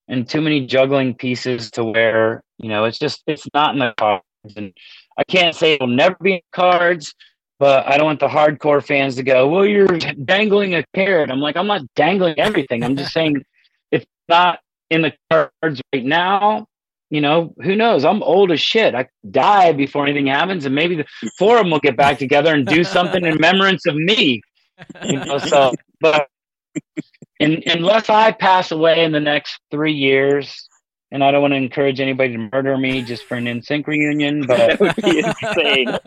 [0.08, 3.92] and too many juggling pieces to where You know, it's just it's not in the
[3.96, 4.24] cards,
[4.56, 4.72] and
[5.18, 7.14] I can't say it'll never be in cards.
[7.58, 11.40] But I don't want the hardcore fans to go, "Well, you're dangling a carrot." I'm
[11.40, 12.84] like, I'm not dangling everything.
[12.84, 13.42] I'm just saying,
[13.90, 14.60] it's not
[14.90, 16.66] in the cards right now,
[17.10, 18.04] you know, who knows?
[18.04, 18.94] I'm old as shit.
[18.94, 21.06] I die before anything happens, and maybe the
[21.38, 24.42] four of them will get back together and do something in remembrance of me.
[25.04, 26.26] You know, so but
[27.38, 30.68] in, unless I pass away in the next three years,
[31.12, 34.46] and I don't want to encourage anybody to murder me just for an NSYNC reunion,
[34.46, 35.98] but That would be insane.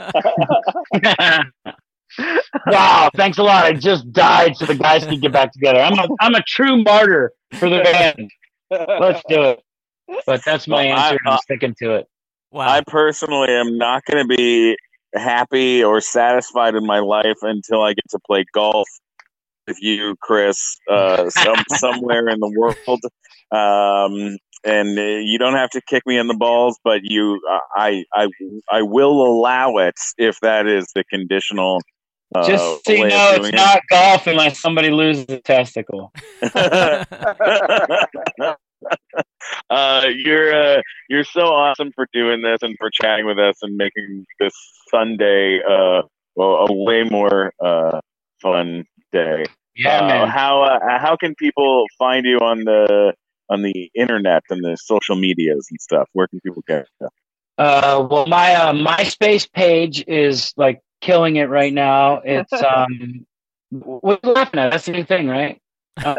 [2.67, 3.65] wow, thanks a lot.
[3.65, 5.79] I just died so the guys can get back together.
[5.79, 8.29] I'm a I'm a true martyr for the band.
[8.71, 9.63] Let's do it.
[10.25, 11.17] But that's my Well, I- answer.
[11.23, 12.07] and I'm sticking to it.
[12.51, 12.67] Wow.
[12.67, 14.75] I personally am not going to be
[15.13, 18.87] happy or satisfied in my life until I get to play golf
[19.67, 20.57] with you, Chris,
[20.89, 22.99] uh, some, somewhere in the world.
[23.51, 27.59] Um, and uh, you don't have to kick me in the balls, but you, uh,
[27.75, 28.27] I, I,
[28.71, 31.81] I will allow it if that is the conditional.
[32.35, 36.11] Uh, Just so you know, it's doing not golf unless somebody loses a testicle.
[39.69, 43.75] uh, you're uh, you're so awesome for doing this and for chatting with us and
[43.77, 44.53] making this
[44.89, 46.03] Sunday uh,
[46.35, 47.99] well, a way more uh,
[48.41, 49.45] fun day.
[49.75, 50.27] Yeah, Uh, man.
[50.29, 53.13] How uh, how can people find you on the
[53.49, 56.09] on the internet and the social medias and stuff?
[56.13, 56.87] Where can people get?
[57.01, 57.07] you?
[57.57, 62.21] Uh, well, my uh, MySpace page is like killing it right now.
[62.23, 63.25] It's um,
[63.69, 64.71] what are you laughing at?
[64.71, 65.61] That's the new thing, right?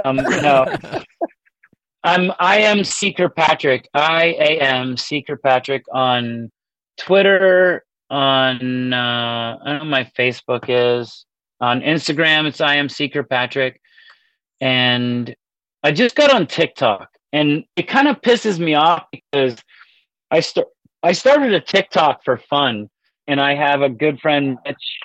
[0.04, 0.76] Um, no,
[2.04, 3.88] I'm I am C Kirkpatrick.
[3.94, 6.50] I A M C Kirkpatrick on
[6.98, 7.84] Twitter.
[8.10, 11.24] On uh, I don't know what my Facebook is.
[11.60, 13.80] On Instagram, it's I am C Kirkpatrick,
[14.60, 15.34] and
[15.82, 19.56] I just got on TikTok, and it kind of pisses me off because
[20.30, 20.68] I start.
[21.02, 22.90] I started a TikTok for fun,
[23.26, 24.98] and I have a good friend, Mitch,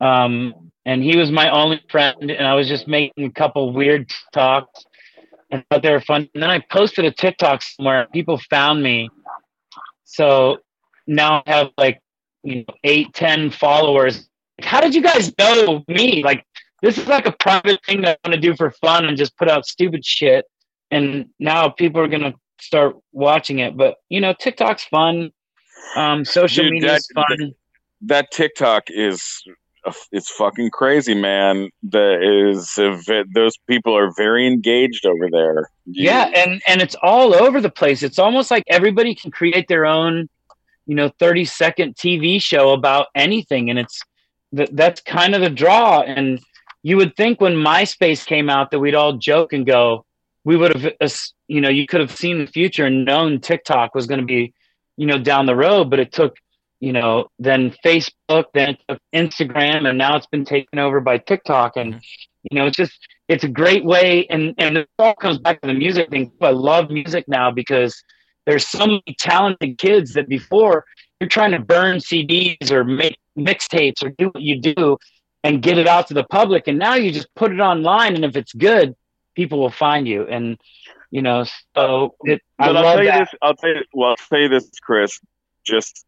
[0.00, 4.10] um, and he was my only friend, and I was just making a couple weird
[4.32, 4.84] talks,
[5.50, 6.28] and thought they were fun.
[6.34, 9.08] And then I posted a TikTok somewhere, people found me,
[10.04, 10.58] so
[11.06, 12.00] now I have like
[12.42, 14.28] you know eight, ten followers.
[14.62, 16.22] How did you guys know me?
[16.22, 16.44] Like
[16.82, 19.36] this is like a private thing that I want to do for fun and just
[19.36, 20.44] put out stupid shit,
[20.94, 23.76] and now people are gonna start watching it.
[23.76, 25.30] But you know, TikTok's fun.
[25.96, 27.52] Um, social Dude, media's fun.
[28.02, 29.42] That TikTok is
[30.12, 31.70] it's fucking crazy, man.
[31.82, 35.68] That is is those people are very engaged over there.
[35.84, 38.02] You- yeah, and and it's all over the place.
[38.02, 40.28] It's almost like everybody can create their own,
[40.86, 44.00] you know, thirty second TV show about anything, and it's
[44.52, 46.00] that that's kind of the draw.
[46.00, 46.40] And
[46.82, 50.04] you would think when MySpace came out that we'd all joke and go,
[50.44, 51.08] we would have, uh,
[51.48, 54.52] you know, you could have seen the future and known TikTok was going to be,
[54.96, 56.36] you know, down the road, but it took.
[56.80, 61.16] You know, then Facebook, then it took Instagram, and now it's been taken over by
[61.16, 61.78] TikTok.
[61.78, 62.02] And
[62.42, 62.98] you know, it's just
[63.28, 66.50] it's a great way and and it all comes back to the music thing i
[66.50, 68.02] love music now because
[68.46, 70.84] there's so many talented kids that before
[71.20, 74.96] you're trying to burn cds or make mixtapes or do what you do
[75.42, 78.24] and get it out to the public and now you just put it online and
[78.24, 78.94] if it's good
[79.34, 80.58] people will find you and
[81.10, 81.44] you know
[81.76, 83.38] so it, i But I'll love tell you that this.
[83.42, 83.82] I'll tell you.
[83.92, 85.20] Well, I'll you this, Chris.
[85.64, 86.04] Just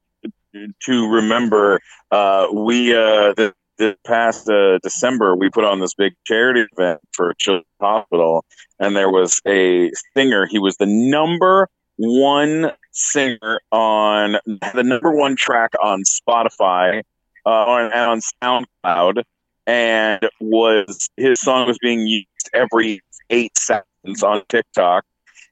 [0.85, 1.81] to remember,
[2.11, 7.01] uh, we uh, the, the past uh, December we put on this big charity event
[7.13, 8.45] for Children's Hospital,
[8.79, 10.47] and there was a singer.
[10.47, 14.37] He was the number one singer on
[14.75, 17.03] the number one track on Spotify
[17.45, 19.23] uh, on, on SoundCloud,
[19.67, 23.01] and was his song was being used every
[23.31, 25.05] eight seconds on TikTok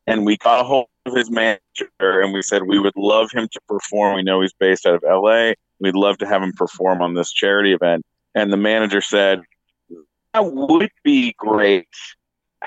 [0.06, 1.60] and we got a hold of his manager
[2.00, 4.16] and we said we would love him to perform.
[4.16, 5.52] We know he's based out of LA.
[5.80, 8.04] We'd love to have him perform on this charity event.
[8.34, 9.42] And the manager said,
[10.32, 11.88] That would be great.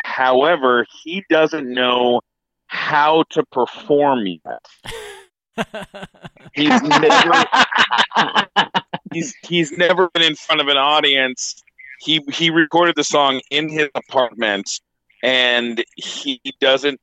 [0.03, 2.21] However, he doesn't know
[2.67, 4.65] how to perform yet.
[6.53, 7.45] He's never
[9.11, 11.63] he's he's never been in front of an audience.
[11.99, 14.69] He he recorded the song in his apartment
[15.23, 16.99] and he doesn't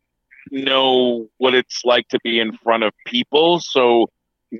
[0.50, 4.06] know what it's like to be in front of people so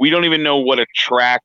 [0.01, 1.43] we don't even know what a track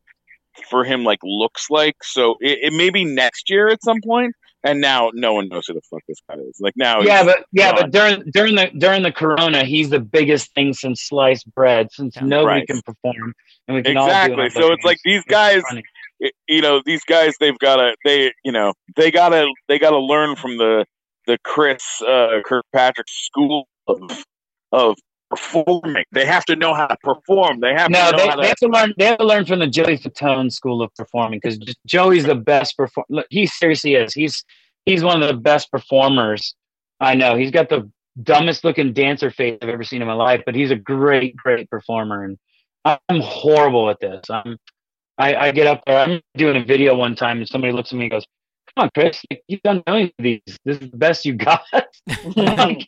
[0.69, 4.33] for him like looks like so it, it may be next year at some point
[4.63, 7.45] and now no one knows who the fuck this guy is like now yeah, but
[7.51, 7.81] yeah, gone.
[7.81, 11.91] but during during the during the corona, he's the biggest thing since sliced bread.
[11.91, 12.67] Since nobody Right.
[12.67, 13.33] can perform,
[13.67, 15.83] and we can all do it exactly so it's like these guys funny.
[16.21, 19.79] Y- you know these guys they've got to they you know they got to they
[19.79, 20.85] got to learn from the
[21.27, 24.25] the Chris uh, Kirkpatrick school of
[24.71, 24.97] of
[25.31, 26.05] performing.
[26.13, 27.61] They have to know how to perform.
[27.61, 28.41] They have No, to know they, how to.
[28.43, 28.93] they have to learn.
[28.97, 32.77] They have to learn from the Joey Fatone school of performing because Joey's the best
[32.77, 33.05] perform.
[33.09, 34.13] Look, he seriously is.
[34.13, 34.43] He's
[34.85, 36.55] he's one of the best performers
[36.99, 37.35] I know.
[37.37, 37.89] He's got the
[38.23, 41.69] dumbest looking dancer face I've ever seen in my life, but he's a great, great
[41.69, 42.23] performer.
[42.25, 42.37] And
[42.85, 44.21] I'm horrible at this.
[44.29, 44.57] I'm.
[45.19, 45.99] I, I get up there.
[45.99, 48.25] I'm doing a video one time, and somebody looks at me and goes,
[48.75, 50.41] "Come on, Chris, you've done millions of these.
[50.65, 51.61] This is the best you got."
[52.35, 52.87] Like,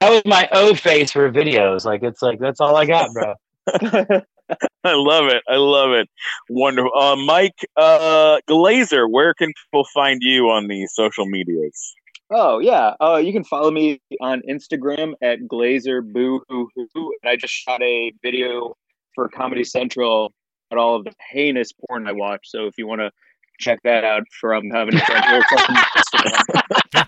[0.00, 1.84] that was my O face for videos.
[1.84, 3.34] Like it's like that's all I got, bro.
[4.84, 5.42] I love it.
[5.48, 6.08] I love it.
[6.50, 6.90] Wonderful.
[6.94, 11.94] Uh, Mike uh, Glazer, where can people find you on the social medias?
[12.30, 17.12] Oh yeah, uh, you can follow me on Instagram at Glazer Boo Hoo Hoo.
[17.22, 18.74] And I just shot a video
[19.14, 20.32] for Comedy Central
[20.70, 22.40] at all of the heinous porn I watch.
[22.44, 23.10] So if you want to
[23.58, 27.06] check that out from Comedy Central, it's on Instagram.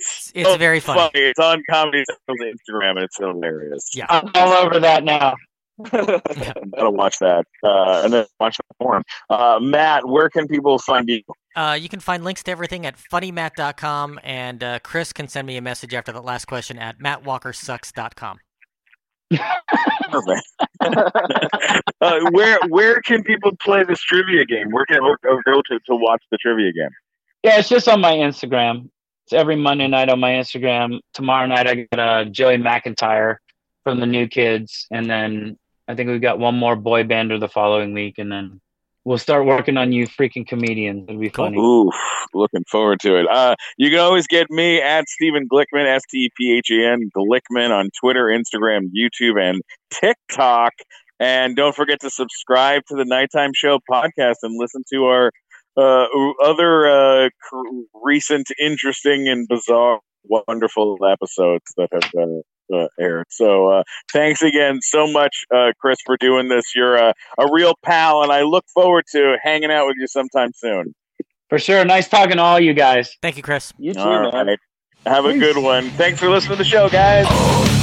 [0.00, 1.10] It's, it's very funny.
[1.14, 3.90] It's on Comedy Central's Instagram, and it's hilarious.
[3.94, 4.06] Yeah.
[4.08, 5.34] I'm all over that now.
[5.90, 7.46] Gotta watch that.
[7.62, 9.02] Uh, and then watch the porn.
[9.30, 11.22] Uh, Matt, where can people find you?
[11.54, 15.56] Uh, you can find links to everything at funnymat.com, and uh, Chris can send me
[15.56, 18.38] a message after that last question at mattwalkersucks.com.
[22.00, 24.70] Uh, where where can people play this trivia game?
[24.70, 26.90] Where can or, or go to, to watch the trivia game?
[27.42, 28.88] Yeah, it's just on my Instagram.
[29.24, 31.00] It's every Monday night on my Instagram.
[31.12, 33.36] Tomorrow night I got uh, Joey McIntyre
[33.82, 37.48] from the New Kids, and then I think we've got one more boy bander the
[37.48, 38.60] following week, and then
[39.04, 41.06] we'll start working on you freaking comedians.
[41.08, 41.58] It'll be funny.
[41.58, 41.90] Ooh,
[42.34, 43.26] looking forward to it.
[43.30, 47.10] Uh, you can always get me at Stephen Glickman, S T P H E N
[47.16, 49.60] Glickman on Twitter, Instagram, YouTube, and
[49.90, 50.72] TikTok.
[51.20, 55.32] And don't forget to subscribe to the Nighttime Show podcast and listen to our
[55.76, 56.06] uh,
[56.42, 57.28] other uh,
[58.04, 62.10] recent, interesting, and bizarre, wonderful episodes that have
[62.74, 63.26] uh, aired.
[63.30, 63.82] So uh,
[64.12, 66.74] thanks again so much, uh, Chris, for doing this.
[66.74, 70.50] You're a, a real pal, and I look forward to hanging out with you sometime
[70.54, 70.94] soon.
[71.48, 71.84] For sure.
[71.84, 73.16] Nice talking to all you guys.
[73.22, 73.72] Thank you, Chris.
[73.78, 74.46] You too, All man.
[74.46, 74.58] right.
[75.06, 75.90] Have a good one.
[75.90, 77.77] Thanks for listening to the show, guys.